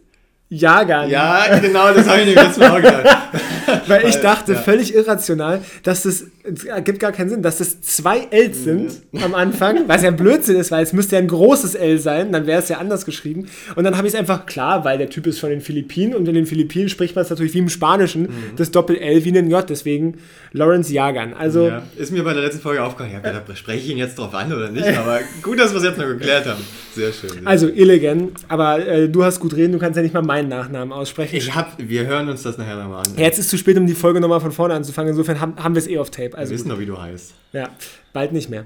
Jagan. 0.53 1.09
Ja, 1.09 1.57
genau, 1.59 1.93
das 1.93 2.07
habe 2.07 2.19
ich 2.19 2.25
nämlich 2.27 2.35
letztes 2.35 2.57
Mal 2.57 2.81
gedacht. 2.81 3.17
Weil 3.87 4.07
ich 4.07 4.17
dachte, 4.17 4.53
ja. 4.53 4.59
völlig 4.59 4.93
irrational, 4.93 5.61
dass 5.83 6.03
das, 6.03 6.25
ergibt 6.67 6.99
gar 6.99 7.11
keinen 7.11 7.29
Sinn, 7.29 7.41
dass 7.41 7.57
das 7.57 7.81
zwei 7.81 8.27
Ls 8.29 8.63
sind 8.63 8.91
ja. 9.11 9.25
am 9.25 9.33
Anfang, 9.33 9.87
was 9.87 10.03
ja 10.03 10.11
Blödsinn 10.11 10.57
ist, 10.57 10.71
weil 10.71 10.83
es 10.83 10.93
müsste 10.93 11.15
ja 11.15 11.21
ein 11.21 11.27
großes 11.27 11.75
L 11.75 11.97
sein, 11.97 12.31
dann 12.31 12.45
wäre 12.45 12.61
es 12.61 12.69
ja 12.69 12.77
anders 12.77 13.05
geschrieben. 13.05 13.47
Und 13.75 13.83
dann 13.83 13.97
habe 13.97 14.07
ich 14.07 14.13
es 14.13 14.19
einfach 14.19 14.45
klar, 14.45 14.83
weil 14.83 14.97
der 14.97 15.09
Typ 15.09 15.27
ist 15.27 15.39
von 15.39 15.49
den 15.49 15.61
Philippinen 15.61 16.13
und 16.13 16.27
in 16.27 16.35
den 16.35 16.45
Philippinen 16.45 16.89
spricht 16.89 17.15
man 17.15 17.23
es 17.23 17.29
natürlich 17.29 17.53
wie 17.53 17.59
im 17.59 17.69
Spanischen, 17.69 18.23
mhm. 18.23 18.55
das 18.57 18.71
Doppel-L 18.71 19.23
wie 19.23 19.37
ein 19.37 19.49
J, 19.49 19.67
deswegen 19.67 20.17
Lawrence 20.51 20.93
Jagan. 20.93 21.33
Also, 21.33 21.67
ja. 21.67 21.83
Ist 21.95 22.11
mir 22.11 22.23
bei 22.23 22.33
der 22.33 22.43
letzten 22.43 22.61
Folge 22.61 22.83
aufgefallen, 22.83 23.21
ja, 23.23 23.29
äh, 23.29 23.55
spreche 23.55 23.79
ich 23.79 23.89
ihn 23.89 23.97
jetzt 23.97 24.19
drauf 24.19 24.33
an 24.35 24.53
oder 24.53 24.69
nicht, 24.69 24.87
aber 24.97 25.19
gut, 25.41 25.59
dass 25.59 25.71
wir 25.71 25.77
es 25.77 25.83
jetzt 25.83 25.97
noch 25.97 26.07
geklärt 26.07 26.45
haben. 26.45 26.61
Sehr 26.93 27.11
schön. 27.11 27.29
Sehr 27.29 27.47
also 27.47 27.67
Illigan, 27.67 28.31
aber 28.47 28.85
äh, 28.85 29.09
du 29.09 29.23
hast 29.23 29.39
gut 29.39 29.55
reden, 29.55 29.73
du 29.73 29.79
kannst 29.79 29.97
ja 29.97 30.03
nicht 30.03 30.13
mal 30.13 30.21
meinen 30.21 30.42
Nachnamen 30.47 30.91
aussprechen. 30.93 31.35
Ich 31.35 31.53
hab, 31.55 31.73
wir 31.77 32.05
hören 32.05 32.29
uns 32.29 32.43
das 32.43 32.57
nachher 32.57 32.75
nochmal 32.77 32.99
an. 33.05 33.13
Jetzt 33.17 33.39
ist 33.39 33.49
zu 33.49 33.57
spät, 33.57 33.77
um 33.77 33.85
die 33.87 33.93
Folge 33.95 34.19
nochmal 34.19 34.39
von 34.41 34.51
vorne 34.51 34.73
anzufangen. 34.73 35.09
Insofern 35.11 35.39
haben, 35.39 35.55
haben 35.63 35.75
wir 35.75 35.79
es 35.79 35.87
eh 35.87 35.97
auf 35.97 36.09
Tape. 36.11 36.37
Also 36.37 36.51
wir 36.51 36.57
wissen 36.57 36.69
doch, 36.69 36.79
wie 36.79 36.85
du 36.85 36.99
heißt. 37.01 37.33
Ja, 37.53 37.69
bald 38.13 38.31
nicht 38.33 38.49
mehr. 38.49 38.65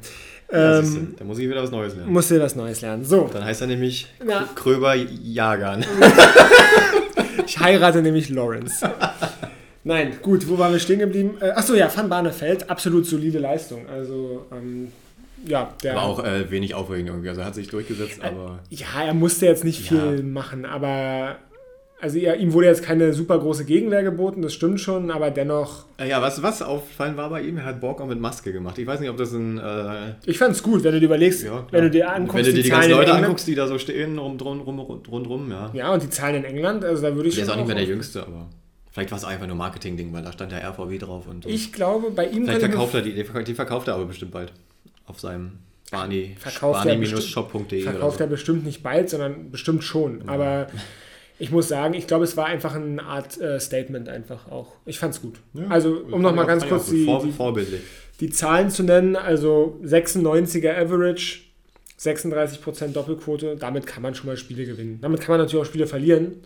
Ja, 0.51 0.79
ähm, 0.79 1.15
da 1.17 1.25
muss 1.25 1.39
ich 1.39 1.49
wieder 1.49 1.61
was 1.61 1.71
Neues 1.71 1.95
lernen. 1.95 2.11
Musst 2.13 2.31
du 2.31 2.39
was 2.41 2.55
Neues 2.55 2.79
lernen. 2.81 3.03
So. 3.03 3.29
Dann 3.31 3.43
heißt 3.43 3.61
er 3.61 3.67
nämlich 3.67 4.07
ja. 4.25 4.47
Kröber 4.55 4.95
Jagan. 4.95 5.83
ich 7.45 7.59
heirate 7.59 8.01
nämlich 8.01 8.29
Lawrence. 8.29 8.89
Nein, 9.83 10.13
gut, 10.21 10.47
wo 10.47 10.57
waren 10.57 10.73
wir 10.73 10.79
stehen 10.79 10.99
geblieben? 10.99 11.37
Äh, 11.39 11.51
achso, 11.51 11.73
ja, 11.73 11.89
Van 11.93 12.09
Barneveld, 12.09 12.69
absolut 12.69 13.05
solide 13.05 13.39
Leistung. 13.39 13.87
Also, 13.89 14.45
ähm, 14.51 14.91
ja, 15.45 15.73
der. 15.83 15.93
Aber 15.97 16.03
auch 16.03 16.23
äh, 16.23 16.49
wenig 16.51 16.73
aufregend 16.75 17.09
irgendwie. 17.09 17.29
Also 17.29 17.41
er 17.41 17.47
hat 17.47 17.55
sich 17.55 17.69
durchgesetzt, 17.69 18.19
Äh, 18.21 18.27
aber. 18.27 18.59
Ja, 18.69 18.87
er 19.05 19.13
musste 19.13 19.45
jetzt 19.45 19.63
nicht 19.63 19.87
viel 19.87 20.17
Ja. 20.17 20.23
machen, 20.23 20.65
aber. 20.65 21.37
Also, 21.99 22.19
ja, 22.19 22.33
ihm 22.35 22.53
wurde 22.53 22.67
jetzt 22.67 22.83
keine 22.83 23.11
super 23.13 23.39
große 23.39 23.65
Gegenwehr 23.65 24.03
geboten, 24.03 24.43
das 24.43 24.53
stimmt 24.53 24.79
schon, 24.79 25.09
aber 25.09 25.31
dennoch. 25.31 25.85
Ja, 26.05 26.21
was, 26.21 26.43
was 26.43 26.61
auffallen 26.61 27.17
war 27.17 27.31
bei 27.31 27.41
ihm, 27.41 27.57
er 27.57 27.65
hat 27.65 27.81
Borg 27.81 27.99
auch 28.01 28.05
mit 28.05 28.19
Maske 28.19 28.53
gemacht. 28.53 28.77
Ich 28.77 28.85
weiß 28.85 28.99
nicht, 28.99 29.09
ob 29.09 29.17
das 29.17 29.31
ein. 29.33 29.57
Äh, 29.57 30.13
Ich 30.27 30.37
fand's 30.37 30.61
gut, 30.61 30.83
wenn 30.83 30.91
du 30.93 30.99
dir 30.99 31.07
überlegst, 31.07 31.43
ja, 31.43 31.65
wenn 31.71 31.83
du 31.85 31.89
dir 31.89 32.11
anguckst, 32.13 32.35
Wenn 32.35 32.45
du 32.45 32.53
dir 32.53 32.61
die 32.63 32.69
Zahlen 32.69 32.81
ganzen 32.91 32.97
Leute 32.97 33.13
anguckst, 33.15 33.47
die 33.47 33.55
da 33.55 33.65
so 33.67 33.79
stehen, 33.79 34.19
rum, 34.19 34.37
drum, 34.37 34.61
rum, 34.61 34.79
rundrum, 34.79 35.49
ja. 35.49 35.71
Ja, 35.73 35.91
und 35.91 36.03
die 36.03 36.09
Zahlen 36.11 36.35
in 36.35 36.43
England, 36.43 36.85
also 36.85 37.01
da 37.01 37.15
würde 37.15 37.29
ich 37.29 37.35
Der 37.35 37.45
ist 37.45 37.49
auch 37.49 37.55
nicht 37.55 37.65
mehr 37.67 37.75
der 37.75 37.85
Jüngste, 37.85 38.21
aber. 38.21 38.47
Vielleicht 38.91 39.11
war 39.11 39.17
es 39.17 39.25
einfach 39.25 39.47
nur 39.47 39.55
Marketing-Ding, 39.55 40.11
weil 40.13 40.23
da 40.23 40.31
stand 40.31 40.51
der 40.51 40.63
RVW 40.63 40.97
drauf 40.99 41.27
und. 41.27 41.45
Ich 41.47 41.73
glaube, 41.73 42.11
bei 42.11 42.27
ihm 42.27 42.45
Vielleicht 42.45 42.61
verkauft 42.61 42.93
er 42.93 43.01
die, 43.01 43.13
die 43.13 43.23
verkauft- 43.23 43.85
die 43.87 43.89
er 43.91 43.95
aber 43.95 44.05
bestimmt 44.05 44.31
bald. 44.31 44.53
Auf 45.07 45.19
seinem 45.19 45.53
Barney, 45.89 46.35
Verkauft 46.37 46.85
er 46.85 46.91
barney-shop.de 46.95 47.81
oder 47.83 47.91
Verkauft 47.91 48.17
so. 48.17 48.23
er 48.23 48.27
bestimmt 48.29 48.65
nicht 48.65 48.83
bald, 48.83 49.09
sondern 49.09 49.49
bestimmt 49.51 49.83
schon. 49.83 50.27
Aber 50.27 50.67
ich 51.39 51.51
muss 51.51 51.67
sagen, 51.67 51.93
ich 51.93 52.07
glaube, 52.07 52.23
es 52.23 52.35
war 52.37 52.45
einfach 52.45 52.75
eine 52.75 53.03
Art 53.03 53.39
äh, 53.39 53.59
Statement 53.59 54.09
einfach 54.09 54.49
auch. 54.51 54.73
Ich 54.85 54.99
fand's 54.99 55.21
gut. 55.21 55.39
Ja, 55.53 55.67
also, 55.69 55.97
um 56.11 56.21
nochmal 56.21 56.45
ganz 56.45 56.67
kurz 56.67 56.85
gut. 56.87 56.95
die, 56.95 57.05
Vor, 57.05 57.23
die, 57.23 57.31
vorbildlich. 57.31 57.81
die 58.19 58.29
Zahlen 58.29 58.69
zu 58.69 58.83
nennen. 58.83 59.15
Also 59.15 59.79
96er 59.83 60.75
Average, 60.75 61.39
36% 61.99 62.87
Doppelquote. 62.93 63.55
Damit 63.57 63.85
kann 63.87 64.03
man 64.03 64.15
schon 64.15 64.27
mal 64.27 64.37
Spiele 64.37 64.65
gewinnen. 64.65 64.99
Damit 65.01 65.21
kann 65.21 65.33
man 65.33 65.39
natürlich 65.41 65.61
auch 65.63 65.67
Spiele 65.69 65.87
verlieren. 65.87 66.37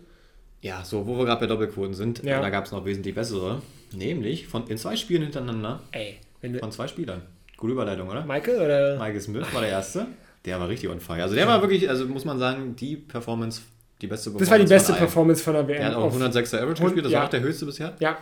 Ja, 0.60 0.84
so, 0.84 1.06
wo 1.06 1.18
wir 1.18 1.24
gerade 1.24 1.40
bei 1.40 1.46
Doppelquoten 1.46 1.94
sind, 1.94 2.22
Ja. 2.22 2.40
da 2.40 2.48
gab 2.50 2.66
es 2.66 2.72
noch 2.72 2.84
wesentlich 2.84 3.14
bessere. 3.14 3.60
Nämlich 3.94 4.46
von, 4.46 4.66
in 4.68 4.78
zwei 4.78 4.96
Spielen 4.96 5.22
hintereinander 5.22 5.80
Ey, 5.90 6.18
von 6.60 6.70
zwei 6.70 6.86
Spielern. 6.86 7.22
Gute 7.56 7.72
Überleitung, 7.72 8.08
oder? 8.08 8.24
Michael 8.24 8.56
oder? 8.60 8.92
Michael 8.98 9.20
Smith 9.20 9.46
war 9.52 9.60
der 9.60 9.70
Erste. 9.70 10.06
Der 10.44 10.58
war 10.58 10.68
richtig 10.68 10.88
on 10.90 11.00
fire. 11.00 11.22
Also 11.22 11.34
der 11.34 11.46
war 11.46 11.60
wirklich, 11.62 11.88
also 11.88 12.06
muss 12.06 12.24
man 12.24 12.38
sagen, 12.38 12.74
die 12.76 12.96
Performance, 12.96 13.62
die 14.02 14.06
beste 14.08 14.30
Das 14.32 14.50
war 14.50 14.58
die 14.58 14.64
Performance 14.64 14.68
beste 14.74 14.92
von. 14.92 14.98
Performance 14.98 15.42
von 15.42 15.52
der 15.54 15.68
WM. 15.68 15.76
Der 15.78 15.86
hat 15.86 15.94
auch 15.94 16.02
auf- 16.04 16.14
106er 16.16 16.58
Average 16.60 16.82
gespielt, 16.82 17.04
das 17.06 17.12
ja. 17.12 17.18
war 17.20 17.26
auch 17.26 17.30
der 17.30 17.40
höchste 17.40 17.64
bisher. 17.66 17.96
Ja, 18.00 18.18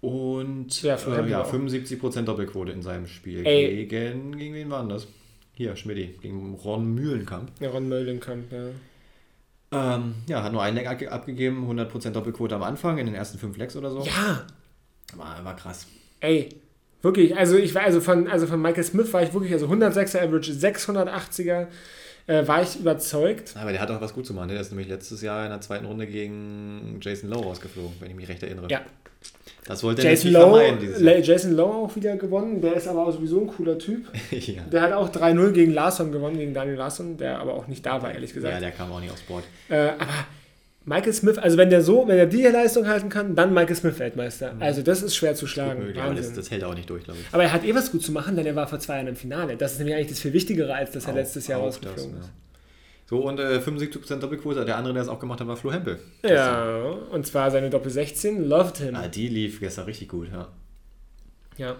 Und 0.00 0.82
Ja, 0.82 0.96
äh, 0.96 1.30
ja, 1.30 1.42
auch. 1.42 1.52
75% 1.52 2.28
Doppelquote 2.28 2.72
in 2.72 2.82
seinem 2.82 3.06
Spiel. 3.06 3.46
Ey. 3.46 3.86
Gegen, 3.86 4.36
gegen 4.36 4.54
wen 4.54 4.70
war 4.70 4.80
denn 4.80 4.90
das? 4.90 5.06
Hier, 5.54 5.74
Schmidti, 5.76 6.18
gegen 6.20 6.54
Ron 6.54 6.94
Mühlenkamp. 6.94 7.50
ja 7.60 7.70
Ron 7.70 7.88
Möllenkamp, 7.88 8.52
ja. 8.52 8.66
Ähm, 9.96 10.14
ja, 10.28 10.42
hat 10.42 10.52
nur 10.52 10.62
einen 10.62 10.76
Leck 10.76 10.88
abge- 10.88 11.08
abgegeben, 11.08 11.66
100% 11.68 12.10
Doppelquote 12.12 12.54
am 12.54 12.62
Anfang, 12.62 12.98
in 12.98 13.06
den 13.06 13.14
ersten 13.14 13.38
fünf 13.38 13.56
Lecks 13.56 13.76
oder 13.76 13.90
so. 13.90 14.00
Ja, 14.02 14.44
War, 15.16 15.44
war 15.44 15.56
krass. 15.56 15.86
Ey, 16.20 16.48
wirklich, 17.02 17.36
also 17.36 17.56
ich 17.56 17.74
war 17.74 17.82
also 17.82 18.00
von, 18.00 18.28
also 18.28 18.46
von 18.46 18.60
Michael 18.60 18.84
Smith 18.84 19.12
war 19.12 19.22
ich 19.22 19.32
wirklich, 19.32 19.52
also 19.52 19.66
106er 19.68 20.20
Average, 20.22 20.52
680er, 20.52 21.68
äh, 22.26 22.46
war 22.46 22.62
ich 22.62 22.78
überzeugt. 22.78 23.54
Aber 23.56 23.72
der 23.72 23.80
hat 23.80 23.90
auch 23.90 24.00
was 24.00 24.14
gut 24.14 24.26
zu 24.26 24.34
machen. 24.34 24.48
Der 24.48 24.60
ist 24.60 24.70
nämlich 24.70 24.88
letztes 24.88 25.22
Jahr 25.22 25.44
in 25.44 25.50
der 25.50 25.60
zweiten 25.60 25.86
Runde 25.86 26.06
gegen 26.06 26.98
Jason 27.00 27.30
Lowe 27.30 27.44
rausgeflogen, 27.44 27.92
wenn 28.00 28.10
ich 28.10 28.16
mich 28.16 28.28
recht 28.28 28.42
erinnere. 28.42 28.68
Ja. 28.70 28.80
Das 29.66 29.82
wollte 29.82 30.02
er 30.02 30.10
Jason 30.10 30.32
natürlich 30.32 30.50
Lowe, 30.50 30.58
vermeiden 30.58 30.80
dieses 30.80 31.02
Jahr. 31.02 31.18
Jason 31.18 31.52
Lowe 31.52 31.74
auch 31.74 31.96
wieder 31.96 32.16
gewonnen, 32.16 32.60
der 32.60 32.74
ist 32.74 32.86
aber 32.86 33.06
auch 33.06 33.12
sowieso 33.12 33.40
ein 33.40 33.46
cooler 33.46 33.78
Typ. 33.78 34.06
ja. 34.30 34.62
Der 34.70 34.82
hat 34.82 34.92
auch 34.92 35.10
3-0 35.10 35.52
gegen 35.52 35.72
Larsson 35.72 36.12
gewonnen, 36.12 36.36
gegen 36.36 36.52
Daniel 36.52 36.76
Larsson, 36.76 37.16
der 37.16 37.38
aber 37.38 37.54
auch 37.54 37.66
nicht 37.66 37.84
da 37.84 38.02
war, 38.02 38.12
ehrlich 38.12 38.30
ja, 38.30 38.36
gesagt. 38.36 38.62
der 38.62 38.70
kam 38.72 38.92
auch 38.92 39.00
nicht 39.00 39.12
aufs 39.12 39.22
Board. 39.22 39.44
Äh, 39.70 39.92
aber 39.98 40.26
Michael 40.86 41.12
Smith, 41.14 41.38
also 41.38 41.56
wenn 41.56 41.70
der 41.70 41.80
so, 41.82 42.06
wenn 42.06 42.18
er 42.18 42.26
die 42.26 42.42
Leistung 42.42 42.86
halten 42.86 43.08
kann, 43.08 43.34
dann 43.34 43.54
Michael 43.54 43.74
Smith 43.74 43.98
Weltmeister. 43.98 44.54
Also 44.60 44.82
das 44.82 45.02
ist 45.02 45.16
schwer 45.16 45.34
zu 45.34 45.46
schlagen. 45.46 45.80
Möglich, 45.80 46.02
aber 46.02 46.14
das, 46.14 46.32
das 46.34 46.50
hält 46.50 46.60
er 46.62 46.68
auch 46.68 46.74
nicht 46.74 46.90
durch, 46.90 47.04
glaube 47.04 47.20
ich. 47.20 47.26
aber 47.32 47.42
er 47.44 47.52
hat 47.52 47.64
eh 47.64 47.74
was 47.74 47.90
gut 47.90 48.02
zu 48.02 48.12
machen, 48.12 48.36
denn 48.36 48.44
er 48.44 48.54
war 48.54 48.66
vor 48.68 48.78
zwei 48.80 48.96
Jahren 48.96 49.06
im 49.06 49.16
Finale. 49.16 49.56
Das 49.56 49.72
ist 49.72 49.78
nämlich 49.78 49.96
eigentlich 49.96 50.10
das 50.10 50.20
viel 50.20 50.34
Wichtigere, 50.34 50.74
als 50.74 50.90
dass 50.90 51.04
er 51.06 51.12
Auch- 51.12 51.16
letztes 51.16 51.46
Jahr 51.46 51.60
rausgeflogen 51.60 52.16
das, 52.16 52.26
ist. 52.26 52.26
ja. 52.26 52.32
So, 53.06 53.18
und 53.26 53.38
äh, 53.38 53.58
75% 53.58 54.16
Doppelquote, 54.20 54.64
der 54.64 54.76
andere, 54.76 54.94
der 54.94 55.02
es 55.02 55.08
auch 55.08 55.20
gemacht 55.20 55.38
hat, 55.40 55.46
war 55.46 55.56
Flo 55.56 55.72
Hempel. 55.72 55.98
Ja, 56.22 56.80
und 57.10 57.26
zwar 57.26 57.50
seine 57.50 57.68
Doppel 57.70 57.90
16, 57.90 58.46
Loved 58.48 58.78
Him. 58.78 58.94
Ah, 58.94 59.08
die 59.08 59.28
lief 59.28 59.60
gestern 59.60 59.84
richtig 59.84 60.08
gut, 60.08 60.28
ja. 60.32 60.48
Ja. 61.58 61.76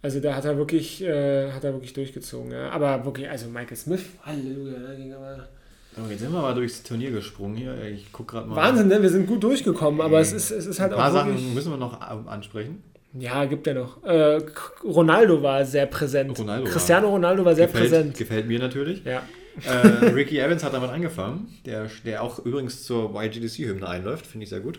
Also 0.00 0.20
da 0.20 0.34
hat 0.36 0.44
er 0.44 0.56
wirklich, 0.56 1.02
äh, 1.02 1.50
hat 1.52 1.64
er 1.64 1.72
wirklich 1.72 1.92
durchgezogen. 1.92 2.52
Ja. 2.52 2.70
Aber 2.70 3.04
wirklich, 3.04 3.28
also 3.28 3.48
Michael 3.48 3.76
Smith, 3.76 4.02
Halleluja, 4.22 4.78
ne, 4.78 4.96
ging 4.96 5.12
aber 5.12 5.48
So, 5.96 6.02
jetzt 6.10 6.20
sind 6.20 6.32
wir 6.32 6.40
mal 6.40 6.54
durchs 6.54 6.82
Turnier 6.82 7.10
gesprungen 7.10 7.56
hier. 7.56 7.74
Ich 7.92 8.12
guck 8.12 8.28
gerade 8.28 8.46
mal. 8.48 8.56
Wahnsinn, 8.56 8.88
ne? 8.88 9.02
Wir 9.02 9.08
sind 9.10 9.26
gut 9.26 9.42
durchgekommen, 9.42 10.00
aber 10.00 10.20
es 10.20 10.32
ist, 10.32 10.50
es 10.50 10.66
ist 10.66 10.78
halt 10.80 10.92
Ein 10.92 10.98
paar 10.98 11.08
auch. 11.10 11.12
Sachen 11.14 11.54
müssen 11.54 11.70
wir 11.72 11.76
noch 11.76 12.00
a- 12.00 12.24
ansprechen. 12.26 12.82
Ja, 13.14 13.44
gibt 13.46 13.66
ja 13.66 13.74
noch. 13.74 14.04
Äh, 14.04 14.38
Ronaldo 14.84 15.42
war 15.42 15.64
sehr 15.64 15.86
präsent. 15.86 16.38
Ronaldo 16.38 16.66
war- 16.66 16.72
Cristiano 16.72 17.08
Ronaldo 17.08 17.44
war 17.44 17.54
sehr 17.54 17.66
gefällt, 17.66 17.84
präsent. 17.90 18.16
gefällt 18.18 18.46
mir 18.46 18.58
natürlich. 18.60 19.02
Ja. 19.04 19.22
äh, 19.66 20.04
Ricky 20.14 20.38
Evans 20.38 20.62
hat 20.62 20.74
damit 20.74 20.90
angefangen, 20.90 21.48
der, 21.66 21.88
der 22.04 22.22
auch 22.22 22.38
übrigens 22.44 22.84
zur 22.84 23.20
YGDC-Hymne 23.20 23.88
einläuft, 23.88 24.26
finde 24.26 24.44
ich 24.44 24.50
sehr 24.50 24.60
gut. 24.60 24.78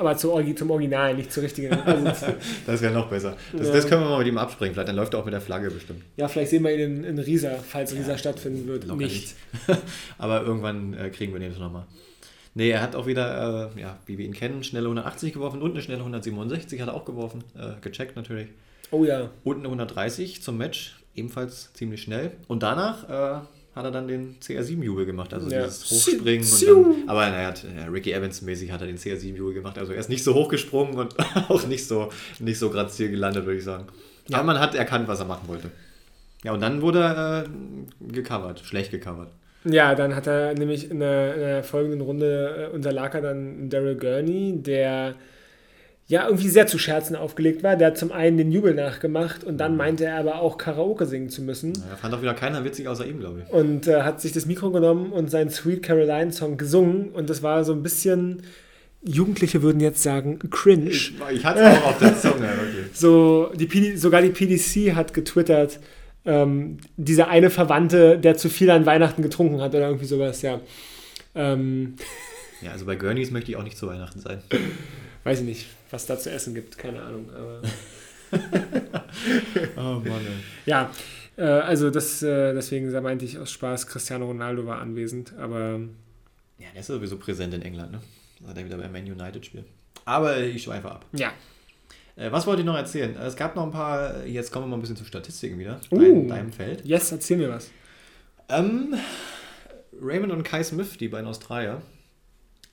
Aber 0.00 0.16
zu, 0.16 0.32
zum 0.54 0.70
Original, 0.70 1.14
nicht 1.14 1.30
zur 1.30 1.42
richtigen. 1.42 1.76
Also, 1.84 2.26
Das 2.66 2.80
wäre 2.80 2.94
noch 2.94 3.08
besser. 3.10 3.36
Das, 3.52 3.66
Ja. 3.68 3.72
das 3.74 3.86
können 3.86 4.02
wir 4.02 4.08
mal 4.08 4.18
mit 4.18 4.26
ihm 4.28 4.38
abspringen. 4.38 4.72
Vielleicht 4.74 4.88
dann 4.88 4.96
läuft 4.96 5.12
er 5.14 5.20
auch 5.20 5.24
mit 5.26 5.34
der 5.34 5.42
Flagge 5.42 5.70
bestimmt. 5.70 6.02
ja, 6.16 6.26
vielleicht 6.26 6.50
sehen 6.50 6.64
wir 6.64 6.72
ihn 6.74 6.80
in, 6.80 7.04
in 7.04 7.18
Riesa, 7.18 7.50
falls 7.62 7.94
Riesa 7.94 8.16
stattfinden 8.16 8.66
wird. 8.66 8.84
Locker 8.84 9.02
Nicht. 9.04 9.34
Aber 10.18 10.42
irgendwann 10.42 10.94
äh, 10.94 11.10
kriegen 11.10 11.32
wir 11.34 11.40
den 11.40 11.52
schon 11.52 11.62
nochmal. 11.62 11.84
Nee, 12.54 12.70
er 12.70 12.80
hat 12.82 12.96
auch 12.96 13.06
wieder, 13.06 13.70
äh, 13.76 13.80
ja, 13.80 13.98
wie 14.06 14.16
wir 14.18 14.24
ihn 14.24 14.32
kennen, 14.32 14.64
schnelle 14.64 14.86
180 14.86 15.34
geworfen 15.34 15.60
und 15.62 15.72
eine 15.72 15.82
schnelle 15.82 16.00
167 16.00 16.80
hat 16.80 16.88
er 16.88 16.94
auch 16.94 17.04
geworfen. 17.04 17.44
Äh, 17.56 17.80
gecheckt 17.82 18.16
natürlich. 18.16 18.48
Oh 18.90 19.04
ja. 19.04 19.30
Und 19.44 19.58
eine 19.58 19.66
130 19.68 20.42
zum 20.42 20.56
Match, 20.58 20.98
ebenfalls 21.14 21.72
ziemlich 21.74 22.02
schnell. 22.02 22.32
Und 22.48 22.62
danach 22.62 23.42
äh, 23.42 23.44
hat 23.74 23.84
er 23.84 23.90
dann 23.90 24.08
den 24.08 24.36
CR7-Jubel 24.40 25.06
gemacht, 25.06 25.32
also 25.32 25.48
Ja. 25.48 25.64
dieses 25.64 25.90
Hochspringen. 25.90 26.46
Dann, 26.66 27.08
aber 27.08 27.30
naja, 27.30 27.54
ja, 27.76 27.84
Ricky 27.86 28.12
Evans-mäßig 28.12 28.72
hat 28.72 28.80
er 28.80 28.86
den 28.88 28.98
CR7-Jubel 28.98 29.54
gemacht. 29.54 29.78
Also 29.78 29.92
er 29.92 30.00
ist 30.00 30.08
nicht 30.08 30.24
so 30.24 30.34
hochgesprungen 30.34 30.96
und 30.96 31.14
auch 31.48 31.66
nicht 31.66 31.86
so, 31.86 32.10
nicht 32.40 32.58
so 32.58 32.70
grazil 32.70 33.10
gelandet, 33.10 33.46
würde 33.46 33.58
ich 33.58 33.64
sagen. 33.64 33.86
Aber 34.32 34.42
man 34.44 34.58
hat 34.58 34.74
erkannt, 34.74 35.08
was 35.08 35.20
er 35.20 35.26
machen 35.26 35.46
wollte. 35.48 35.70
Ja, 36.44 36.52
und 36.52 36.60
dann 36.62 36.82
wurde 36.82 37.00
er 37.00 37.44
äh, 37.44 38.12
gecovert, 38.12 38.60
schlecht 38.60 38.90
gecovert. 38.90 39.28
Ja, 39.64 39.94
dann 39.94 40.16
hat 40.16 40.26
er 40.26 40.54
nämlich 40.54 40.90
in 40.90 41.00
der, 41.00 41.34
in 41.34 41.40
der 41.40 41.64
folgenden 41.64 42.00
Runde 42.00 42.70
äh, 42.70 42.74
unterlag 42.74 43.14
er 43.14 43.20
dann 43.20 43.68
Daryl 43.68 43.96
Gurney, 43.96 44.54
der 44.62 45.14
ja 46.10 46.26
irgendwie 46.26 46.48
sehr 46.48 46.66
zu 46.66 46.76
Scherzen 46.76 47.14
aufgelegt 47.14 47.62
war. 47.62 47.76
Der 47.76 47.88
hat 47.88 47.98
zum 47.98 48.10
einen 48.10 48.36
den 48.36 48.50
Jubel 48.50 48.74
nachgemacht 48.74 49.44
und 49.44 49.58
dann 49.58 49.76
meinte 49.76 50.04
er 50.04 50.16
aber 50.16 50.40
auch 50.40 50.58
Karaoke 50.58 51.06
singen 51.06 51.30
zu 51.30 51.40
müssen. 51.40 51.72
Ja, 51.72 51.96
fand 51.96 52.12
auch 52.12 52.20
wieder 52.20 52.34
keiner 52.34 52.64
witzig 52.64 52.88
außer 52.88 53.06
ihm, 53.06 53.20
glaube 53.20 53.44
ich. 53.46 53.54
Und 53.54 53.86
äh, 53.86 54.02
hat 54.02 54.20
sich 54.20 54.32
das 54.32 54.44
Mikro 54.44 54.72
genommen 54.72 55.12
und 55.12 55.30
seinen 55.30 55.50
Sweet 55.50 55.84
Caroline 55.84 56.32
Song 56.32 56.56
gesungen. 56.56 57.10
Und 57.10 57.30
das 57.30 57.44
war 57.44 57.62
so 57.62 57.72
ein 57.72 57.84
bisschen, 57.84 58.42
Jugendliche 59.04 59.62
würden 59.62 59.78
jetzt 59.78 60.02
sagen, 60.02 60.40
cringe. 60.50 60.90
Ich, 60.90 61.14
ich 61.32 61.44
hatte 61.44 61.60
es 61.60 61.78
auch 61.78 61.86
auf 61.86 61.98
der 62.00 62.18
Zunge, 62.18 62.40
wirklich. 62.40 62.86
So, 62.92 63.52
die 63.54 63.96
sogar 63.96 64.20
die 64.20 64.30
PDC 64.30 64.96
hat 64.96 65.14
getwittert, 65.14 65.78
ähm, 66.24 66.78
dieser 66.96 67.28
eine 67.28 67.50
Verwandte, 67.50 68.18
der 68.18 68.36
zu 68.36 68.48
viel 68.48 68.70
an 68.70 68.84
Weihnachten 68.84 69.22
getrunken 69.22 69.60
hat 69.60 69.76
oder 69.76 69.86
irgendwie 69.86 70.06
sowas, 70.06 70.42
ja. 70.42 70.60
Ähm, 71.36 71.94
Ja, 72.62 72.72
also 72.72 72.84
bei 72.84 72.96
Gurneys 72.96 73.30
möchte 73.30 73.52
ich 73.52 73.56
auch 73.56 73.62
nicht 73.62 73.78
zu 73.78 73.86
Weihnachten 73.86 74.18
sein. 74.18 74.42
weiß 75.24 75.40
ich 75.40 75.44
nicht, 75.46 75.66
was 75.90 76.06
da 76.06 76.18
zu 76.18 76.30
essen 76.30 76.54
gibt, 76.54 76.76
keine 76.78 77.02
Ahnung. 77.02 77.28
Aber 77.34 77.62
Oh 79.76 80.00
Mann, 80.04 80.20
ja, 80.66 80.90
äh, 81.36 81.42
also 81.42 81.90
das, 81.90 82.22
äh, 82.22 82.52
deswegen 82.54 82.90
meinte 83.02 83.24
ich 83.24 83.38
aus 83.38 83.50
Spaß, 83.50 83.86
Cristiano 83.86 84.26
Ronaldo 84.26 84.66
war 84.66 84.78
anwesend, 84.80 85.32
aber 85.36 85.80
Ja, 86.58 86.66
der 86.72 86.80
ist 86.80 86.86
sowieso 86.86 87.16
präsent 87.18 87.54
in 87.54 87.62
England, 87.62 87.92
ne? 87.92 88.00
Seit 88.46 88.56
er 88.56 88.64
wieder 88.64 88.78
bei 88.78 88.88
Man 88.88 89.02
United 89.04 89.44
spielt. 89.44 89.66
Aber 90.04 90.38
ich 90.38 90.62
schweife 90.62 90.90
ab. 90.90 91.06
ja. 91.12 91.32
Äh, 92.16 92.30
was 92.32 92.46
wollte 92.46 92.60
ich 92.60 92.66
noch 92.66 92.76
erzählen? 92.76 93.16
Äh, 93.16 93.26
Es 93.26 93.36
gab 93.36 93.56
noch 93.56 93.62
ein 93.64 93.70
paar, 93.70 94.26
jetzt 94.26 94.50
kommen 94.52 94.64
wir 94.66 94.70
mal 94.70 94.76
ein 94.76 94.80
bisschen 94.80 94.96
zu 94.96 95.04
Statistiken 95.04 95.58
wieder, 95.58 95.80
Uh. 95.90 95.98
dein, 96.00 96.28
deinem 96.28 96.52
Feld. 96.52 96.84
Yes, 96.84 97.12
erzähl 97.12 97.36
mir 97.38 97.48
was. 97.48 97.70
Ähm, 98.48 98.94
Raymond 100.00 100.32
und 100.32 100.42
Kai 100.42 100.62
Smith, 100.62 100.96
die 100.98 101.08
beiden 101.08 101.26
Australier, 101.28 101.80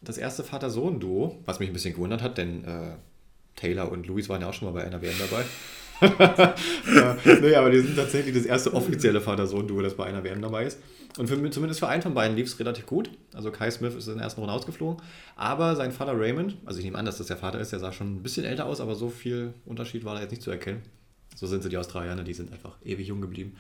das 0.02 0.18
erste 0.18 0.44
Vater-Sohn-Duo, 0.44 1.40
was 1.46 1.60
mich 1.60 1.70
ein 1.70 1.74
bisschen 1.74 1.94
gewundert 1.94 2.22
hat, 2.22 2.38
denn 2.38 2.64
äh, 2.66 2.96
Taylor 3.56 3.92
und 3.92 4.08
Louis 4.08 4.30
waren 4.30 4.42
ja 4.42 4.50
auch 4.50 4.54
schon 4.54 4.68
mal 4.68 4.80
bei 4.80 4.86
einer 4.86 5.02
WM 5.02 5.16
dabei. 5.20 5.44
ja, 6.96 7.18
nee, 7.42 7.56
aber 7.56 7.72
die 7.72 7.80
sind 7.80 7.96
tatsächlich 7.96 8.36
das 8.36 8.46
erste 8.46 8.74
offizielle 8.74 9.20
Vater-Sohn-Duo, 9.20 9.82
das 9.82 9.96
bei 9.96 10.06
einer 10.06 10.24
WM 10.24 10.42
dabei 10.42 10.66
ist. 10.66 10.80
Und 11.18 11.28
für, 11.28 11.50
zumindest 11.50 11.80
für 11.80 11.88
einen 11.88 12.04
von 12.04 12.14
beiden 12.14 12.38
lief 12.38 12.48
es 12.48 12.60
relativ 12.60 12.86
gut. 12.86 13.10
Also 13.34 13.52
Kai 13.52 13.72
Smith 13.72 13.96
ist 13.96 14.08
in 14.08 14.16
der 14.16 14.24
ersten 14.24 14.42
Runde 14.42 14.54
ausgeflogen. 14.54 15.02
Aber 15.36 15.76
sein 15.76 15.92
Vater 15.92 16.18
Raymond, 16.20 16.58
also 16.66 16.78
ich 16.78 16.86
nehme 16.86 17.00
an, 17.00 17.06
dass 17.06 17.18
das 17.18 17.28
der 17.28 17.38
Vater 17.38 17.60
ist, 17.60 17.72
der 17.72 17.80
sah 17.80 17.92
schon 17.92 18.16
ein 18.16 18.24
bisschen 18.24 18.46
älter 18.46 18.68
aus, 18.68 18.80
aber 18.80 18.94
so 18.94 19.10
viel 19.10 19.54
Unterschied 19.66 20.06
war 20.06 20.14
da 20.14 20.22
jetzt 20.22 20.30
nicht 20.30 20.44
zu 20.44 20.52
erkennen. 20.52 20.84
So 21.36 21.48
sind 21.48 21.64
sie 21.64 21.70
die 21.70 21.78
Australier, 21.78 22.16
die 22.16 22.34
sind 22.34 22.52
einfach 22.52 22.76
ewig 22.84 23.08
jung 23.08 23.22
geblieben. 23.22 23.58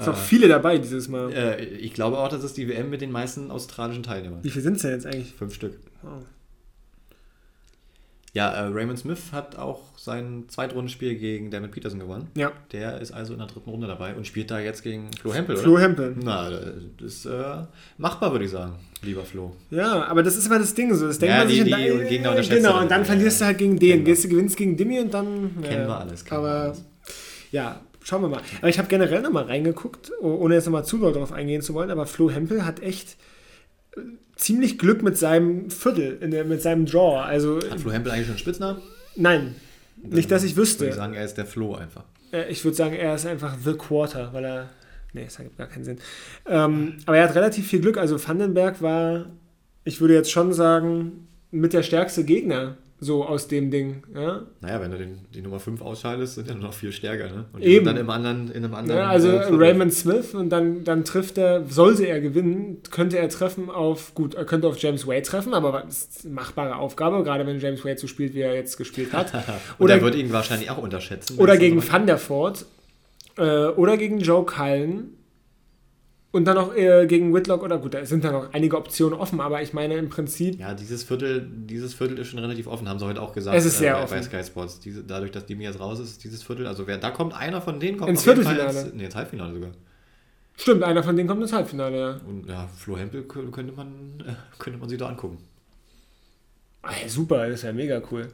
Es 0.00 0.04
sind 0.06 0.14
auch 0.14 0.18
viele 0.18 0.48
dabei 0.48 0.78
dieses 0.78 1.08
Mal. 1.08 1.32
Äh, 1.32 1.64
ich 1.64 1.92
glaube 1.94 2.18
auch, 2.18 2.28
das 2.28 2.42
ist 2.42 2.56
die 2.56 2.68
WM 2.68 2.90
mit 2.90 3.00
den 3.00 3.12
meisten 3.12 3.50
australischen 3.50 4.02
Teilnehmern. 4.02 4.42
Wie 4.42 4.50
viel 4.50 4.62
sind 4.62 4.76
es 4.76 4.82
denn 4.82 4.92
jetzt 4.92 5.06
eigentlich? 5.06 5.32
Fünf 5.34 5.54
Stück. 5.54 5.78
Oh. 6.02 6.22
Ja, 8.32 8.52
äh, 8.52 8.60
Raymond 8.72 8.96
Smith 8.96 9.32
hat 9.32 9.56
auch 9.58 9.80
sein 9.98 10.44
Zweitrundenspiel 10.46 11.16
gegen 11.16 11.50
David 11.50 11.72
Peterson 11.72 11.98
gewonnen. 11.98 12.28
Ja. 12.36 12.52
Der 12.70 13.00
ist 13.00 13.10
also 13.10 13.32
in 13.32 13.40
der 13.40 13.48
dritten 13.48 13.68
Runde 13.70 13.88
dabei 13.88 14.14
und 14.14 14.24
spielt 14.24 14.52
da 14.52 14.60
jetzt 14.60 14.84
gegen 14.84 15.10
Flo 15.20 15.34
Hempel, 15.34 15.56
Flo 15.56 15.72
oder? 15.72 15.82
Hempel. 15.82 16.14
Na, 16.22 16.48
das 16.48 16.62
ist 17.14 17.26
äh, 17.26 17.64
machbar, 17.98 18.30
würde 18.30 18.44
ich 18.44 18.52
sagen, 18.52 18.74
lieber 19.02 19.24
Flo. 19.24 19.56
Ja, 19.70 20.04
aber 20.06 20.22
das 20.22 20.36
ist 20.36 20.46
immer 20.46 20.60
das 20.60 20.72
Ding 20.74 20.94
so. 20.94 21.08
Das 21.08 21.18
denkt 21.18 21.32
Ja, 21.34 21.38
man 21.40 21.48
die- 21.48 21.54
sich 21.56 21.64
die 21.64 21.86
in- 21.88 22.08
Gegner 22.08 22.30
unterschätzen 22.30 22.62
Genau, 22.62 22.80
und 22.80 22.88
dann 22.88 23.00
Ja, 23.00 23.04
verlierst 23.04 23.40
ja. 23.40 23.46
du 23.46 23.48
halt 23.48 23.58
gegen 23.58 23.78
den. 23.80 23.98
Wir. 23.98 24.04
Gehst, 24.04 24.22
du 24.24 24.28
gewinnst 24.28 24.56
gegen 24.56 24.76
Dimi 24.76 25.00
und 25.00 25.12
dann. 25.12 25.60
Kennen 25.62 25.88
wir 25.88 25.98
alles, 25.98 26.24
kennen 26.24 26.42
wir 26.42 26.48
aber 26.48 26.60
alles. 26.66 26.84
ja, 27.50 27.80
schauen 28.10 28.22
wir 28.22 28.28
mal. 28.28 28.42
Aber 28.58 28.68
ich 28.68 28.78
habe 28.78 28.88
generell 28.88 29.22
nochmal 29.22 29.44
reingeguckt, 29.44 30.10
oh- 30.20 30.34
ohne 30.40 30.54
jetzt 30.56 30.66
nochmal 30.66 30.84
zu 30.84 30.98
doll 30.98 31.12
darauf 31.12 31.32
eingehen 31.32 31.62
zu 31.62 31.72
wollen, 31.74 31.90
aber 31.90 32.06
Flo 32.06 32.30
Hempel 32.30 32.66
hat 32.66 32.82
echt 32.82 33.16
äh, 33.96 34.00
ziemlich 34.36 34.78
Glück 34.78 35.02
mit 35.02 35.16
seinem 35.16 35.70
Viertel, 35.70 36.18
in 36.20 36.30
der, 36.30 36.44
mit 36.44 36.60
seinem 36.62 36.84
Draw. 36.86 37.20
Also, 37.22 37.58
Hat 37.70 37.80
Flo 37.80 37.92
Hempel 37.92 38.12
eigentlich 38.12 38.26
schon 38.26 38.32
einen 38.34 38.38
Spitznamen? 38.38 38.82
nein, 39.16 39.54
nicht, 40.02 40.30
dass 40.30 40.44
ich 40.44 40.52
Würde 40.56 40.62
wüsste. 40.68 40.86
ich 40.88 40.94
sagen, 40.94 41.14
er 41.14 41.24
ist 41.24 41.34
der 41.34 41.46
Flo 41.46 41.74
einfach. 41.74 42.04
Äh, 42.32 42.50
Ich 42.50 42.64
würde 42.64 42.76
sagen, 42.76 42.94
er 42.94 43.14
ist 43.14 43.26
einfach 43.26 43.56
The 43.64 43.74
Quarter, 43.74 44.32
weil 44.32 44.44
er. 44.44 44.68
Nee, 45.12 45.24
das 45.24 45.36
ergibt 45.38 45.58
gar 45.58 45.66
keinen 45.66 45.84
Sinn. 45.84 45.98
Ähm, 46.46 46.94
aber 47.04 47.16
er 47.18 47.28
hat 47.28 47.34
relativ 47.34 47.66
viel 47.66 47.80
Glück. 47.80 47.96
Also 47.98 48.16
Vandenberg 48.24 48.80
war, 48.80 49.26
ich 49.84 50.00
würde 50.00 50.14
jetzt 50.14 50.30
schon 50.30 50.52
sagen, 50.52 51.26
mit 51.50 51.72
der 51.72 51.82
stärkste 51.82 52.22
Gegner 52.24 52.76
so 53.00 53.24
aus 53.24 53.48
dem 53.48 53.70
Ding. 53.70 54.02
Ja? 54.14 54.42
Naja, 54.60 54.80
wenn 54.80 54.90
du 54.90 54.98
den, 54.98 55.18
die 55.34 55.40
Nummer 55.40 55.58
5 55.58 55.80
ausschaltest, 55.80 56.34
sind 56.34 56.48
ja 56.48 56.54
noch 56.54 56.74
viel 56.74 56.92
stärker, 56.92 57.28
ne? 57.34 57.46
Und 57.52 57.62
Eben. 57.62 57.86
dann 57.86 57.96
im 57.96 58.10
anderen, 58.10 58.50
in 58.50 58.64
einem 58.64 58.74
anderen. 58.74 59.00
Ja, 59.00 59.08
also 59.08 59.28
äh. 59.28 59.48
Raymond 59.50 59.92
Smith 59.94 60.34
und 60.34 60.50
dann, 60.50 60.84
dann 60.84 61.04
trifft 61.04 61.38
er, 61.38 61.64
sollte 61.66 62.06
er 62.06 62.20
gewinnen, 62.20 62.82
könnte 62.90 63.18
er 63.18 63.28
treffen 63.30 63.70
auf, 63.70 64.14
gut, 64.14 64.34
er 64.34 64.44
könnte 64.44 64.68
auf 64.68 64.78
James 64.78 65.06
Wade 65.06 65.22
treffen, 65.22 65.54
aber 65.54 65.82
das 65.86 66.04
ist 66.04 66.24
eine 66.26 66.34
machbare 66.34 66.76
Aufgabe, 66.76 67.24
gerade 67.24 67.46
wenn 67.46 67.58
James 67.58 67.84
Wade 67.84 67.98
so 67.98 68.06
spielt, 68.06 68.34
wie 68.34 68.40
er 68.40 68.54
jetzt 68.54 68.76
gespielt 68.76 69.12
hat. 69.12 69.32
Oder 69.78 69.94
er 69.94 70.02
wird 70.02 70.14
ihn 70.14 70.32
wahrscheinlich 70.32 70.70
auch 70.70 70.78
unterschätzen. 70.78 71.38
Oder 71.38 71.56
gegen 71.56 71.82
Van 71.86 72.06
der 72.06 72.18
Voort. 72.18 72.66
Äh, 73.38 73.68
oder 73.68 73.96
gegen 73.96 74.18
Joe 74.18 74.44
Cullen. 74.44 75.16
Und 76.32 76.44
dann 76.44 76.54
noch 76.54 76.76
äh, 76.76 77.06
gegen 77.08 77.34
Whitlock 77.34 77.62
oder 77.64 77.78
gut, 77.78 77.92
da 77.94 78.04
sind 78.06 78.22
da 78.22 78.30
noch 78.30 78.52
einige 78.52 78.76
Optionen 78.76 79.18
offen, 79.18 79.40
aber 79.40 79.62
ich 79.62 79.72
meine 79.72 79.96
im 79.96 80.08
Prinzip, 80.08 80.60
Ja, 80.60 80.74
dieses 80.74 81.02
Viertel, 81.02 81.44
dieses 81.50 81.92
Viertel 81.92 82.18
ist 82.18 82.28
schon 82.28 82.38
relativ 82.38 82.68
offen, 82.68 82.88
haben 82.88 83.00
sie 83.00 83.04
heute 83.06 83.20
auch 83.20 83.32
gesagt. 83.32 83.56
Es 83.56 83.64
ist 83.64 83.78
sehr 83.78 83.94
bei, 83.94 84.02
offen. 84.04 84.14
Bei 84.14 84.22
Sky 84.22 84.44
Sports. 84.44 84.78
Diese, 84.78 85.02
dadurch, 85.02 85.32
dass 85.32 85.46
Dimi 85.46 85.64
jetzt 85.64 85.80
raus 85.80 85.98
ist, 85.98 86.10
ist 86.10 86.22
dieses 86.24 86.44
Viertel, 86.44 86.68
also 86.68 86.86
wer, 86.86 86.98
da 86.98 87.10
kommt 87.10 87.34
einer 87.34 87.60
von 87.60 87.80
denen, 87.80 87.98
kommt 87.98 88.10
Ins 88.10 88.22
Viertelfinale. 88.22 88.68
Ins, 88.80 88.94
nee, 88.94 89.04
ins 89.06 89.16
Halbfinale 89.16 89.54
sogar. 89.54 89.70
stimmt, 90.56 90.84
einer 90.84 91.02
von 91.02 91.16
denen 91.16 91.28
kommt 91.28 91.42
ins 91.42 91.52
Halbfinale, 91.52 91.98
ja. 91.98 92.20
Und 92.28 92.46
ja, 92.48 92.68
Flo 92.76 92.96
Hempel 92.96 93.22
kö- 93.22 93.50
könnte 93.50 93.72
man, 93.72 94.22
äh, 94.24 94.32
könnte 94.60 94.78
man 94.78 94.88
sich 94.88 94.98
da 94.98 95.08
angucken. 95.08 95.38
Ah, 96.82 96.92
ja, 97.02 97.08
super, 97.08 97.46
das 97.48 97.56
ist 97.56 97.62
ja 97.64 97.72
mega 97.72 98.00
cool. 98.12 98.28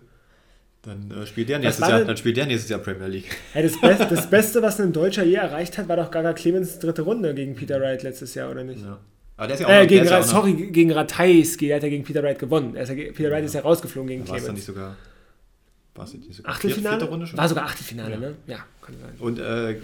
Dann 0.87 1.11
äh, 1.11 1.27
spielt 1.27 1.49
der 1.49 1.59
nächstes 1.59 1.83
war 1.83 1.89
Jahr, 1.91 1.99
denn- 1.99 2.09
dann 2.09 2.17
spielt 2.17 2.37
der 2.37 2.47
nächstes 2.47 2.71
Jahr 2.71 2.79
Premier 2.81 3.09
League. 3.09 3.27
Hey, 3.53 3.63
das, 3.65 3.79
Best, 3.81 4.11
das 4.11 4.31
Beste, 4.31 4.63
was 4.63 4.81
ein 4.81 4.93
Deutscher 4.93 5.25
je 5.25 5.35
erreicht 5.35 5.77
hat, 5.79 5.89
war 5.89 5.97
doch 5.97 6.11
Gaga 6.11 6.33
Clemens 6.33 6.79
dritte 6.79 7.03
Runde 7.03 7.35
gegen 7.35 7.55
Peter 7.57 7.81
Wright 7.81 8.03
letztes 8.03 8.35
Jahr, 8.35 8.51
oder 8.51 8.65
nicht? 8.65 8.83
Ja. 8.83 8.99
Aber 9.37 9.47
der 9.49 9.55
ist 9.57 9.61
ja 9.61 9.67
auch 9.67 9.71
Äh, 9.71 9.83
noch- 9.83 9.89
gegen, 9.89 10.05
ja 10.07 10.17
auch 10.17 10.21
noch- 10.21 10.27
sorry, 10.27 10.53
gegen 10.55 10.93
Ratajski, 10.93 11.67
der 11.67 11.77
hat 11.77 11.83
ja 11.83 11.89
gegen 11.91 12.05
Peter 12.05 12.23
Wright 12.23 12.39
gewonnen. 12.39 12.75
Er 12.77 12.85
ja, 12.87 13.13
Peter 13.13 13.31
Wright 13.31 13.45
ist 13.45 13.55
ja 13.55 13.61
rausgeflogen 13.61 14.09
gegen 14.09 14.29
War 14.29 14.37
es 14.37 14.45
dann 14.47 14.55
nicht 14.55 14.65
Clemens. 14.65 14.67
sogar. 14.67 14.97
War 15.95 16.05
es 16.05 16.15
nicht 16.15 16.35
sogar 16.35 16.53
Achtelfinale? 16.53 16.97
vierte 16.99 17.11
Runde 17.11 17.27
schon? 17.27 17.39
War 17.39 17.49
sogar 17.49 17.65
Achtelfinale, 17.65 18.19
ne? 18.19 18.35
Ja, 18.47 18.59
kann 18.83 18.95
sein. 19.01 19.15
Und 19.19 19.39
äh, 19.39 19.77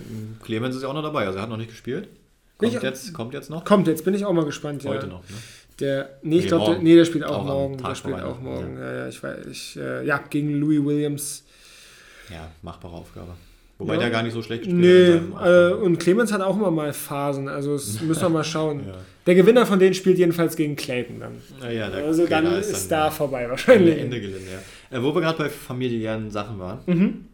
Clemens 0.45 0.77
ist 0.77 0.83
ja 0.83 0.89
auch 0.89 0.95
noch 0.95 1.03
dabei, 1.03 1.27
also 1.27 1.39
er 1.39 1.43
hat 1.43 1.49
noch 1.51 1.57
nicht 1.57 1.71
gespielt. 1.71 2.09
Kommt, 2.59 2.73
Nicht- 2.75 2.83
jetzt, 2.83 3.13
kommt 3.13 3.35
jetzt 3.35 3.51
noch? 3.51 3.65
Kommt, 3.65 3.89
jetzt 3.89 4.05
bin 4.05 4.15
ich 4.15 4.25
auch 4.25 4.33
mal 4.33 4.45
gespannt. 4.45 4.85
Heute 4.85 5.07
noch. 5.09 5.23
Ne? 5.29 5.37
Der, 5.83 6.11
nee, 6.23 6.37
ich 6.37 6.43
Nee, 6.45 6.49
glaube, 6.49 6.79
nee, 6.81 6.95
der 6.95 7.05
spielt 7.05 7.25
auch, 7.25 7.39
Auch 7.41 7.45
morgen. 7.45 7.77
Der 7.77 7.95
spielt 7.97 8.15
auch 8.15 8.21
Weihnachten, 8.41 8.45
morgen. 8.45 8.79
Ja, 8.79 8.93
ja, 8.99 9.09
ich 9.09 9.21
weiß. 9.23 9.47
Ich, 9.51 9.77
äh, 9.77 10.07
ja, 10.07 10.19
gegen 10.31 10.59
Louis 10.61 10.83
Williams. 10.85 11.45
Ja, 12.31 12.49
machbare 12.63 12.95
Aufgabe. 12.95 13.33
Wobei 13.79 13.95
Ja. 13.95 14.01
der 14.01 14.11
gar 14.11 14.23
nicht 14.23 14.33
so 14.33 14.43
schlecht 14.43 14.63
gespielt 14.63 14.81
Nee, 14.81 15.45
äh, 15.45 15.73
und 15.73 15.99
Clemens 15.99 16.33
hat 16.33 16.41
auch 16.41 16.57
immer 16.57 16.71
mal 16.71 16.93
Phasen. 16.93 17.49
Also 17.49 17.73
das 17.73 18.01
müssen 18.03 18.23
wir 18.23 18.29
mal 18.29 18.45
schauen. 18.45 18.87
Ja. 18.87 18.95
Der 19.27 19.35
Gewinner 19.35 19.67
von 19.67 19.81
denen 19.81 19.93
spielt 19.95 20.19
jedenfalls 20.19 20.55
gegen 20.55 20.77
Clayton 20.77 21.19
dann. 21.19 21.33
Naja, 21.61 21.91
da, 21.91 21.99
Also 21.99 22.27
dann 22.27 22.45
da 22.45 22.57
ist, 22.59 22.91
dann 22.91 23.01
da 23.07 23.11
vorbei 23.11 23.49
wahrscheinlich. 23.51 23.99
Ende 23.99 24.21
Gelände, 24.21 24.47
ja. 24.91 24.97
Äh, 24.99 25.03
wo 25.03 25.13
wir 25.13 25.21
gerade 25.21 25.39
bei 25.39 25.49
familiären 25.49 26.31
Sachen 26.31 26.61
waren. 26.61 26.79
Mhm. 26.87 27.25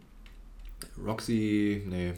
Roxy, 1.07 1.83
nee. 1.89 2.13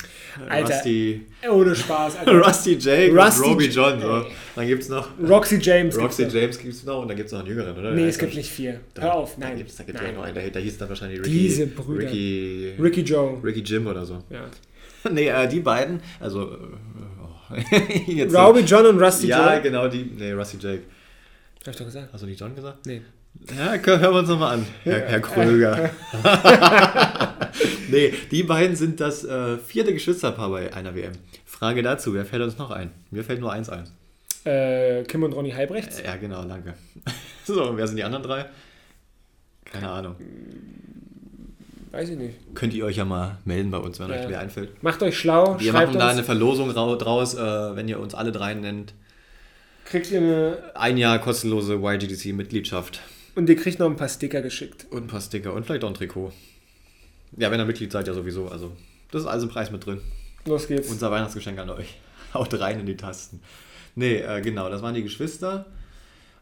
Alter. 0.48 0.74
Rusty, 0.74 1.26
Ohne 1.50 1.74
Spaß. 1.76 2.16
Alter. 2.26 2.32
Rusty 2.46 2.74
Jake 2.78 3.12
Rusty 3.14 3.42
und 3.44 3.50
Roby 3.52 3.64
J- 3.66 3.74
John. 3.74 4.00
So. 4.00 4.26
Dann 4.56 4.66
gibt 4.66 4.82
es 4.82 4.88
noch 4.88 5.08
Roxy 5.22 5.58
James. 5.60 5.96
Roxy 5.98 6.22
gibt's. 6.22 6.34
James 6.34 6.58
gibt 6.58 6.74
es 6.74 6.84
noch 6.84 7.02
und 7.02 7.08
dann 7.08 7.16
gibt 7.16 7.26
es 7.28 7.32
noch 7.32 7.40
einen 7.40 7.48
jüngeren, 7.48 7.76
oder? 7.78 7.92
Nee, 7.92 8.02
Da 8.02 8.08
es 8.08 8.18
gibt 8.18 8.34
nicht 8.34 8.50
vier. 8.50 8.80
Da- 8.94 9.02
Hör 9.02 9.14
auf, 9.14 9.34
Da 9.36 9.48
nein. 9.48 9.56
gibt 9.58 9.70
es 9.70 9.76
da 9.76 9.84
gibt's 9.84 10.00
nein. 10.00 10.10
ja 10.12 10.16
noch 10.18 10.24
einen, 10.24 10.34
der, 10.34 10.50
der 10.50 10.62
hieß 10.62 10.78
dann 10.78 10.88
wahrscheinlich 10.88 11.20
Ricky. 11.20 11.30
Diese 11.30 11.66
Brüder. 11.66 12.06
Ricky, 12.06 12.74
Ricky 12.80 13.00
Joe. 13.02 13.38
Ricky 13.44 13.60
Jim 13.60 13.86
oder 13.86 14.04
so. 14.04 14.22
Ja. 14.30 14.44
nee, 15.10 15.28
äh, 15.28 15.46
die 15.48 15.60
beiden, 15.60 16.00
also. 16.18 16.50
Äh, 16.52 16.56
oh. 17.22 17.54
Roby 18.38 18.60
John 18.60 18.86
und 18.86 19.00
Rusty 19.02 19.26
Ja, 19.28 19.54
Joe. 19.54 19.62
genau, 19.62 19.88
die. 19.88 20.10
Nee, 20.16 20.32
Rusty 20.32 20.56
Jake. 20.60 20.82
Hab 21.66 21.72
ich 21.72 21.76
doch 21.78 21.84
gesagt. 21.86 22.08
Hast 22.12 22.22
du 22.22 22.26
nicht 22.26 22.40
John 22.40 22.54
gesagt? 22.54 22.86
Nee. 22.86 23.02
Ja, 23.56 23.72
hören 23.84 24.00
wir 24.02 24.12
uns 24.20 24.28
nochmal 24.28 24.54
an, 24.58 24.66
Herr, 24.84 25.00
Herr 25.08 25.20
Kröger. 25.20 25.90
nee, 27.90 28.12
die 28.30 28.42
beiden 28.42 28.76
sind 28.76 29.00
das 29.00 29.24
äh, 29.24 29.56
vierte 29.58 29.92
Geschwisterpaar 29.92 30.50
bei 30.50 30.72
einer 30.74 30.94
WM. 30.94 31.12
Frage 31.46 31.82
dazu, 31.82 32.14
wer 32.14 32.24
fällt 32.24 32.42
uns 32.42 32.58
noch 32.58 32.70
ein? 32.70 32.90
Mir 33.10 33.24
fällt 33.24 33.40
nur 33.40 33.52
eins 33.52 33.68
ein. 33.68 33.84
Äh, 34.44 35.02
Kim 35.04 35.22
und 35.22 35.32
Ronny 35.32 35.50
Halbrechts. 35.50 36.00
Ja, 36.04 36.16
genau, 36.16 36.44
danke. 36.44 36.74
So, 37.44 37.68
und 37.68 37.76
wer 37.78 37.86
sind 37.88 37.96
die 37.96 38.04
anderen 38.04 38.22
drei? 38.22 38.44
Keine 39.64 39.88
Ahnung. 39.90 40.14
Weiß 41.90 42.08
ich 42.10 42.16
nicht. 42.16 42.36
Könnt 42.54 42.74
ihr 42.74 42.84
euch 42.84 42.96
ja 42.98 43.04
mal 43.04 43.38
melden 43.44 43.72
bei 43.72 43.78
uns, 43.78 43.98
wenn 43.98 44.08
Ja. 44.10 44.16
euch 44.20 44.28
wer 44.28 44.38
einfällt. 44.38 44.80
Macht 44.84 45.02
euch 45.02 45.18
schlau. 45.18 45.58
Wir 45.58 45.72
machen 45.72 45.94
da 45.98 46.04
uns. 46.04 46.12
eine 46.18 46.22
Verlosung 46.24 46.70
rau- 46.70 46.94
draus, 46.96 47.34
äh, 47.34 47.40
wenn 47.74 47.88
ihr 47.88 47.98
uns 47.98 48.14
alle 48.14 48.30
drei 48.30 48.54
nennt. 48.54 48.92
kriegt 49.84 50.10
ihr 50.12 50.18
eine. 50.20 50.58
Ein 50.74 50.96
Jahr 50.98 51.18
kostenlose 51.18 51.74
YGDC-Mitgliedschaft. 51.82 53.00
Und 53.40 53.48
ihr 53.48 53.56
kriegt 53.56 53.78
noch 53.78 53.86
ein 53.88 53.96
paar 53.96 54.08
Sticker 54.10 54.42
geschickt. 54.42 54.86
Und 54.90 55.04
ein 55.04 55.06
paar 55.06 55.20
Sticker 55.22 55.54
und 55.54 55.64
vielleicht 55.64 55.82
auch 55.84 55.88
ein 55.88 55.94
Trikot. 55.94 56.30
Ja, 57.38 57.50
wenn 57.50 57.58
ihr 57.58 57.64
Mitglied 57.64 57.90
seid, 57.90 58.06
ja 58.06 58.12
sowieso. 58.12 58.48
Also, 58.48 58.72
das 59.10 59.22
ist 59.22 59.26
alles 59.28 59.44
im 59.44 59.48
Preis 59.48 59.70
mit 59.70 59.86
drin. 59.86 60.00
Los 60.44 60.66
geht's. 60.68 60.90
Unser 60.90 61.10
Weihnachtsgeschenk 61.10 61.58
an 61.58 61.70
euch. 61.70 61.98
Haut 62.34 62.52
rein 62.60 62.80
in 62.80 62.86
die 62.86 62.96
Tasten. 62.98 63.40
Nee, 63.94 64.16
äh, 64.16 64.42
genau, 64.42 64.68
das 64.68 64.82
waren 64.82 64.94
die 64.94 65.02
Geschwister. 65.02 65.64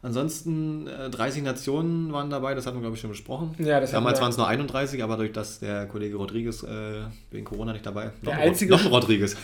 Ansonsten 0.01 0.87
äh, 0.87 1.09
30 1.09 1.43
Nationen 1.43 2.11
waren 2.11 2.29
dabei, 2.29 2.53
das 2.53 2.65
hatten 2.65 2.77
wir, 2.77 2.81
glaube 2.81 2.95
ich, 2.95 3.01
schon 3.01 3.09
besprochen. 3.11 3.55
Ja, 3.59 3.79
Damals 3.79 4.19
waren 4.21 4.31
es 4.31 4.37
nur 4.37 4.47
31, 4.47 5.01
aber 5.03 5.15
durch 5.17 5.31
das 5.31 5.59
der 5.59 5.85
Kollege 5.87 6.15
Rodriguez 6.17 6.63
äh, 6.63 7.01
wegen 7.31 7.45
Corona 7.45 7.73
nicht 7.73 7.85
dabei. 7.85 8.05
Noch, 8.21 8.31
Der 8.31 8.33
Rod- 8.35 8.41
einzige- 8.47 8.71
noch 8.71 8.81
ein 8.81 8.87
Rodriguez. 8.87 9.35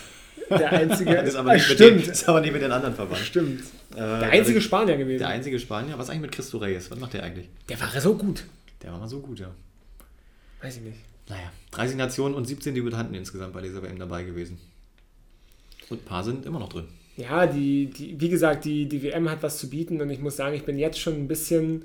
Der 0.50 0.72
einzige. 0.72 1.14
Ist 1.16 1.36
aber, 1.36 1.52
Ah, 1.52 1.54
nicht 1.56 1.68
mit 1.70 1.78
stimmt. 1.78 2.06
den, 2.06 2.12
ist 2.12 2.30
aber 2.30 2.42
nicht 2.42 2.54
mit 2.54 2.62
den 2.62 2.72
anderen 2.72 2.94
verwandt. 2.96 3.20
Stimmt. 3.24 3.62
Äh, 3.94 3.96
Der 3.98 4.22
einzige 4.30 4.46
dadurch- 4.60 4.64
Spanier 4.66 4.98
gewesen. 4.98 5.20
Der 5.20 5.28
einzige 5.30 5.60
Spanier. 5.60 5.98
Was 5.98 6.10
eigentlich 6.10 6.22
mit 6.22 6.32
Christo 6.34 6.58
Reyes? 6.60 6.92
Was 6.92 7.00
macht 7.00 7.14
der 7.14 7.24
eigentlich? 7.24 7.50
Der 7.70 7.80
war 7.80 7.90
so 8.02 8.16
gut. 8.16 8.44
Der 8.84 8.92
war 8.92 9.00
mal 9.00 9.08
so 9.08 9.20
gut, 9.22 9.40
ja. 9.40 9.50
Weiß 10.62 10.78
ich 10.78 10.84
nicht. 10.84 10.98
Naja, 11.30 11.52
30 11.72 11.98
Nationen 11.98 12.36
und 12.36 12.46
17 12.46 12.76
Debütanten 12.76 13.16
insgesamt 13.16 13.54
bei 13.54 13.62
dieser 13.62 13.82
WM 13.82 13.98
dabei 13.98 14.24
gewesen. 14.24 14.60
Und 15.90 16.02
ein 16.02 16.06
paar 16.06 16.24
sind 16.24 16.46
immer 16.46 16.60
noch 16.60 16.70
drin. 16.70 16.86
Ja, 17.18 17.48
die, 17.48 17.88
die, 17.88 18.20
wie 18.20 18.30
gesagt, 18.30 18.66
die, 18.66 18.88
die 18.88 19.02
WM 19.02 19.30
hat 19.30 19.42
was 19.42 19.58
zu 19.58 19.70
bieten 19.70 20.02
und 20.02 20.10
ich 20.10 20.20
muss 20.20 20.36
sagen, 20.36 20.54
ich 20.56 20.64
bin 20.64 20.78
jetzt 20.78 21.00
schon 21.00 21.14
ein 21.16 21.28
bisschen 21.28 21.84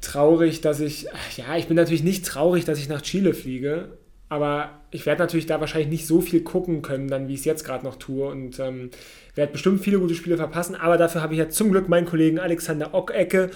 traurig, 0.00 0.60
dass 0.60 0.80
ich, 0.80 1.06
ja, 1.36 1.56
ich 1.56 1.66
bin 1.66 1.76
natürlich 1.76 2.02
nicht 2.02 2.24
traurig, 2.24 2.64
dass 2.64 2.78
ich 2.78 2.88
nach 2.88 3.02
Chile 3.02 3.34
fliege, 3.34 3.88
aber 4.30 4.70
ich 4.90 5.04
werde 5.04 5.20
natürlich 5.22 5.44
da 5.46 5.60
wahrscheinlich 5.60 5.90
nicht 5.90 6.06
so 6.06 6.22
viel 6.22 6.40
gucken 6.40 6.80
können, 6.80 7.08
dann 7.08 7.28
wie 7.28 7.34
ich 7.34 7.40
es 7.40 7.44
jetzt 7.44 7.64
gerade 7.64 7.84
noch 7.84 7.96
tue 7.96 8.26
und 8.28 8.58
ähm, 8.58 8.90
werde 9.34 9.52
bestimmt 9.52 9.82
viele 9.82 9.98
gute 9.98 10.14
Spiele 10.14 10.38
verpassen, 10.38 10.74
aber 10.74 10.96
dafür 10.96 11.20
habe 11.20 11.34
ich 11.34 11.38
ja 11.38 11.48
zum 11.50 11.70
Glück 11.70 11.88
meinen 11.90 12.06
Kollegen 12.06 12.38
Alexander 12.38 12.94
Ockecke. 12.94 13.50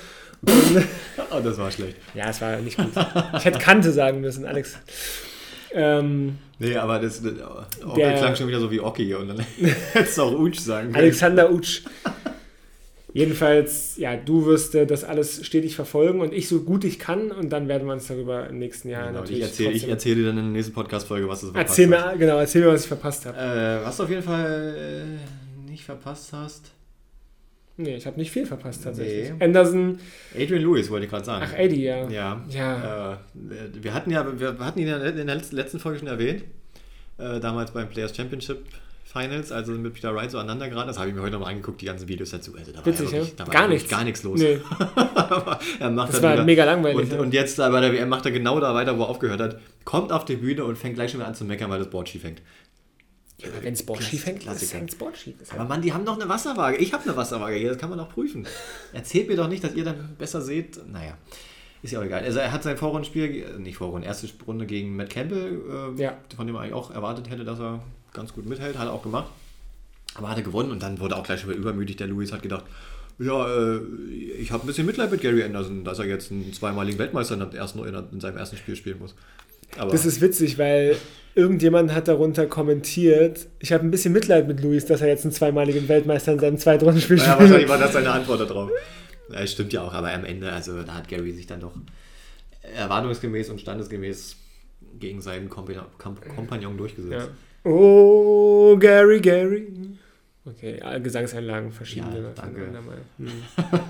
Oh, 1.30 1.40
das 1.42 1.56
war 1.58 1.70
schlecht. 1.70 1.96
ja, 2.14 2.28
es 2.28 2.40
war 2.40 2.56
nicht 2.58 2.76
gut. 2.76 2.90
Ich 3.38 3.44
hätte 3.46 3.58
Kante 3.58 3.90
sagen 3.90 4.20
müssen, 4.20 4.44
Alex. 4.44 4.76
Ähm, 5.72 6.38
Nee, 6.58 6.76
aber 6.76 7.00
das, 7.00 7.20
das 7.20 7.32
Onkel 7.82 7.96
Der- 7.96 8.14
klang 8.18 8.36
schon 8.36 8.46
wieder 8.46 8.60
so 8.60 8.70
wie 8.70 8.78
Oki 8.80 9.12
und 9.14 9.26
dann 9.28 9.40
hättest 9.92 10.18
du 10.18 10.22
auch 10.22 10.32
Utsch 10.38 10.60
sagen 10.60 10.88
können. 10.92 10.96
Alexander 11.02 11.50
Utsch. 11.50 11.82
Jedenfalls, 13.14 13.96
ja, 13.96 14.16
du 14.16 14.44
wirst 14.44 14.74
äh, 14.74 14.86
das 14.86 15.04
alles 15.04 15.46
stetig 15.46 15.76
verfolgen 15.76 16.20
und 16.20 16.34
ich 16.34 16.48
so 16.48 16.60
gut 16.62 16.82
ich 16.84 16.98
kann 16.98 17.30
und 17.30 17.50
dann 17.50 17.68
werden 17.68 17.86
wir 17.86 17.94
uns 17.94 18.08
darüber 18.08 18.48
im 18.48 18.58
nächsten 18.58 18.88
Jahr 18.88 19.06
Genau, 19.06 19.20
natürlich 19.20 19.38
ich 19.42 19.46
erzähle 19.48 19.70
ich 19.70 19.74
trotzdem- 19.82 19.90
erzähl 19.90 20.14
dir 20.16 20.24
dann 20.26 20.38
in 20.38 20.44
der 20.46 20.52
nächsten 20.52 20.74
Podcast-Folge, 20.74 21.28
was 21.28 21.40
du 21.40 21.46
so 21.46 21.52
verpasst 21.52 21.78
Erzähl 21.78 21.96
hast. 21.96 22.12
mir, 22.14 22.18
genau, 22.18 22.38
erzähl 22.38 22.62
mir, 22.62 22.72
was 22.72 22.82
ich 22.82 22.88
verpasst 22.88 23.24
habe. 23.26 23.38
Äh, 23.38 23.84
was 23.86 23.96
du 23.96 24.02
auf 24.02 24.10
jeden 24.10 24.22
Fall 24.22 25.16
äh, 25.66 25.70
nicht 25.70 25.84
verpasst 25.84 26.32
hast. 26.32 26.72
Nee, 27.76 27.96
ich 27.96 28.06
habe 28.06 28.16
nicht 28.18 28.30
viel 28.32 28.46
verpasst 28.46 28.82
tatsächlich. 28.84 29.30
Nee. 29.32 29.44
Anderson, 29.44 29.98
Adrian 30.34 30.62
Lewis 30.62 30.90
wollte 30.90 31.04
ich 31.06 31.10
gerade 31.10 31.24
sagen. 31.24 31.44
ach 31.48 31.56
Eddie, 31.56 31.84
ja. 31.84 32.08
Ja. 32.08 32.44
Ja. 32.48 33.12
Äh, 33.14 33.16
wir 33.80 33.94
hatten 33.94 34.10
ja, 34.10 34.26
wir 34.40 34.58
hatten 34.58 34.78
ihn 34.80 34.88
ja 34.88 34.96
in 34.98 35.26
der 35.26 35.40
letzten 35.52 35.78
Folge 35.78 36.00
schon 36.00 36.08
erwähnt. 36.08 36.42
Äh, 37.18 37.38
damals 37.38 37.70
beim 37.70 37.88
Players 37.88 38.14
Championship 38.16 38.64
Finals, 39.14 39.52
also 39.52 39.72
mit 39.72 39.94
Peter 39.94 40.12
Wright 40.14 40.30
so 40.30 40.38
aneinander 40.38 40.68
geraten. 40.68 40.88
Das 40.88 40.98
habe 40.98 41.08
ich 41.08 41.14
mir 41.14 41.22
heute 41.22 41.32
noch 41.34 41.40
mal 41.40 41.46
angeguckt, 41.50 41.80
die 41.80 41.86
ganzen 41.86 42.08
Videos 42.08 42.30
dazu. 42.30 42.52
Also 42.58 42.72
da 42.72 42.84
Witzig, 42.84 43.06
war 43.06 43.12
ja 43.12 43.18
ja? 43.18 43.22
wirklich, 43.22 43.36
da 43.36 43.46
war 43.46 43.52
Gar 43.54 43.62
ja 43.62 43.68
nichts. 43.68 43.88
gar 43.90 44.04
nichts 44.04 44.22
los. 44.24 44.40
Nee. 44.40 44.58
Er 45.80 45.90
macht 45.90 46.12
Das 46.12 46.20
war 46.22 46.32
wieder, 46.34 46.44
mega 46.44 46.64
langweilig, 46.64 46.98
Und, 46.98 47.12
ja. 47.12 47.18
und 47.20 47.32
jetzt 47.34 47.56
bei 47.56 47.80
der 47.80 47.92
WM 47.92 48.08
macht 48.08 48.26
er 48.26 48.32
genau 48.32 48.58
da 48.60 48.74
weiter, 48.74 48.98
wo 48.98 49.02
er 49.02 49.08
aufgehört 49.08 49.40
hat. 49.40 49.60
Kommt 49.84 50.10
auf 50.12 50.24
die 50.24 50.36
Bühne 50.36 50.64
und 50.64 50.76
fängt 50.76 50.96
gleich 50.96 51.12
schon 51.12 51.20
wieder 51.20 51.28
an 51.28 51.34
zu 51.34 51.44
meckern, 51.44 51.70
weil 51.70 51.78
das 51.78 51.90
Board 51.90 52.08
schief 52.08 52.24
hängt. 52.24 52.42
Wenn 53.62 53.76
Sport 53.76 54.02
schief 54.02 54.26
hängt, 54.26 54.44
ist 54.46 54.70
schief. 55.16 55.40
Ist 55.40 55.52
Aber 55.54 55.64
Mann, 55.64 55.82
die 55.82 55.92
haben 55.92 56.04
doch 56.04 56.18
eine 56.18 56.28
Wasserwaage. 56.28 56.76
Ich 56.76 56.92
habe 56.92 57.02
eine 57.04 57.16
Wasserwaage 57.16 57.56
hier, 57.56 57.68
das 57.70 57.78
kann 57.78 57.90
man 57.90 57.98
auch 58.00 58.08
prüfen. 58.08 58.46
Erzählt 58.92 59.28
mir 59.28 59.36
doch 59.36 59.48
nicht, 59.48 59.62
dass 59.62 59.74
ihr 59.74 59.84
dann 59.84 60.14
besser 60.16 60.40
seht. 60.40 60.80
Naja, 60.90 61.18
ist 61.82 61.92
ja 61.92 61.98
auch 62.00 62.04
egal. 62.04 62.22
Also 62.22 62.38
er 62.38 62.52
hat 62.52 62.62
sein 62.62 62.76
Vorrundenspiel, 62.76 63.44
äh, 63.44 63.58
nicht 63.58 63.76
Vorrunde, 63.76 64.06
erste 64.06 64.28
Runde 64.46 64.66
gegen 64.66 64.96
Matt 64.96 65.10
Campbell, 65.10 65.60
äh, 65.98 66.00
Ja. 66.02 66.16
von 66.36 66.46
dem 66.46 66.54
man 66.54 66.62
eigentlich 66.62 66.74
auch 66.74 66.90
erwartet 66.92 67.28
hätte, 67.28 67.44
dass 67.44 67.58
er 67.60 67.82
ganz 68.14 68.32
gut 68.32 68.46
mithält, 68.46 68.78
hat 68.78 68.86
er 68.86 68.92
auch 68.92 69.02
gemacht. 69.02 69.30
Aber 70.14 70.30
hat 70.30 70.36
er 70.38 70.42
gewonnen 70.44 70.70
und 70.70 70.82
dann 70.82 71.00
wurde 71.00 71.16
auch 71.16 71.24
gleich 71.24 71.40
schon 71.40 71.50
wieder 71.50 71.58
übermütig. 71.60 71.96
Der 71.96 72.06
Louis 72.06 72.32
hat 72.32 72.40
gedacht, 72.42 72.64
ja, 73.18 73.46
äh, 73.74 73.80
ich 74.38 74.50
habe 74.52 74.64
ein 74.64 74.66
bisschen 74.66 74.86
Mitleid 74.86 75.10
mit 75.10 75.20
Gary 75.20 75.42
Anderson, 75.42 75.84
dass 75.84 75.98
er 75.98 76.06
jetzt 76.06 76.30
einen 76.32 76.52
zweimaligen 76.52 76.98
Weltmeister 76.98 77.34
in, 77.34 77.52
ersten, 77.52 77.80
in 77.84 78.20
seinem 78.20 78.36
ersten 78.38 78.56
Spiel 78.56 78.76
spielen 78.76 78.98
muss. 79.00 79.14
Aber 79.76 79.90
Das 79.90 80.06
ist 80.06 80.20
witzig, 80.20 80.56
weil 80.56 80.96
irgendjemand 81.34 81.92
hat 81.92 82.06
darunter 82.06 82.46
kommentiert, 82.46 83.46
ich 83.58 83.72
habe 83.72 83.84
ein 83.84 83.90
bisschen 83.90 84.12
Mitleid 84.12 84.46
mit 84.46 84.62
Luis, 84.62 84.86
dass 84.86 85.00
er 85.00 85.08
jetzt 85.08 85.24
einen 85.24 85.32
zweimaligen 85.32 85.88
Weltmeister 85.88 86.32
in 86.32 86.38
seinem 86.38 86.58
Zweitrundenspiel 86.58 87.18
Ja, 87.18 87.24
spielt. 87.24 87.40
wahrscheinlich 87.40 87.68
war 87.68 87.78
das 87.78 87.92
seine 87.92 88.10
Antwort 88.12 88.40
darauf. 88.48 88.70
Ja, 89.32 89.44
stimmt 89.46 89.72
ja 89.72 89.82
auch, 89.82 89.92
aber 89.92 90.12
am 90.12 90.24
Ende, 90.24 90.52
also 90.52 90.80
da 90.82 90.94
hat 90.94 91.08
Gary 91.08 91.32
sich 91.32 91.46
dann 91.48 91.58
doch 91.60 91.72
erwartungsgemäß 92.76 93.48
und 93.50 93.60
standesgemäß 93.60 94.36
gegen 95.00 95.20
seinen 95.20 95.48
Kompa- 95.50 95.86
Kom- 95.98 96.34
Kompagnon 96.36 96.76
durchgesetzt. 96.76 97.28
Ja. 97.28 97.34
Oh, 97.64 98.76
Gary, 98.78 99.20
Gary. 99.20 99.68
Okay, 100.44 100.78
Gesangseinlagen 101.02 101.72
verschiedene. 101.72 102.20
Ja, 102.22 102.30
danke. 102.34 102.66
Hm. 103.18 103.28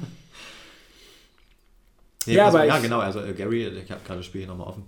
Nee, 2.27 2.35
Ja, 2.37 2.47
also, 2.47 2.59
aber 2.59 2.67
ja 2.67 2.77
ich- 2.79 2.83
genau, 2.83 3.01
also 3.01 3.21
äh, 3.21 3.35
Gary, 3.35 3.67
ich 3.67 3.91
habe 3.91 4.01
gerade 4.05 4.21
das 4.21 4.27
Spiel 4.27 4.41
hier 4.43 4.49
nochmal 4.49 4.69
offen, 4.69 4.85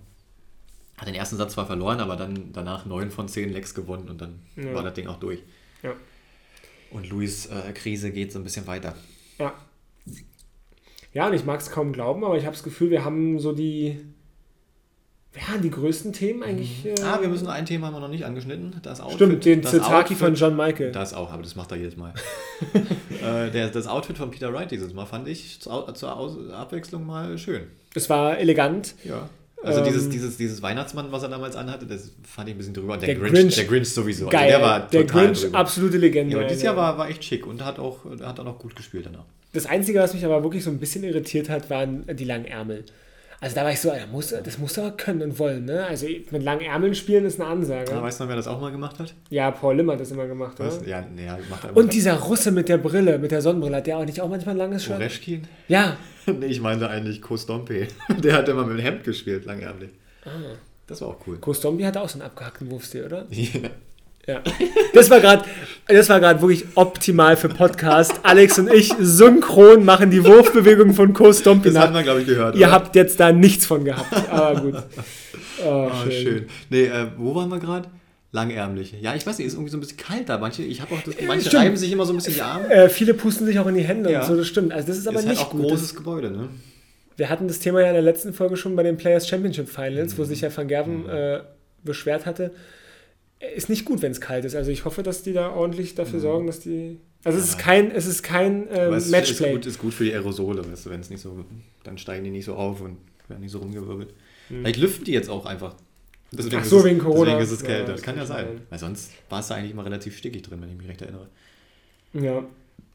hat 0.97 1.07
den 1.07 1.13
ersten 1.13 1.35
Satz 1.37 1.53
zwar 1.53 1.67
verloren, 1.67 1.99
aber 1.99 2.15
dann 2.15 2.51
danach 2.51 2.85
9 2.87 3.11
von 3.11 3.27
10 3.27 3.49
Lecks 3.53 3.75
gewonnen 3.75 4.09
und 4.09 4.21
dann 4.21 4.39
Ja. 4.55 4.73
war 4.73 4.81
das 4.81 4.93
Ding 4.95 5.05
auch 5.07 5.19
durch. 5.19 5.43
Ja. 5.83 5.93
Und 6.89 7.07
Louis 7.09 7.45
äh, 7.47 7.71
Krise 7.73 8.11
geht 8.11 8.31
so 8.31 8.39
ein 8.39 8.43
bisschen 8.43 8.65
weiter. 8.65 8.95
Ja. 9.37 9.53
Ja, 11.13 11.27
und 11.27 11.33
ich 11.33 11.45
mag 11.45 11.59
es 11.59 11.69
kaum 11.69 11.93
glauben, 11.93 12.23
aber 12.23 12.37
ich 12.37 12.45
habe 12.45 12.55
das 12.55 12.63
Gefühl, 12.63 12.89
wir 12.89 13.05
haben 13.05 13.39
so 13.39 13.51
die, 13.53 13.99
ja, 15.39 15.57
die 15.61 15.69
größten 15.69 16.13
Themen 16.13 16.43
eigentlich. 16.43 16.85
Äh, 16.85 16.95
Ah, 17.03 17.19
wir 17.21 17.27
müssen 17.29 17.47
ein 17.47 17.65
Thema 17.65 17.87
haben 17.87 17.93
wir 17.95 17.99
noch 17.99 18.07
nicht 18.09 18.25
angeschnitten. 18.25 18.75
Das 18.83 18.99
Outfit, 19.01 19.15
Stimmt, 19.17 19.45
den 19.45 19.63
Zitaki 19.63 20.15
von 20.15 20.35
John 20.35 20.55
Michael. 20.55 20.91
Das 20.91 21.13
auch, 21.13 21.31
aber 21.31 21.43
das 21.43 21.55
macht 21.55 21.71
er 21.71 21.77
jedes 21.77 21.97
Mal. 21.97 22.13
äh, 22.75 23.51
der, 23.51 23.69
das 23.69 23.87
Outfit 23.87 24.17
von 24.17 24.31
Peter 24.31 24.53
Wright 24.53 24.71
dieses 24.71 24.93
Mal 24.93 25.05
fand 25.05 25.27
ich 25.27 25.59
zur, 25.59 25.93
zur 25.93 26.53
Abwechslung 26.53 27.05
mal 27.05 27.37
schön. 27.37 27.63
Es 27.95 28.09
war 28.09 28.37
elegant. 28.37 28.95
Ja. 29.03 29.29
Also 29.63 29.79
Ähm, 29.79 29.85
dieses, 29.85 30.09
dieses, 30.09 30.37
dieses 30.37 30.61
Weihnachtsmann, 30.61 31.11
was 31.11 31.23
er 31.23 31.29
damals 31.29 31.55
anhatte, 31.55 31.87
das 31.87 32.11
fand 32.23 32.47
ich 32.47 32.53
ein 32.55 32.57
bisschen 32.59 32.73
drüber. 32.75 32.93
Und 32.93 33.01
Der, 33.01 33.07
Der 33.07 33.15
Grinch, 33.17 33.33
Grinch- 33.33 33.55
der 33.55 33.65
Grinch 33.65 33.89
sowieso. 33.89 34.27
Geil. 34.27 34.43
Also 34.43 34.57
der 34.57 34.61
war 34.61 34.79
der 34.87 35.03
Grinch, 35.05 35.41
drüber. 35.41 35.57
absolute 35.57 35.97
Legende. 35.97 36.33
Ja, 36.33 36.39
aber 36.39 36.47
dieses. 36.47 36.63
Jahr 36.63 36.75
war, 36.77 36.97
war 36.97 37.09
echt 37.09 37.23
schick 37.23 37.47
und 37.47 37.65
hat 37.65 37.79
auch, 37.79 38.05
hat 38.21 38.39
auch 38.39 38.43
noch 38.45 38.59
gut 38.59 38.75
gespielt 38.75 39.07
danach. 39.07 39.25
Das 39.53 39.65
Einzige, 39.65 39.99
was 39.99 40.13
mich 40.13 40.23
aber 40.23 40.43
wirklich 40.43 40.63
so 40.63 40.69
ein 40.69 40.77
bisschen 40.77 41.03
irritiert 41.03 41.49
hat, 41.49 41.69
waren 41.71 42.05
die 42.15 42.25
langen 42.25 42.45
Ärmel. 42.45 42.83
Also 43.39 43.55
da 43.55 43.63
war 43.63 43.71
ich 43.71 43.79
so, 43.79 43.91
Alter, 43.91 44.07
muss, 44.07 44.29
das 44.29 44.57
muss 44.57 44.77
er 44.77 44.91
können 44.91 45.21
und 45.21 45.37
wollen, 45.37 45.65
ne? 45.65 45.85
Also 45.85 46.07
mit 46.07 46.41
langen 46.41 46.61
Ärmeln 46.61 46.95
spielen 46.95 47.23
ist 47.25 47.39
eine 47.39 47.47
Ansage. 47.49 47.91
Ja. 47.91 48.01
Weißt 48.01 48.19
du 48.19 48.23
noch, 48.23 48.29
wer 48.29 48.35
das 48.35 48.47
auch 48.47 48.59
mal 48.59 48.71
gemacht 48.71 48.97
hat? 48.97 49.13
Ja, 49.29 49.51
Paul 49.51 49.77
Limmer 49.77 49.93
hat 49.93 49.99
das 49.99 50.09
immer 50.09 50.25
gemacht, 50.25 50.59
Was? 50.59 50.79
oder? 50.79 50.87
Ja, 50.87 51.01
nee, 51.01 51.27
macht 51.47 51.65
er. 51.65 51.77
Und 51.77 51.93
dieser 51.93 52.15
Russe 52.15 52.51
mit 52.51 52.67
der 52.67 52.79
Brille, 52.79 53.19
mit 53.19 53.29
der 53.29 53.43
Sonnenbrille, 53.43 53.77
hat 53.77 53.85
der 53.87 53.97
auch 53.99 54.05
nicht 54.05 54.19
auch 54.21 54.29
manchmal 54.29 54.55
ein 54.55 54.57
langes 54.57 54.85
Shirt? 54.85 54.95
Oreschkin? 54.95 55.47
Ja. 55.67 55.97
nee, 56.25 56.47
ich 56.47 56.61
meinte 56.61 56.89
eigentlich 56.89 57.21
Kostompe. 57.21 57.87
Der 58.23 58.33
hat 58.33 58.49
immer 58.49 58.65
mit 58.65 58.79
dem 58.79 58.83
Hemd 58.83 59.03
gespielt, 59.03 59.45
langärmlich. 59.45 59.91
Ah. 60.25 60.55
Das 60.87 61.01
war 61.01 61.09
auch 61.09 61.17
cool. 61.27 61.37
Kostombi 61.37 61.83
hat 61.83 61.95
auch 61.97 62.09
so 62.09 62.15
einen 62.19 62.27
abgehackten 62.27 62.71
Wurfstil, 62.71 63.05
oder? 63.05 63.27
Ja. 63.31 63.69
Ja. 64.27 64.41
Das 64.93 65.09
war 65.11 65.19
gerade, 65.19 65.43
das 65.87 66.09
war 66.09 66.19
gerade 66.19 66.41
wirklich 66.41 66.65
optimal 66.75 67.37
für 67.37 67.49
Podcast. 67.49 68.13
Alex 68.23 68.57
und 68.57 68.73
ich 68.73 68.91
synchron 68.99 69.85
machen 69.85 70.09
die 70.09 70.23
Wurfbewegung 70.25 70.93
von 70.93 71.13
Kostombi 71.13 71.69
Das 71.71 71.77
hat 71.83 71.93
man, 71.93 72.03
glaube 72.03 72.21
ich, 72.21 72.27
gehört. 72.27 72.55
Ihr 72.55 72.65
oder? 72.67 72.71
habt 72.71 72.95
jetzt 72.95 73.19
da 73.19 73.31
nichts 73.31 73.65
von 73.67 73.85
gehabt. 73.85 74.11
Aber 74.31 74.59
gut. 74.61 74.73
Oh, 75.63 75.89
Ah, 75.91 76.09
schön. 76.09 76.45
Nee, 76.69 76.85
äh, 76.85 77.07
wo 77.17 77.35
waren 77.35 77.49
wir 77.49 77.59
gerade? 77.59 77.89
Langärmlich. 78.31 78.93
Ja, 79.01 79.13
ich 79.15 79.25
weiß 79.25 79.37
nicht, 79.37 79.47
ist 79.47 79.53
irgendwie 79.53 79.69
so 79.71 79.77
ein 79.77 79.81
bisschen 79.81 79.97
kalt 79.97 80.29
da. 80.29 80.37
Manche, 80.39 80.63
ich 80.63 80.81
habe 80.81 80.95
auch 80.95 81.01
das, 81.01 81.15
manche 81.25 81.47
stimmt. 81.47 81.63
reiben 81.63 81.77
sich 81.77 81.91
immer 81.91 82.05
so 82.05 82.13
ein 82.13 82.17
bisschen 82.17 82.33
die 82.35 82.41
Arme. 82.41 82.69
Äh, 82.69 82.89
viele 82.89 83.13
pusten 83.13 83.45
sich 83.45 83.57
auch 83.59 83.67
in 83.67 83.75
die 83.75 83.81
Hände 83.83 84.11
Ja. 84.11 84.21
und 84.21 84.27
so, 84.27 84.35
das 84.35 84.47
stimmt. 84.47 84.73
Also 84.73 84.87
das 84.87 84.97
ist 84.97 85.07
aber 85.07 85.19
ist 85.19 85.25
nicht 85.27 85.37
halt 85.39 85.47
auch 85.47 85.51
gut. 85.51 85.61
großes 85.69 85.95
Gebäude, 85.95 86.31
ne? 86.31 86.49
Wir 87.17 87.29
hatten 87.29 87.47
das 87.47 87.59
Thema 87.59 87.81
ja 87.81 87.87
in 87.87 87.93
der 87.93 88.01
letzten 88.03 88.33
Folge 88.33 88.57
schon 88.57 88.75
bei 88.75 88.83
den 88.83 88.97
Players 88.97 89.27
Championship 89.27 89.69
Finals, 89.69 90.13
Mhm. 90.13 90.17
wo 90.17 90.23
sich 90.23 90.41
ja 90.41 90.55
Van 90.55 90.67
Gerven 90.67 91.07
äh, 91.07 91.39
beschwert 91.83 92.25
hatte. 92.25 92.51
Ist 93.55 93.69
nicht 93.69 93.85
gut, 93.85 94.01
wenn 94.01 94.11
es 94.11 94.19
kalt 94.21 94.45
ist. 94.45 94.55
Also 94.55 94.71
ich 94.71 94.85
hoffe, 94.85 95.03
dass 95.03 95.21
die 95.23 95.33
da 95.33 95.51
ordentlich 95.51 95.93
dafür 95.95 96.19
sorgen, 96.19 96.47
dass 96.47 96.59
die. 96.59 96.99
Also 97.23 97.37
es 97.39 97.45
ist 97.49 97.59
kein, 97.59 97.91
es 97.91 98.05
ist 98.07 98.23
kein 98.23 98.67
ähm, 98.71 98.89
Mhm. 98.89 98.93
Es 98.95 99.05
ist 99.05 99.11
Matchplay. 99.11 99.53
gut, 99.53 99.65
ist 99.65 99.79
gut 99.79 99.93
für 99.93 100.05
die 100.05 100.13
Aerosole, 100.13 100.69
weißt 100.69 100.85
du, 100.85 100.89
wenn 100.89 101.01
es 101.01 101.09
nicht 101.09 101.21
so, 101.21 101.45
dann 101.83 101.97
steigen 101.97 102.23
die 102.23 102.31
nicht 102.31 102.45
so 102.45 102.55
auf 102.55 102.81
und 102.81 102.97
werden 103.27 103.41
nicht 103.41 103.51
so 103.51 103.59
rumgewirbelt. 103.59 104.13
Vielleicht 104.47 104.77
lüften 104.77 105.03
die 105.05 105.11
jetzt 105.11 105.29
auch 105.29 105.45
einfach. 105.45 105.75
Deswegen. 106.31 106.55
Ach 106.57 106.63
ist 106.63 106.69
so, 106.69 106.79
es, 106.79 106.85
wegen 106.85 106.99
Corona. 106.99 107.37
Deswegen 107.37 107.43
ist 107.43 107.51
es 107.51 107.61
Ja, 107.61 107.67
kälter. 107.67 107.85
das 107.91 107.95
das 107.95 108.01
kann 108.03 108.17
ja 108.17 108.25
sein. 108.25 108.45
sein. 108.45 108.61
Weil 108.69 108.79
sonst 108.79 109.11
war 109.29 109.39
es 109.41 109.47
da 109.47 109.55
eigentlich 109.55 109.71
immer 109.71 109.85
relativ 109.85 110.17
stickig 110.17 110.41
drin, 110.43 110.61
wenn 110.61 110.69
ich 110.69 110.77
mich 110.77 110.87
recht 110.87 111.01
erinnere. 111.01 111.27
Ja. 112.13 112.43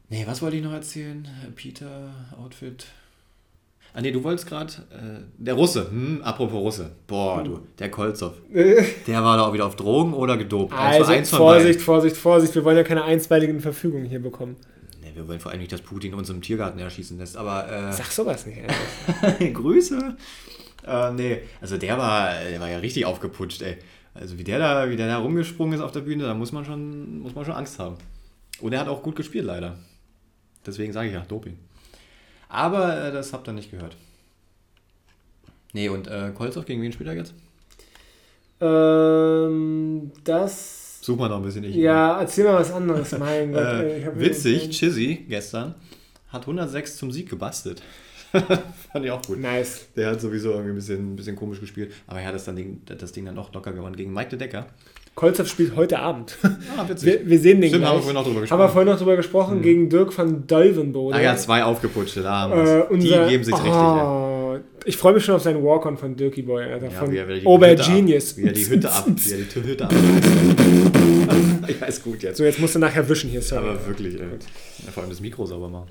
Nee, 0.09 0.23
was 0.27 0.41
wollte 0.41 0.57
ich 0.57 0.63
noch 0.63 0.73
erzählen? 0.73 1.27
Peter, 1.55 2.13
Outfit. 2.37 2.85
Ah 3.95 4.01
nee, 4.01 4.11
du 4.11 4.23
wolltest 4.23 4.47
gerade. 4.47 4.73
Äh, 4.91 5.21
der 5.37 5.53
Russe, 5.53 5.87
hm, 5.89 6.21
apropos 6.23 6.59
Russe. 6.59 6.91
Boah, 7.05 7.43
du, 7.43 7.59
der 7.77 7.91
Kolzow. 7.91 8.33
Der 9.07 9.23
war 9.23 9.37
da 9.37 9.43
auch 9.43 9.53
wieder 9.53 9.67
auf 9.67 9.75
Drogen 9.75 10.13
oder 10.13 10.35
gedopt. 10.35 10.73
Also 10.73 11.11
Eins 11.11 11.29
von 11.29 11.37
Vorsicht, 11.37 11.79
Vorsicht, 11.79 12.17
Vorsicht. 12.17 12.55
Wir 12.55 12.63
wollen 12.63 12.77
ja 12.77 12.83
keine 12.83 13.03
einstweiligen 13.03 13.59
Verfügungen 13.61 14.05
hier 14.05 14.19
bekommen. 14.19 14.55
Nee, 15.01 15.11
wir 15.13 15.27
wollen 15.27 15.39
vor 15.39 15.51
allem 15.51 15.61
nicht, 15.61 15.71
dass 15.71 15.81
Putin 15.81 16.15
uns 16.15 16.29
im 16.31 16.41
Tiergarten 16.41 16.79
erschießen 16.79 17.19
lässt, 17.19 17.37
aber. 17.37 17.71
Äh, 17.71 17.93
Sag 17.93 18.07
sowas 18.11 18.47
nicht. 18.47 18.61
Grüße. 19.53 20.15
Äh, 20.87 21.11
nee, 21.13 21.41
also 21.61 21.77
der 21.77 21.97
war, 21.97 22.33
der 22.49 22.59
war 22.59 22.69
ja 22.69 22.79
richtig 22.79 23.05
aufgeputscht, 23.05 23.61
ey. 23.61 23.77
Also 24.15 24.39
wie 24.39 24.43
der 24.43 24.57
da, 24.57 24.89
wie 24.89 24.95
der 24.95 25.07
da 25.07 25.17
rumgesprungen 25.17 25.75
ist 25.75 25.81
auf 25.81 25.91
der 25.91 26.01
Bühne, 26.01 26.23
da 26.23 26.33
muss 26.33 26.51
man 26.51 26.65
schon, 26.65 27.19
muss 27.19 27.35
man 27.35 27.45
schon 27.45 27.53
Angst 27.53 27.77
haben. 27.77 27.97
Und 28.59 28.73
er 28.73 28.79
hat 28.79 28.87
auch 28.87 29.03
gut 29.03 29.15
gespielt, 29.15 29.45
leider. 29.45 29.77
Deswegen 30.65 30.93
sage 30.93 31.07
ich 31.09 31.13
ja, 31.13 31.21
Doping. 31.21 31.57
Aber 32.53 33.05
äh, 33.07 33.11
das 33.11 33.33
habt 33.33 33.47
ihr 33.47 33.53
nicht 33.53 33.71
gehört. 33.71 33.97
Nee, 35.73 35.89
und 35.89 36.07
äh, 36.07 36.31
Kolzow, 36.35 36.63
gegen 36.65 36.81
wen 36.81 36.91
spielt 36.93 37.09
er 37.09 37.15
jetzt? 37.15 37.33
ähm, 38.61 40.11
das. 40.23 40.99
Such 41.01 41.17
mal 41.17 41.27
noch 41.27 41.37
ein 41.37 41.43
bisschen. 41.43 41.63
Ich, 41.65 41.75
Ja, 41.75 42.19
erzähl 42.21 42.45
mal 42.45 42.55
was 42.55 42.71
anderes. 42.71 43.11
Mein 43.17 43.51
Gott. 43.53 43.65
ey, 43.65 44.03
Äh, 44.03 44.19
witzig, 44.19 44.69
Chizzy 44.69 45.25
gestern 45.27 45.75
hat 46.29 46.41
106 46.41 46.95
zum 46.97 47.11
Sieg 47.11 47.29
gebastelt. 47.29 47.81
Fand 48.91 49.05
ich 49.05 49.11
auch 49.11 49.21
gut. 49.21 49.39
Nice. 49.39 49.87
Der 49.95 50.11
hat 50.11 50.21
sowieso 50.21 50.51
irgendwie 50.51 50.71
ein 50.71 50.75
bisschen, 50.75 51.13
ein 51.13 51.15
bisschen 51.15 51.35
komisch 51.35 51.59
gespielt. 51.59 51.91
Aber 52.07 52.19
er 52.21 52.27
hat 52.27 52.35
das, 52.35 52.45
dann 52.45 52.55
Ding, 52.55 52.81
das 52.85 53.11
Ding 53.11 53.25
dann 53.25 53.37
auch 53.37 53.53
locker 53.53 53.73
gewonnen 53.73 53.95
gegen 53.95 54.13
Mike 54.13 54.29
de 54.29 54.39
Decker. 54.39 54.67
Kolzow 55.15 55.45
spielt 55.47 55.75
heute 55.75 55.99
Abend. 55.99 56.37
Ah, 56.75 56.89
witzig. 56.89 57.05
Wir, 57.07 57.29
wir 57.29 57.39
sehen 57.39 57.61
den 57.61 57.69
Stimmt, 57.69 57.83
gleich. 57.83 57.91
haben 57.91 57.97
wir 57.97 58.01
vorhin 58.01 58.15
noch 58.15 58.23
drüber 58.23 58.35
Haben 58.35 58.41
wir 58.41 58.47
gesprochen. 58.47 58.71
vorhin 58.73 58.91
noch 58.91 58.97
drüber 58.97 59.15
gesprochen, 59.15 59.61
gegen 59.61 59.89
Dirk 59.89 60.17
van 60.17 60.47
Dolvenbode. 60.47 61.15
ah 61.15 61.21
ja, 61.21 61.35
zwei 61.35 61.63
aufgeputschte, 61.63 62.23
da 62.23 62.41
haben 62.41 62.53
Äh, 62.65 62.97
Die 62.97 63.07
geben 63.29 63.43
sich 63.43 63.53
richtig. 63.53 63.71
ey. 63.71 64.01
oh, 64.03 64.57
ich 64.85 64.97
freue 64.97 65.13
mich 65.13 65.23
schon 65.23 65.35
auf 65.35 65.43
seinen 65.43 65.63
Walk-On 65.63 65.97
von 65.97 66.15
Dirky 66.15 66.41
Boy, 66.41 66.63
Alter. 66.63 66.85
Ja, 66.87 66.91
von 66.91 67.13
er 67.13 67.23
ab, 67.23 67.27
wie 68.37 68.43
er 68.47 68.53
die 68.53 68.67
Hütte 68.67 68.91
ab, 68.91 69.05
wie 69.15 69.31
er 69.31 69.37
die 69.37 69.63
Hütte 69.69 69.85
ab. 69.85 69.93
ja, 71.79 71.85
ist 71.87 72.03
gut 72.03 72.23
jetzt. 72.23 72.37
So, 72.37 72.43
jetzt 72.43 72.59
musst 72.59 72.73
du 72.75 72.79
nachher 72.79 73.07
wischen 73.07 73.29
hier, 73.29 73.41
sorry. 73.43 73.67
Aber 73.69 73.85
wirklich, 73.87 74.15
ey. 74.15 74.21
Ja, 74.85 74.91
vor 74.91 75.03
allem 75.03 75.09
das 75.11 75.21
Mikro 75.21 75.45
sauber 75.45 75.69
machen. 75.69 75.87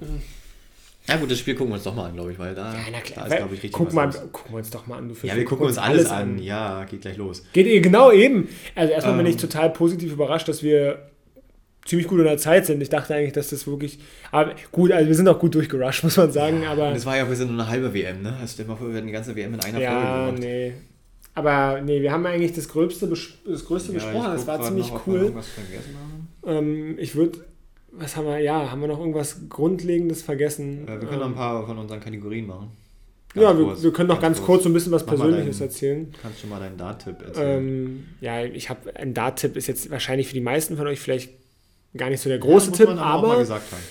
Ja 1.09 1.17
gut, 1.17 1.31
das 1.31 1.39
Spiel 1.41 1.55
gucken 1.55 1.73
wir 1.73 1.75
uns 1.75 1.85
doch 1.85 1.95
mal 1.95 2.07
an, 2.07 2.15
glaube 2.15 2.31
ich, 2.33 2.39
weil 2.39 2.55
da, 2.55 2.73
ja, 2.73 2.79
na 2.93 3.01
klar. 3.01 3.27
da 3.27 3.35
ist, 3.35 3.39
glaube 3.39 3.55
ich, 3.55 3.63
richtig 3.63 3.73
Guck 3.73 3.89
was 3.89 3.95
mal, 3.95 4.09
gucken 4.33 4.53
wir 4.53 4.59
uns 4.59 4.71
doch 4.71 4.87
mal 4.87 4.99
an. 4.99 5.09
Du 5.09 5.27
Ja, 5.27 5.35
wir 5.35 5.45
gucken 5.45 5.67
uns 5.67 5.79
alles 5.79 6.11
an. 6.11 6.39
Ja, 6.39 6.85
geht 6.85 7.01
gleich 7.03 7.17
los. 7.17 7.43
Geht 7.53 7.67
eh 7.67 7.81
genau 7.81 8.13
eben. 8.13 8.49
Also 8.75 8.93
erstmal 8.93 9.17
bin 9.17 9.27
Ähm. 9.27 9.33
ich 9.33 9.37
total 9.39 9.71
positiv 9.71 10.13
überrascht, 10.13 10.49
dass 10.49 10.63
wir 10.63 11.11
ziemlich 11.85 12.07
gut 12.07 12.21
in 12.21 12.27
der 12.27 12.39
Zeit 12.39 12.67
sind. 12.67 12.81
Ich 12.81 12.89
dachte 12.89 13.15
eigentlich, 13.15 13.33
dass 13.33 13.49
das 13.51 13.67
wirklich. 13.67 13.99
Aber 14.31 14.55
gut, 14.71 14.93
also 14.93 15.09
wir 15.09 15.15
sind 15.15 15.29
auch 15.29 15.39
gut 15.39 15.55
durchgerusht, 15.55 16.05
muss 16.05 16.17
man 16.17 16.31
sagen. 16.31 16.65
aber 16.65 16.89
Und 16.91 16.95
es 16.97 17.05
war 17.05 17.17
ja 17.17 17.23
auch 17.23 17.27
ein 17.27 17.31
bisschen 17.31 17.49
nur 17.49 17.61
eine 17.65 17.69
halbe 17.69 17.93
WM, 17.93 18.23
ne? 18.23 18.37
Also 18.41 18.53
stell 18.55 18.65
dir 18.67 18.71
mal 18.73 18.77
vor, 18.77 18.89
wir 18.89 18.97
hätten 18.97 19.07
die 19.09 19.13
ganze 19.13 19.35
WM 19.35 19.55
in 19.55 19.61
einer 19.61 19.81
ja, 19.81 19.91
Folge 19.91 20.27
gemacht. 20.27 20.39
nee. 20.41 20.73
Aber 21.35 21.81
nee, 21.81 22.03
wir 22.03 22.13
haben 22.13 22.27
eigentlich 22.27 22.53
das 22.53 22.69
Gröbste, 22.69 23.09
das 23.09 23.65
Größte 23.65 23.93
Ja, 23.93 23.95
besprochen. 23.95 24.33
Das 24.33 24.47
war 24.47 24.61
ziemlich 24.63 24.93
noch, 24.93 25.07
wir 25.07 25.15
cool. 25.15 25.43
Ähm, 26.47 26.99
ich 26.99 27.15
würde. 27.15 27.39
Was 27.93 28.17
haben 28.17 28.27
wir? 28.27 28.39
Ja, 28.39 28.71
haben 28.71 28.81
wir 28.81 28.89
noch 28.89 28.99
irgendwas 28.99 29.49
Grundlegendes 29.49 30.23
vergessen? 30.23 30.89
Äh, 30.89 31.01
wir 31.01 31.09
können 31.09 31.21
noch 31.21 31.27
ein 31.27 31.33
Ähm, 31.33 31.37
paar 31.37 31.67
von 31.67 31.79
unseren 31.79 32.01
Kategorien 32.01 32.47
machen. 32.47 32.71
ja, 33.35 33.57
wir, 33.57 33.83
wir, 33.83 33.93
können 33.93 34.09
noch 34.09 34.21
ganz, 34.21 34.39
ganz 34.39 34.47
kurz 34.47 34.63
so 34.63 34.71
ein 34.71 34.73
bisschen 34.73 34.93
was 34.93 35.05
Mach 35.07 35.15
Persönliches 35.15 35.59
dein, 35.59 35.69
erzählen. 35.69 36.15
Kannst 36.21 36.43
du 36.43 36.47
mal 36.47 36.61
deinen 36.61 36.77
Dart-Tipp 36.77 37.23
erzählen? 37.23 37.59
Ähm, 37.59 38.05
ja, 38.21 38.45
ich 38.45 38.71
habe 38.71 38.95
ein 38.97 39.15
Dart-Tipp, 39.15 39.57
ist 39.57 39.67
jetzt 39.67 39.91
wahrscheinlich 39.91 40.29
für 40.29 40.35
die 40.35 40.41
meisten 40.41 40.77
von 40.77 40.87
euch 40.87 41.01
vielleicht 41.01 41.31
gar 41.97 42.09
nicht 42.09 42.21
so 42.21 42.29
der 42.29 42.39
große 42.39 42.71
ja, 42.71 42.77
Tipp, 42.77 42.87
man 42.87 42.99
aber 42.99 43.47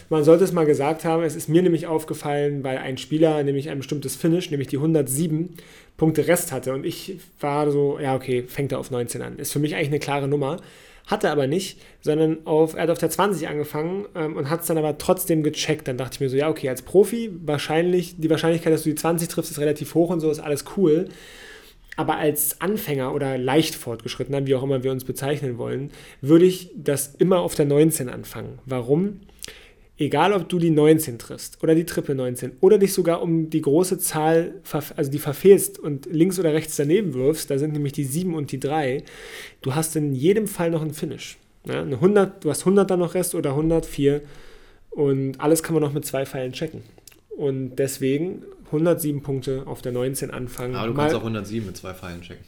man 0.10 0.24
sollte 0.24 0.44
es 0.44 0.52
mal 0.52 0.66
gesagt 0.66 1.06
haben. 1.06 1.24
Es 1.24 1.36
ist 1.36 1.50
mir 1.50 1.62
nämlich 1.62 1.86
aufgefallen, 1.86 2.64
weil 2.64 2.80
ein 2.80 2.98
Spieler 2.98 3.44
nämlich 3.44 3.70
ein 3.70 3.78
bestimmtes 3.78 4.16
Finish, 4.16 4.50
nämlich 4.50 4.70
die 4.70 4.78
107 4.78 5.56
Punkte 5.98 6.28
Rest 6.28 6.52
hatte 6.52 6.74
und 6.74 6.84
ich 6.84 7.20
war 7.40 7.70
so, 7.70 8.00
ja 8.00 8.16
okay, 8.16 8.44
fängt 8.48 8.72
er 8.72 8.80
auf 8.80 8.90
19 8.90 9.22
an. 9.22 9.38
Ist 9.38 9.54
für 9.54 9.60
mich 9.60 9.76
eigentlich 9.76 9.90
eine 9.90 10.00
klare 10.00 10.28
Nummer. 10.28 10.58
Hatte 11.08 11.30
aber 11.30 11.48
nicht, 11.48 11.80
sondern 12.02 12.46
auf, 12.46 12.76
er 12.76 12.84
hat 12.84 12.90
auf 12.90 12.98
der 12.98 13.10
20 13.10 13.48
angefangen 13.48 14.06
ähm, 14.16 14.36
und 14.36 14.50
hat 14.50 14.62
es 14.62 14.68
dann 14.68 14.78
aber 14.78 14.98
trotzdem 14.98 15.44
gecheckt. 15.44 15.88
Dann 15.88 15.98
dachte 15.98 16.16
ich 16.16 16.20
mir 16.22 16.30
so, 16.30 16.38
ja 16.38 16.50
okay, 16.50 16.70
als 16.70 16.82
Profi 16.84 17.32
wahrscheinlich, 17.44 18.16
die 18.18 18.30
Wahrscheinlichkeit, 18.30 18.74
dass 18.74 18.84
du 18.84 18.90
die 18.90 18.96
20 18.96 19.28
triffst, 19.28 19.52
ist 19.52 19.60
relativ 19.60 19.94
hoch 19.96 20.10
und 20.10 20.20
so, 20.20 20.30
ist 20.30 20.40
alles 20.40 20.66
cool. 20.78 21.10
Aber 21.98 22.18
als 22.18 22.62
Anfänger 22.62 23.14
oder 23.14 23.38
leicht 23.38 23.76
fortgeschrittener, 23.76 24.48
wie 24.48 24.56
auch 24.56 24.64
immer 24.64 24.84
wir 24.84 24.92
uns 24.92 25.04
bezeichnen 25.04 25.58
wollen, 25.58 25.92
würde 26.22 26.46
ich 26.46 26.72
das 26.76 27.16
immer 27.16 27.40
auf 27.40 27.56
der 27.56 27.66
19 27.66 28.10
anfangen. 28.10 28.60
Warum? 28.66 29.20
Egal, 29.98 30.34
ob 30.34 30.50
du 30.50 30.58
die 30.58 30.72
19 30.72 31.20
triffst 31.20 31.62
oder 31.62 31.76
die 31.76 31.86
Triple 31.86 32.16
19 32.16 32.54
oder 32.60 32.80
dich 32.80 32.94
sogar 32.94 33.22
um 33.22 33.50
die 33.50 33.62
große 33.62 34.00
Zahl, 34.00 34.56
also 34.96 35.12
die 35.12 35.20
verfehlst 35.20 35.78
und 35.78 36.08
links 36.08 36.40
oder 36.40 36.54
rechts 36.54 36.76
daneben 36.76 37.14
wirfst, 37.14 37.52
da 37.52 37.60
sind 37.60 37.74
nämlich 37.74 37.94
die 37.94 38.06
7 38.06 38.34
und 38.34 38.52
die 38.52 38.60
3, 38.60 39.04
du 39.62 39.76
hast 39.76 39.96
in 39.96 40.14
jedem 40.14 40.48
Fall 40.48 40.72
noch 40.72 40.82
einen 40.82 40.94
Finish. 40.94 41.38
Ja, 41.68 41.82
eine 41.82 41.96
100, 41.96 42.44
du 42.44 42.50
hast 42.50 42.62
100 42.62 42.90
dann 42.90 43.00
noch 43.00 43.14
Rest 43.14 43.36
oder 43.36 43.52
104 43.52 44.22
und 44.90 45.40
alles 45.40 45.62
kann 45.62 45.76
man 45.76 45.84
noch 45.84 45.94
mit 45.94 46.06
zwei 46.06 46.26
Pfeilen 46.26 46.54
checken. 46.54 46.82
Und 47.30 47.76
deswegen 47.76 48.44
107 48.68 49.22
Punkte 49.22 49.64
auf 49.66 49.82
der 49.82 49.92
19 49.92 50.32
anfangen. 50.32 50.76
Aber 50.76 50.88
du 50.88 50.94
kannst 50.94 51.16
auch 51.16 51.20
107 51.20 51.66
mit 51.66 51.78
zwei 51.78 51.94
Pfeilen 51.94 52.22
checken. 52.22 52.44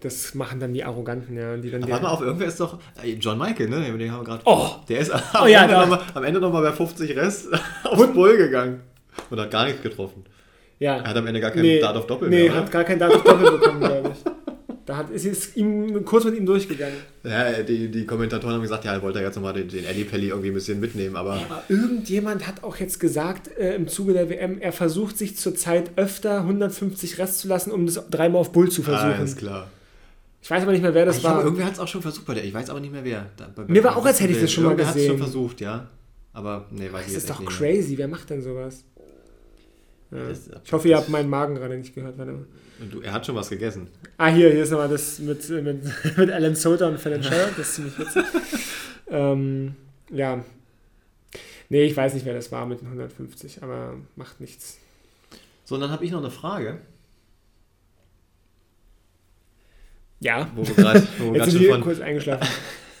Das 0.00 0.34
machen 0.34 0.60
dann 0.60 0.72
die 0.72 0.84
Arroganten, 0.84 1.36
ja. 1.36 1.56
Die 1.56 1.70
dann 1.70 1.82
Aber 1.82 1.92
warte 1.92 2.04
mal 2.04 2.10
auf, 2.10 2.20
irgendwer 2.20 2.48
ist 2.48 2.60
doch. 2.60 2.78
Äh, 3.02 3.12
John 3.14 3.38
Michael, 3.38 3.68
ne? 3.68 3.80
Den 3.96 4.12
haben 4.12 4.20
wir 4.20 4.24
gerade. 4.24 4.42
Oh! 4.44 4.70
Der 4.88 5.00
ist 5.00 5.10
am, 5.10 5.20
oh, 5.42 5.46
ja, 5.46 5.64
Ende 5.64 5.86
noch 5.86 6.14
am 6.14 6.24
Ende 6.24 6.40
nochmal 6.40 6.62
bei 6.62 6.72
50 6.72 7.16
Rest 7.16 7.48
aufs 7.84 8.12
Bull 8.12 8.36
gegangen. 8.36 8.80
Und 9.30 9.40
hat 9.40 9.50
gar 9.50 9.64
nichts 9.64 9.82
getroffen. 9.82 10.24
Ja. 10.78 10.96
Er 10.96 11.10
hat 11.10 11.16
am 11.16 11.26
Ende 11.26 11.40
gar 11.40 11.50
keinen 11.50 11.62
nee, 11.62 11.80
Dart 11.80 11.96
auf 11.96 12.06
Doppel 12.06 12.28
nee, 12.28 12.44
mehr. 12.44 12.52
Nee, 12.52 12.58
hat 12.58 12.70
gar 12.70 12.84
keinen 12.84 12.98
Dart 12.98 13.14
auf 13.14 13.22
Doppel 13.22 13.58
bekommen, 13.58 13.80
glaube 13.80 14.12
ich. 14.12 14.32
Da 14.94 14.98
hat, 14.98 15.10
ist 15.10 15.26
es 15.26 15.56
ihm 15.56 16.04
kurz 16.04 16.24
mit 16.24 16.36
ihm 16.36 16.46
durchgegangen. 16.46 16.94
Ja, 17.24 17.64
die, 17.64 17.90
die 17.90 18.06
Kommentatoren 18.06 18.54
haben 18.54 18.62
gesagt, 18.62 18.84
ja, 18.84 18.92
er 18.92 19.02
wollte 19.02 19.18
jetzt 19.18 19.34
nochmal 19.34 19.52
den, 19.52 19.66
den 19.66 19.84
Eddie 19.84 20.04
Pelli 20.04 20.28
irgendwie 20.28 20.50
ein 20.50 20.54
bisschen 20.54 20.78
mitnehmen. 20.78 21.16
Aber, 21.16 21.32
aber 21.32 21.64
irgendjemand 21.68 22.46
hat 22.46 22.62
auch 22.62 22.76
jetzt 22.76 23.00
gesagt, 23.00 23.48
äh, 23.58 23.74
im 23.74 23.88
Zuge 23.88 24.12
der 24.12 24.30
WM, 24.30 24.60
er 24.60 24.70
versucht 24.70 25.18
sich 25.18 25.36
zurzeit 25.36 25.90
öfter 25.96 26.42
150 26.42 27.18
Rest 27.18 27.40
zu 27.40 27.48
lassen, 27.48 27.72
um 27.72 27.86
das 27.86 28.08
dreimal 28.08 28.40
auf 28.40 28.52
Bull 28.52 28.70
zu 28.70 28.84
versuchen. 28.84 29.14
Ah, 29.18 29.24
ist 29.24 29.36
klar. 29.36 29.66
Ich 30.40 30.48
weiß 30.48 30.62
aber 30.62 30.70
nicht 30.70 30.82
mehr, 30.82 30.94
wer 30.94 31.06
das 31.06 31.18
ich 31.18 31.24
war. 31.24 31.32
Glaube, 31.32 31.46
irgendwer 31.46 31.66
hat 31.66 31.72
es 31.72 31.80
auch 31.80 31.88
schon 31.88 32.02
versucht 32.02 32.26
bei 32.26 32.34
der. 32.34 32.44
Ich 32.44 32.54
weiß 32.54 32.70
aber 32.70 32.78
nicht 32.78 32.92
mehr 32.92 33.02
wer. 33.02 33.26
Da, 33.36 33.50
bei, 33.52 33.64
Mir 33.64 33.82
war 33.82 33.96
auch, 33.96 34.06
als 34.06 34.20
hätte 34.20 34.32
ich 34.32 34.40
das 34.40 34.52
schon 34.52 34.62
mal 34.62 34.76
gesehen. 34.76 34.90
hat 34.90 34.96
es 34.96 35.06
schon 35.06 35.18
versucht, 35.18 35.60
ja. 35.60 35.88
Aber 36.32 36.68
nee, 36.70 36.84
weiß 36.84 37.00
das 37.00 37.08
ich 37.08 37.14
Das 37.14 37.22
ist 37.24 37.30
doch 37.30 37.44
crazy. 37.44 37.88
Mehr. 37.90 37.98
Wer 37.98 38.08
macht 38.08 38.30
denn 38.30 38.42
sowas? 38.42 38.84
Ja. 40.12 40.18
Ich 40.62 40.72
hoffe, 40.72 40.86
ihr 40.86 40.96
habt 40.96 41.08
meinen 41.08 41.28
Magen 41.28 41.56
gerade 41.56 41.76
nicht 41.76 41.96
gehört. 41.96 42.16
Warte 42.16 42.46
Du, 42.90 43.00
er 43.00 43.12
hat 43.12 43.24
schon 43.24 43.36
was 43.36 43.48
gegessen. 43.48 43.88
Ah, 44.16 44.28
hier, 44.28 44.50
hier 44.50 44.62
ist 44.62 44.70
nochmal 44.70 44.88
das 44.88 45.18
mit, 45.18 45.48
mit, 45.48 45.84
mit 46.16 46.30
Alan 46.30 46.56
Soter 46.56 46.88
und 46.88 46.98
Fallon 46.98 47.22
Scherer. 47.22 47.48
Das 47.56 47.68
ist 47.68 47.74
ziemlich 47.74 47.98
witzig. 47.98 48.24
ähm, 49.08 49.76
ja. 50.10 50.44
Nee, 51.68 51.84
ich 51.84 51.96
weiß 51.96 52.14
nicht, 52.14 52.26
wer 52.26 52.34
das 52.34 52.50
war 52.52 52.66
mit 52.66 52.80
den 52.80 52.88
150, 52.88 53.62
aber 53.62 53.94
macht 54.16 54.40
nichts. 54.40 54.78
So, 55.64 55.76
und 55.76 55.80
dann 55.80 55.90
habe 55.90 56.04
ich 56.04 56.10
noch 56.10 56.18
eine 56.18 56.30
Frage. 56.30 56.80
Ja. 60.20 60.50
Wo 60.54 60.66
wir 60.66 60.74
gerade 60.74 61.06
schon, 61.50 61.80
kurz 61.80 62.00
eingeschlafen. 62.00 62.48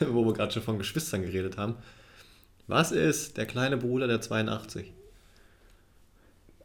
wo 0.00 0.24
wir 0.24 0.32
gerade 0.32 0.52
schon 0.52 0.62
von 0.62 0.78
Geschwistern 0.78 1.22
geredet 1.22 1.56
haben. 1.56 1.76
Was 2.66 2.92
ist 2.92 3.36
der 3.36 3.46
kleine 3.46 3.76
Bruder 3.76 4.06
der 4.06 4.20
82? 4.20 4.92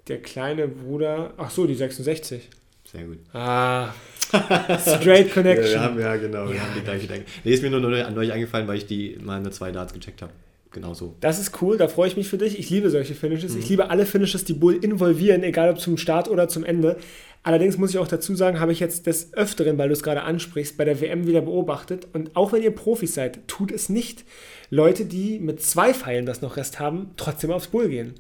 Der 0.08 0.22
kleine 0.22 0.68
Bruder, 0.68 1.34
ach 1.38 1.52
so, 1.52 1.68
die 1.68 1.76
66. 1.76 2.50
Sehr 2.92 3.04
gut. 3.04 3.20
Ah, 3.34 3.94
straight 4.80 5.32
Connection. 5.32 5.66
ja, 5.66 5.74
wir 5.74 5.82
haben, 5.82 6.00
ja, 6.00 6.16
genau, 6.16 6.46
ja. 6.46 6.54
wir 6.54 6.62
haben 6.62 6.74
die 6.76 6.82
gleiche 6.82 7.08
Denke. 7.08 7.26
Nee, 7.44 7.52
ist 7.52 7.62
mir 7.62 7.70
nur 7.70 7.82
neulich 7.82 8.32
eingefallen, 8.32 8.68
weil 8.68 8.78
ich 8.78 8.88
die 8.88 9.18
mal 9.22 9.40
mit 9.42 9.54
zwei 9.54 9.72
Darts 9.72 9.94
gecheckt 9.94 10.22
habe. 10.22 10.32
Genau 10.72 10.94
so. 10.94 11.16
Das 11.20 11.40
ist 11.40 11.62
cool, 11.62 11.78
da 11.78 11.88
freue 11.88 12.08
ich 12.08 12.18
mich 12.18 12.30
für 12.30 12.38
dich. 12.38 12.60
Ich 12.60 12.70
liebe 12.70 12.92
solche 12.92 13.16
Finishes. 13.16 13.54
Mhm. 13.54 13.60
Ich 13.60 13.70
liebe 13.70 13.90
alle 13.90 14.06
Finishes, 14.06 14.44
die 14.44 14.54
Bull 14.54 14.76
involvieren, 14.76 15.44
egal 15.44 15.70
ob 15.72 15.80
zum 15.80 15.98
Start 15.98 16.30
oder 16.30 16.48
zum 16.48 16.64
Ende. 16.64 16.98
Allerdings 17.42 17.78
muss 17.78 17.92
ich 17.92 17.98
auch 17.98 18.08
dazu 18.08 18.36
sagen, 18.36 18.60
habe 18.60 18.72
ich 18.72 18.80
jetzt 18.80 19.08
des 19.08 19.34
Öfteren, 19.34 19.78
weil 19.78 19.88
du 19.88 19.94
es 19.94 20.04
gerade 20.04 20.22
ansprichst, 20.22 20.78
bei 20.78 20.86
der 20.86 21.02
WM 21.02 21.26
wieder 21.26 21.42
beobachtet. 21.42 22.08
Und 22.14 22.36
auch 22.36 22.52
wenn 22.52 22.62
ihr 22.62 22.72
Profis 22.72 23.16
seid, 23.16 23.48
tut 23.48 23.72
es 23.72 23.90
nicht. 23.90 24.26
Leute, 24.70 25.06
die 25.06 25.40
mit 25.40 25.62
zwei 25.62 25.94
Pfeilen 25.94 26.26
das 26.26 26.42
noch 26.42 26.58
Rest 26.58 26.80
haben, 26.80 27.12
trotzdem 27.18 27.52
aufs 27.52 27.68
Bull 27.68 27.90
gehen. 27.90 28.16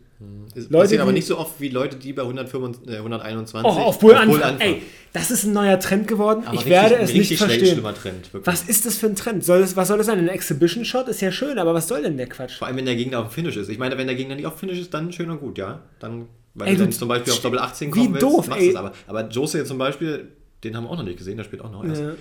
Es 0.53 0.69
Leute, 0.69 0.83
passiert 0.83 1.01
aber 1.01 1.11
nicht 1.13 1.27
so 1.27 1.37
oft 1.37 1.61
wie 1.61 1.69
Leute, 1.69 1.95
die 1.95 2.11
bei 2.11 2.23
125, 2.23 2.93
äh, 2.93 2.97
121 2.97 3.71
oh, 3.71 3.83
auf 3.83 3.99
Bull, 3.99 4.15
auf 4.15 4.25
Bull 4.25 4.43
anfangen. 4.43 4.59
Ey, 4.59 4.81
das 5.13 5.31
ist 5.31 5.45
ein 5.45 5.53
neuer 5.53 5.79
Trend 5.79 6.07
geworden. 6.07 6.43
Aber 6.45 6.55
ich 6.55 6.65
richtig, 6.65 6.71
werde 6.71 6.95
es 6.97 7.13
nicht 7.13 7.37
verstehen. 7.37 7.81
Trend, 7.81 8.29
was 8.33 8.63
ist 8.63 8.85
das 8.85 8.97
für 8.97 9.05
ein 9.05 9.15
Trend? 9.15 9.45
Soll 9.45 9.61
das, 9.61 9.77
was 9.77 9.87
soll 9.87 9.97
das 9.97 10.07
sein? 10.07 10.19
Ein 10.19 10.27
Exhibition-Shot 10.27 11.07
ist 11.07 11.21
ja 11.21 11.31
schön, 11.31 11.57
aber 11.57 11.73
was 11.73 11.87
soll 11.87 12.01
denn 12.01 12.17
der 12.17 12.27
Quatsch? 12.27 12.57
Vor 12.57 12.67
allem, 12.67 12.75
wenn 12.75 12.85
der 12.85 12.97
Gegner 12.97 13.19
auf 13.19 13.31
Finish 13.31 13.55
ist. 13.55 13.69
Ich 13.69 13.77
meine, 13.77 13.97
wenn 13.97 14.07
der 14.07 14.17
Gegner 14.17 14.35
nicht 14.35 14.45
auf 14.45 14.59
Finish 14.59 14.79
ist, 14.79 14.93
dann 14.93 15.13
schön 15.13 15.29
und 15.29 15.39
gut, 15.39 15.57
ja. 15.57 15.83
Dann, 15.99 16.25
weil 16.53 16.67
ey, 16.67 16.75
du 16.75 16.81
dann 16.81 16.91
zum 16.91 17.07
Beispiel 17.07 17.31
auf 17.31 17.39
Doppel 17.39 17.59
18 17.59 17.91
kommen 17.91 18.11
willst, 18.11 18.23
doof, 18.23 18.47
machst 18.49 18.61
du 18.61 18.69
es 18.69 18.75
aber. 18.75 18.91
Aber 19.07 19.29
Jose 19.29 19.63
zum 19.63 19.77
Beispiel, 19.77 20.27
den 20.65 20.75
haben 20.75 20.83
wir 20.83 20.89
auch 20.89 20.97
noch 20.97 21.05
nicht 21.05 21.17
gesehen, 21.17 21.37
der 21.37 21.45
spielt 21.45 21.61
auch 21.61 21.71
noch 21.71 21.85
erst. 21.85 22.01
Ja 22.01 22.15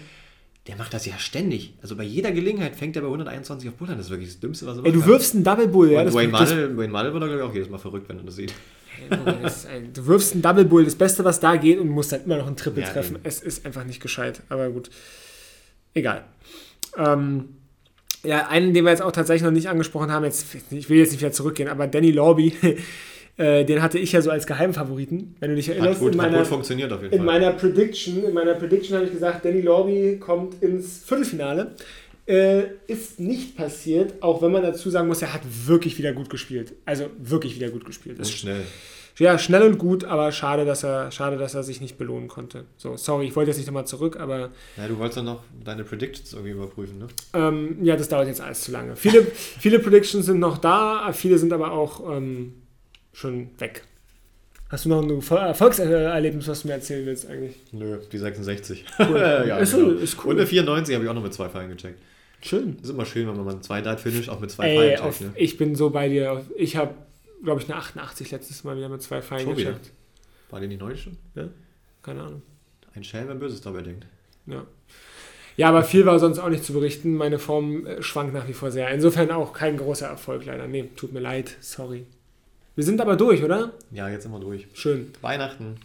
der 0.69 0.77
macht 0.77 0.93
das 0.93 1.07
ja 1.07 1.19
ständig. 1.19 1.73
Also 1.81 1.97
bei 1.97 2.05
jeder 2.05 2.31
Gelegenheit 2.31 2.77
fängt 2.77 2.95
er 2.95 3.03
bei 3.03 3.09
121 3.09 3.71
auf 3.71 3.75
Bull 3.77 3.89
an. 3.89 3.97
Das 3.97 4.07
ist 4.07 4.11
wirklich 4.11 4.29
das 4.29 4.39
Dümmste, 4.39 4.66
was 4.66 4.77
er 4.77 4.85
Ey, 4.85 4.93
du 4.93 5.05
wirfst 5.07 5.35
einen 5.35 5.43
Double 5.43 5.66
Bull, 5.66 5.91
ja. 5.93 6.05
Das 6.05 6.14
Wayne 6.14 6.31
Muddle, 6.31 6.77
Wayne 6.77 6.93
Muddle 6.93 7.12
wird 7.14 7.25
glaube 7.25 7.37
ich, 7.37 7.43
auch 7.43 7.55
jedes 7.55 7.71
Mal 7.71 7.79
verrückt, 7.79 8.09
wenn 8.09 8.19
er 8.19 8.25
das 8.25 8.37
sieht. 8.37 8.53
du 9.95 10.07
wirfst 10.07 10.35
einen 10.35 10.43
Double 10.43 10.66
Bull, 10.66 10.85
das 10.85 10.95
Beste, 10.95 11.25
was 11.25 11.41
da 11.41 11.57
geht, 11.57 11.79
und 11.79 11.89
musst 11.89 12.12
dann 12.12 12.23
immer 12.23 12.37
noch 12.37 12.47
einen 12.47 12.57
Triple 12.57 12.83
ja, 12.83 12.89
treffen. 12.91 13.16
Eben. 13.16 13.25
Es 13.25 13.41
ist 13.41 13.64
einfach 13.64 13.85
nicht 13.85 14.01
gescheit, 14.01 14.43
aber 14.51 14.69
gut. 14.69 14.91
Egal. 15.95 16.25
Ähm, 16.99 17.49
ja, 18.23 18.49
einen, 18.49 18.75
den 18.75 18.85
wir 18.85 18.91
jetzt 18.91 19.03
auch 19.03 19.12
tatsächlich 19.12 19.45
noch 19.45 19.51
nicht 19.51 19.71
angesprochen 19.71 20.12
haben, 20.12 20.25
jetzt, 20.25 20.55
ich 20.71 20.91
will 20.91 20.99
jetzt 20.99 21.12
nicht 21.12 21.21
wieder 21.23 21.33
zurückgehen, 21.33 21.71
aber 21.71 21.87
Danny 21.87 22.11
Lorby, 22.11 22.53
äh, 23.39 23.64
den 23.64 23.80
hatte 23.80 23.99
ich 23.99 24.12
ja 24.12 24.20
so 24.20 24.30
als 24.30 24.47
Geheimfavoriten, 24.47 25.36
wenn 25.39 25.51
du 25.51 25.57
dich 25.57 25.68
erinnerst. 25.68 25.95
Hat 25.95 26.01
gut, 26.01 26.12
in 26.12 26.18
meiner, 26.18 26.32
hat 26.32 26.39
gut 26.41 26.49
funktioniert 26.49 26.93
auf 26.93 27.01
jeden 27.01 27.12
in 27.14 27.18
Fall. 27.18 27.26
Meiner 27.26 27.53
Prediction, 27.53 28.24
in 28.24 28.34
meiner 28.34 28.55
Prediction 28.55 28.97
habe 28.97 29.07
ich 29.07 29.12
gesagt, 29.12 29.45
Danny 29.45 29.61
Lorby 29.61 30.18
kommt 30.18 30.61
ins 30.62 31.05
Viertelfinale. 31.05 31.72
Äh, 32.26 32.64
ist 32.89 33.20
nicht 33.20 33.57
passiert, 33.57 34.22
auch 34.22 34.43
wenn 34.43 34.53
man 34.53 34.62
dazu 34.62 34.91
sagen 34.91 35.09
muss, 35.09 35.22
er 35.22 35.32
hat 35.32 35.43
wirklich 35.66 35.97
wieder 35.97 36.12
gut 36.12 36.28
gespielt. 36.28 36.74
Also 36.84 37.07
wirklich 37.18 37.55
wieder 37.55 37.70
gut 37.70 37.86
gespielt. 37.86 38.18
Das 38.18 38.28
ist 38.28 38.39
schnell. 38.39 38.64
Ja, 39.18 39.39
schnell 39.39 39.62
und 39.62 39.78
gut, 39.78 40.05
aber 40.05 40.30
schade, 40.30 40.64
dass 40.64 40.84
er, 40.84 41.11
schade, 41.11 41.39
dass 41.39 41.55
er 41.55 41.62
sich 41.62 41.80
nicht 41.80 41.97
belohnen 41.97 42.28
konnte. 42.28 42.64
So, 42.76 42.97
sorry, 42.97 43.26
ich 43.26 43.34
wollte 43.34 43.51
jetzt 43.51 43.57
nicht 43.57 43.66
nochmal 43.66 43.86
zurück, 43.86 44.18
aber. 44.18 44.51
Ja, 44.76 44.86
du 44.86 44.99
wolltest 44.99 45.18
doch 45.18 45.24
noch 45.24 45.43
deine 45.64 45.84
Predictions 45.84 46.32
irgendwie 46.32 46.53
überprüfen, 46.53 46.99
ne? 46.99 47.07
Ähm, 47.34 47.78
ja, 47.82 47.97
das 47.97 48.09
dauert 48.09 48.28
jetzt 48.28 48.41
alles 48.41 48.61
zu 48.61 48.72
lange. 48.72 48.95
Viele, 48.95 49.24
viele 49.24 49.78
Predictions 49.80 50.26
sind 50.26 50.39
noch 50.39 50.59
da, 50.59 51.12
viele 51.12 51.39
sind 51.39 51.53
aber 51.53 51.72
auch 51.72 52.16
ähm, 52.16 52.53
schon 53.19 53.51
weg. 53.59 53.83
Hast 54.69 54.85
du 54.85 54.91
noch 54.91 55.03
ein 55.03 55.11
Erfolgserlebnis, 55.11 56.47
was 56.47 56.62
du 56.62 56.69
mir 56.69 56.75
erzählen 56.75 57.07
willst 57.07 57.27
eigentlich? 57.27 57.57
Nö, 57.73 57.99
die 58.12 58.19
66. 58.19 58.85
Cool. 58.99 59.16
ja, 59.47 59.57
ist, 59.59 59.75
genau. 59.75 59.91
ist 59.93 60.19
cool. 60.25 60.33
Und 60.33 60.39
eine 60.39 60.47
94 60.47 60.95
habe 60.95 61.05
ich 61.05 61.11
auch 61.11 61.14
noch 61.14 61.23
mit 61.23 61.33
zwei 61.33 61.49
Fallen 61.49 61.71
gecheckt. 61.71 62.01
Schön. 62.43 62.77
Das 62.77 62.85
ist 62.85 62.91
immer 62.91 63.07
schön, 63.07 63.27
wenn 63.27 63.37
man 63.37 63.49
einen 63.49 63.62
zwei 63.62 63.81
Dart 63.81 64.01
finish 64.01 64.29
auch 64.29 64.39
mit 64.41 64.51
zwei 64.51 64.69
Ey, 64.69 64.77
Fallen 64.77 65.12
checkt. 65.12 65.21
Ne? 65.23 65.33
Ich 65.37 65.57
bin 65.57 65.75
so 65.75 65.91
bei 65.91 66.09
dir. 66.09 66.45
Ich 66.57 66.77
habe, 66.77 66.95
glaube 67.43 67.61
ich, 67.61 67.69
eine 67.69 67.79
88 67.79 68.31
letztes 68.31 68.62
Mal 68.62 68.77
wieder 68.77 68.89
mit 68.89 69.03
zwei 69.03 69.23
Fallen 69.23 69.43
schon 69.43 69.57
gecheckt. 69.57 69.87
Wieder? 69.87 70.51
War 70.51 70.61
die 70.61 70.69
nicht 70.69 70.81
neu 70.81 70.95
schon? 70.95 71.16
Ja? 71.35 71.49
Keine 72.03 72.23
Ahnung. 72.23 72.43
Ein 72.95 73.05
Schelm, 73.05 73.29
wenn 73.29 73.39
Böses 73.39 73.62
dabei 73.62 73.83
denkt. 73.83 74.07
Ja. 74.47 74.64
Ja, 75.57 75.71
aber 75.71 75.83
viel 75.83 76.07
war 76.07 76.19
sonst 76.21 76.39
auch 76.39 76.51
nicht 76.51 76.62
zu 76.62 76.73
berichten. 76.73 77.14
Meine 77.16 77.41
Form 77.41 77.85
äh, 77.87 78.03
schwankt 78.03 78.33
nach 78.33 78.47
wie 78.47 78.53
vor 78.53 78.71
sehr. 78.71 78.89
Insofern 78.91 79.31
auch 79.33 79.53
kein 79.53 79.77
großer 79.77 80.07
Erfolg 80.07 80.45
leider. 80.45 80.69
Nee, 80.69 80.91
tut 80.95 81.12
mir 81.12 81.21
leid. 81.21 81.57
Sorry. 81.61 82.07
Wir 82.79 82.85
sind 82.85 83.01
aber 83.01 83.16
durch, 83.16 83.43
oder? 83.43 83.72
Ja, 83.91 84.09
jetzt 84.09 84.22
sind 84.22 84.31
wir 84.31 84.39
durch. 84.39 84.68
Schön. 84.72 85.11
Weihnachten. 85.20 85.81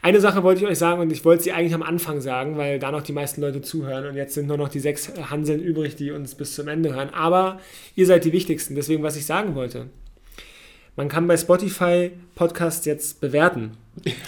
Eine 0.00 0.18
Sache 0.18 0.42
wollte 0.42 0.62
ich 0.62 0.66
euch 0.66 0.78
sagen 0.78 1.02
und 1.02 1.12
ich 1.12 1.26
wollte 1.26 1.42
sie 1.42 1.52
eigentlich 1.52 1.74
am 1.74 1.82
Anfang 1.82 2.22
sagen, 2.22 2.56
weil 2.56 2.78
da 2.78 2.90
noch 2.90 3.02
die 3.02 3.12
meisten 3.12 3.42
Leute 3.42 3.60
zuhören 3.60 4.06
und 4.06 4.16
jetzt 4.16 4.32
sind 4.32 4.46
nur 4.46 4.56
noch 4.56 4.70
die 4.70 4.80
sechs 4.80 5.12
Hanseln 5.28 5.60
übrig, 5.60 5.96
die 5.96 6.10
uns 6.10 6.34
bis 6.34 6.54
zum 6.54 6.68
Ende 6.68 6.94
hören. 6.94 7.10
Aber 7.10 7.60
ihr 7.96 8.06
seid 8.06 8.24
die 8.24 8.32
Wichtigsten, 8.32 8.74
deswegen 8.76 9.02
was 9.02 9.14
ich 9.16 9.26
sagen 9.26 9.54
wollte. 9.54 9.90
Man 10.96 11.08
kann 11.08 11.26
bei 11.26 11.36
Spotify 11.36 12.10
Podcasts 12.34 12.84
jetzt 12.84 13.20
bewerten. 13.20 13.72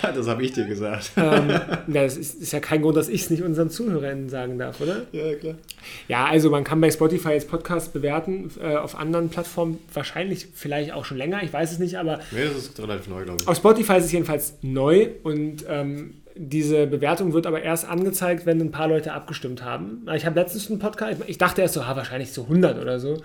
Ja, 0.02 0.12
das 0.12 0.26
habe 0.26 0.42
ich 0.42 0.52
dir 0.52 0.66
gesagt. 0.66 1.12
ähm, 1.16 1.48
ja, 1.48 1.84
das 1.86 2.16
ist, 2.16 2.40
ist, 2.42 2.52
ja 2.52 2.60
kein 2.60 2.82
Grund, 2.82 2.96
dass 2.96 3.08
ich 3.08 3.22
es 3.22 3.30
nicht 3.30 3.42
unseren 3.42 3.70
ZuhörerInnen 3.70 4.28
sagen 4.28 4.58
darf, 4.58 4.80
oder? 4.80 5.06
Ja, 5.12 5.34
klar. 5.34 5.54
Ja, 6.08 6.26
also 6.26 6.50
man 6.50 6.64
kann 6.64 6.80
bei 6.80 6.90
Spotify 6.90 7.30
jetzt 7.30 7.48
Podcasts 7.48 7.88
bewerten, 7.88 8.50
äh, 8.60 8.76
auf 8.76 8.98
anderen 8.98 9.28
Plattformen 9.28 9.78
wahrscheinlich 9.94 10.48
vielleicht 10.54 10.92
auch 10.92 11.04
schon 11.04 11.16
länger, 11.16 11.42
ich 11.42 11.52
weiß 11.52 11.72
es 11.72 11.78
nicht, 11.78 11.96
aber. 11.96 12.18
Nee, 12.32 12.44
das 12.44 12.64
ist 12.64 12.80
relativ 12.80 13.08
neu, 13.08 13.24
glaube 13.24 13.40
ich. 13.40 13.48
Auf 13.48 13.56
Spotify 13.56 13.96
ist 13.96 14.06
es 14.06 14.12
jedenfalls 14.12 14.54
neu 14.62 15.08
und 15.22 15.64
ähm, 15.68 16.14
diese 16.34 16.86
Bewertung 16.86 17.32
wird 17.32 17.46
aber 17.46 17.62
erst 17.62 17.88
angezeigt, 17.88 18.46
wenn 18.46 18.60
ein 18.60 18.72
paar 18.72 18.88
Leute 18.88 19.12
abgestimmt 19.12 19.62
haben. 19.62 20.06
Ich 20.14 20.26
habe 20.26 20.38
letztens 20.38 20.70
einen 20.70 20.78
Podcast, 20.78 21.20
ich 21.26 21.38
dachte 21.38 21.62
erst 21.62 21.74
so, 21.74 21.86
ha, 21.86 21.96
wahrscheinlich 21.96 22.32
so 22.32 22.42
100 22.42 22.80
oder 22.80 22.98
so. 22.98 23.22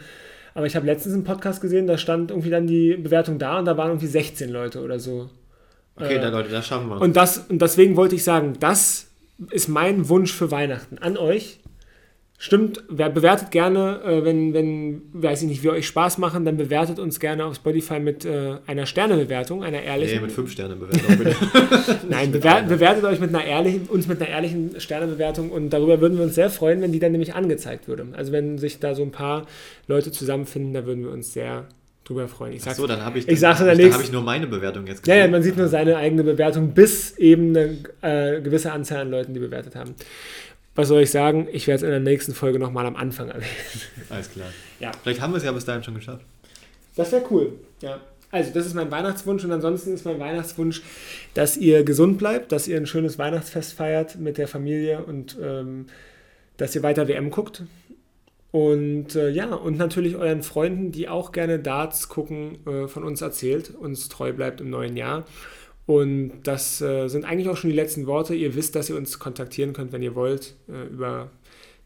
Aber 0.57 0.65
ich 0.65 0.75
habe 0.75 0.87
letztens 0.87 1.13
einen 1.13 1.23
Podcast 1.23 1.61
gesehen, 1.61 1.85
da 1.85 1.99
stand 1.99 2.31
irgendwie 2.31 2.49
dann 2.49 2.65
die 2.65 2.95
Bewertung 2.95 3.37
da 3.37 3.59
und 3.59 3.65
da 3.65 3.77
waren 3.77 3.89
irgendwie 3.89 4.07
16 4.07 4.49
Leute 4.49 4.81
oder 4.81 4.99
so. 4.99 5.29
Okay, 5.95 6.15
äh, 6.15 6.19
dann 6.19 6.33
Leute, 6.33 6.49
das 6.49 6.65
schaffen 6.65 6.89
wir. 6.89 6.99
Und, 6.99 7.15
das, 7.15 7.45
und 7.47 7.61
deswegen 7.61 7.95
wollte 7.95 8.15
ich 8.15 8.23
sagen, 8.23 8.55
das 8.59 9.05
ist 9.51 9.67
mein 9.67 10.09
Wunsch 10.09 10.33
für 10.33 10.49
Weihnachten 10.49 10.97
an 10.97 11.15
euch. 11.15 11.59
Stimmt, 12.39 12.83
wer 12.87 13.09
bewertet 13.09 13.49
gerne, 13.49 13.99
äh, 14.05 14.23
wenn, 14.23 14.53
wenn, 14.53 15.01
weiß 15.11 15.41
ich 15.41 15.47
nicht, 15.47 15.63
wir 15.63 15.71
euch 15.71 15.87
Spaß 15.87 16.19
machen, 16.19 16.45
dann 16.45 16.55
bewertet 16.55 16.99
uns 16.99 17.19
gerne 17.19 17.45
auf 17.45 17.55
Spotify 17.55 17.99
mit 17.99 18.25
äh, 18.25 18.57
einer 18.67 18.85
Sternebewertung, 18.85 19.63
einer 19.63 19.81
ehrlichen. 19.81 20.17
Nee, 20.17 20.21
mit 20.21 20.31
fünf 20.31 20.51
Sternebewertung. 20.51 21.35
Nein, 22.09 22.31
bewer 22.31 22.61
bewertet 22.61 23.05
euch 23.05 23.19
mit 23.19 23.33
einer 23.33 23.43
ehrlichen, 23.43 23.87
uns 23.87 24.07
mit 24.07 24.21
einer 24.21 24.29
ehrlichen 24.29 24.79
Sternebewertung 24.79 25.49
und 25.49 25.71
darüber 25.71 25.99
würden 25.99 26.19
wir 26.19 26.25
uns 26.25 26.35
sehr 26.35 26.51
freuen, 26.51 26.79
wenn 26.81 26.91
die 26.91 26.99
dann 26.99 27.11
nämlich 27.11 27.33
angezeigt 27.33 27.87
würde. 27.87 28.05
Also 28.13 28.31
wenn 28.31 28.59
sich 28.59 28.79
da 28.79 28.93
so 28.93 29.01
ein 29.01 29.11
paar 29.11 29.47
Leute 29.87 30.11
zusammenfinden, 30.11 30.75
da 30.75 30.85
würden 30.85 31.05
wir 31.05 31.11
uns 31.11 31.33
sehr 31.33 31.65
drüber 32.07 32.27
freuen. 32.27 32.53
Ich 32.53 32.61
sag's, 32.61 32.77
Ach 32.77 32.81
so, 32.81 32.87
dann 32.87 33.03
habe 33.03 33.19
ich, 33.19 33.27
ich 33.27 33.39
dann, 33.39 33.57
dann 33.57 33.93
habe 33.93 34.03
ich 34.03 34.11
nur 34.11 34.21
meine 34.21 34.47
Bewertung 34.47 34.87
jetzt 34.87 35.03
gesehen. 35.03 35.17
Ja, 35.17 35.25
ja, 35.25 35.31
man 35.31 35.43
sieht 35.43 35.57
nur 35.57 35.67
seine 35.67 35.97
eigene 35.97 36.23
Bewertung, 36.23 36.73
bis 36.73 37.17
eben 37.17 37.55
eine 37.55 37.77
äh, 38.01 38.41
gewisse 38.41 38.71
Anzahl 38.71 39.01
an 39.01 39.11
Leuten, 39.11 39.33
die 39.33 39.39
bewertet 39.39 39.75
haben. 39.75 39.95
Was 40.77 40.89
soll 40.89 41.01
ich 41.01 41.09
sagen? 41.09 41.47
Ich 41.51 41.65
werde 41.65 41.77
es 41.77 41.81
in 41.81 41.89
der 41.89 41.99
nächsten 41.99 42.35
Folge 42.35 42.59
nochmal 42.59 42.85
am 42.85 42.95
Anfang 42.95 43.29
erwähnen. 43.29 43.49
Alles 44.09 44.29
klar. 44.29 44.47
Ja. 44.79 44.91
Vielleicht 45.01 45.21
haben 45.21 45.33
wir 45.33 45.37
es 45.37 45.43
ja 45.43 45.51
bis 45.51 45.65
dahin 45.65 45.81
schon 45.81 45.95
geschafft. 45.95 46.23
Das 46.95 47.11
wäre 47.11 47.23
cool. 47.31 47.53
Ja. 47.81 47.99
Also, 48.29 48.53
das 48.53 48.67
ist 48.67 48.75
mein 48.75 48.91
Weihnachtswunsch 48.91 49.43
und 49.43 49.51
ansonsten 49.51 49.91
ist 49.91 50.05
mein 50.05 50.19
Weihnachtswunsch, 50.19 50.83
dass 51.33 51.57
ihr 51.57 51.83
gesund 51.83 52.19
bleibt, 52.19 52.51
dass 52.51 52.67
ihr 52.67 52.77
ein 52.77 52.85
schönes 52.85 53.17
Weihnachtsfest 53.17 53.73
feiert 53.73 54.17
mit 54.17 54.37
der 54.37 54.47
Familie 54.47 55.03
und 55.03 55.35
ähm, 55.41 55.87
dass 56.57 56.75
ihr 56.75 56.83
weiter 56.83 57.07
WM 57.07 57.31
guckt. 57.31 57.63
Und 58.51 59.15
äh, 59.15 59.31
ja, 59.31 59.55
und 59.55 59.79
natürlich 59.79 60.15
euren 60.15 60.43
Freunden, 60.43 60.91
die 60.91 61.09
auch 61.09 61.31
gerne 61.31 61.57
Darts 61.57 62.07
gucken, 62.07 62.59
äh, 62.67 62.87
von 62.87 63.03
uns 63.03 63.21
erzählt, 63.21 63.73
uns 63.73 64.09
treu 64.09 64.31
bleibt 64.31 64.61
im 64.61 64.69
neuen 64.69 64.95
Jahr. 64.95 65.25
Und 65.87 66.43
das 66.43 66.81
äh, 66.81 67.07
sind 67.07 67.23
eigentlich 67.23 67.47
auch 67.47 67.55
schon 67.55 67.69
die 67.69 67.75
letzten 67.75 68.07
Worte. 68.07 68.35
Ihr 68.35 68.55
wisst, 68.55 68.75
dass 68.75 68.89
ihr 68.89 68.97
uns 68.97 69.19
kontaktieren 69.19 69.71
könnt, 69.71 69.93
wenn 69.93 70.03
ihr 70.03 70.15
wollt, 70.15 70.53
äh, 70.67 70.85
über 70.87 71.31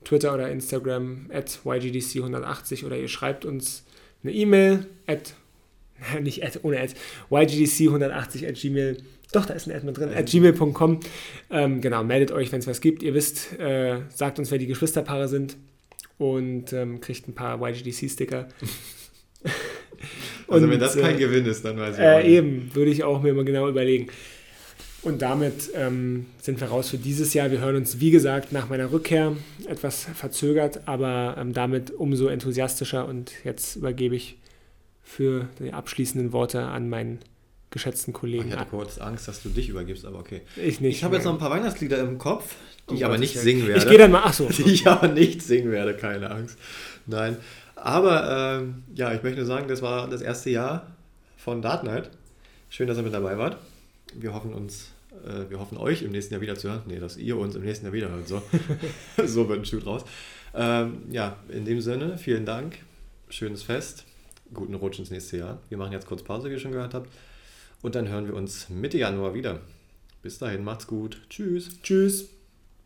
Twitter 0.04 0.34
oder 0.34 0.50
Instagram 0.50 1.28
at 1.32 1.60
ygdc180 1.64 2.84
oder 2.86 2.98
ihr 2.98 3.08
schreibt 3.08 3.46
uns 3.46 3.86
eine 4.24 4.34
E-Mail 4.34 4.88
at, 5.06 5.36
nicht 6.22 6.44
at, 6.44 6.60
ohne 6.64 6.80
at, 6.80 6.96
ygdc180 7.30 8.48
at 8.50 8.56
gmail. 8.56 8.98
Doch, 9.34 9.46
da 9.46 9.54
ist 9.54 9.68
ein 9.68 9.76
Ad 9.76 9.86
mit 9.86 9.98
drin, 9.98 10.10
at 10.10 10.26
gmail.com. 10.26 11.00
Ähm, 11.52 11.80
genau, 11.80 12.04
meldet 12.04 12.32
euch, 12.32 12.52
wenn 12.52 12.60
es 12.60 12.68
was 12.68 12.82
gibt. 12.82 13.04
Ihr 13.04 13.14
wisst, 13.14 13.58
äh, 13.60 14.02
sagt 14.10 14.40
uns, 14.40 14.50
wer 14.50 14.58
die 14.58 14.68
Geschwisterpaare 14.68 15.28
sind 15.28 15.58
und 16.18 16.74
ähm, 16.74 17.00
kriegt 17.02 17.28
ein 17.28 17.36
paar 17.36 17.62
YGDC-Sticker. 17.62 18.50
also 20.52 20.70
wenn 20.70 20.80
das 20.80 20.98
kein 20.98 21.16
äh, 21.16 21.20
Gewinn 21.20 21.46
ist, 21.46 21.64
dann 21.66 21.78
weiß 21.78 21.96
ich 21.96 22.02
äh, 22.02 22.14
auch 22.14 22.18
nicht. 22.18 22.28
Eben, 22.28 22.70
würde 22.74 22.92
ich 22.92 23.04
auch 23.04 23.22
mir 23.22 23.34
mal 23.34 23.46
genau 23.46 23.68
überlegen. 23.68 24.08
Und 25.04 25.24
damit 25.24 25.72
ähm, 25.74 26.28
sind 26.40 26.62
wir 26.62 26.68
raus 26.68 26.90
für 26.90 26.98
dieses 26.98 27.34
Jahr. 27.34 27.50
Wir 27.50 27.60
hören 27.60 27.76
uns, 27.76 28.00
wie 28.00 28.12
gesagt, 28.12 28.52
nach 28.52 28.70
meiner 28.70 28.92
Rückkehr 28.92 29.36
etwas 29.68 30.08
verzögert, 30.14 30.82
aber 30.86 31.36
ähm, 31.40 31.54
damit 31.54 31.92
umso 31.92 32.28
enthusiastischer. 32.28 33.08
Und 33.08 33.32
jetzt 33.44 33.78
übergebe 33.78 34.16
ich 34.16 34.38
für 35.02 35.48
die 35.60 35.74
abschließenden 35.74 36.32
Worte 36.34 36.62
an 36.62 36.88
meinen 36.88 37.20
geschätzten 37.72 38.14
Kollegen. 38.14 38.50
Ich 38.50 38.56
hatte 38.56 38.70
kurz 38.70 39.00
Angst, 39.00 39.28
dass 39.28 39.42
du 39.42 39.50
dich 39.50 39.70
übergibst, 39.70 40.06
aber 40.06 40.20
okay. 40.20 40.42
Ich 40.56 40.82
nicht. 40.82 40.98
Ich 40.98 41.04
habe 41.04 41.16
jetzt 41.16 41.26
noch 41.26 41.34
ein 41.34 41.40
paar 41.40 41.50
Weihnachtslieder 41.50 42.00
im 42.00 42.18
Kopf, 42.18 42.56
die 42.90 42.94
oh 42.94 42.98
ich 42.98 43.06
aber 43.06 43.18
nicht 43.18 43.40
singen 43.40 43.66
werde. 43.66 43.80
Ich 43.80 43.90
gehe 43.90 43.98
dann 43.98 44.12
mal, 44.12 44.24
achso. 44.24 44.50
Die 44.58 44.70
ich 44.70 44.88
aber 44.88 45.08
nicht 45.08 45.42
singen 45.42 45.72
werde, 45.72 45.96
keine 45.96 46.30
Angst. 46.30 46.58
Nein. 47.08 47.38
Aber 47.82 48.60
ähm, 48.60 48.84
ja, 48.94 49.12
ich 49.12 49.24
möchte 49.24 49.44
sagen, 49.44 49.68
das 49.68 49.82
war 49.82 50.08
das 50.08 50.22
erste 50.22 50.52
Jahr 50.52 50.86
von 51.36 51.64
Dart 51.64 51.84
Night. 51.84 52.12
Schön, 52.70 52.88
dass 52.88 52.98
ihr 52.98 53.04
mit 53.04 53.14
dabei 53.14 53.40
wart. 53.40 53.58
Wir 54.14 54.36
hoffen 54.36 54.54
uns, 54.54 54.92
äh, 55.26 55.50
wir 55.50 55.60
hoffen 55.60 55.80
euch 55.80 56.04
im 56.04 56.12
nächsten 56.12 56.36
Jahr 56.36 56.42
wieder 56.42 56.56
zu 56.56 56.70
hören. 56.70 56.84
Nee, 56.86 57.00
dass 57.00 57.18
ihr 57.18 57.38
uns 57.38 57.56
im 57.56 57.64
nächsten 57.64 57.88
Jahr 57.88 57.94
wieder 57.94 58.10
hört. 58.10 58.28
So, 58.28 58.44
so 59.26 59.50
wird 59.50 59.60
ein 59.60 59.66
Schuh 59.66 59.80
draus. 59.80 60.06
Ähm, 60.54 61.06
ja, 61.10 61.38
in 61.50 61.66
dem 61.66 61.82
Sinne, 61.82 62.20
vielen 62.20 62.46
Dank. 62.46 62.78
Schönes 63.30 63.64
Fest. 63.64 64.06
Guten 64.54 64.76
Rutsch 64.76 65.00
ins 65.00 65.10
nächste 65.10 65.38
Jahr. 65.38 65.58
Wir 65.70 65.80
machen 65.80 65.92
jetzt 65.92 66.06
kurz 66.06 66.22
Pause, 66.22 66.50
wie 66.50 66.54
ihr 66.54 66.60
schon 66.60 66.74
gehört 66.74 66.94
habt. 66.94 67.10
Und 67.82 67.96
dann 67.96 68.08
hören 68.10 68.28
wir 68.28 68.36
uns 68.36 68.70
Mitte 68.70 69.00
Januar 69.00 69.34
wieder. 69.34 69.60
Bis 70.22 70.38
dahin, 70.38 70.64
macht's 70.64 70.86
gut. 70.86 71.20
Tschüss. 71.30 71.82
Tschüss. 71.82 72.31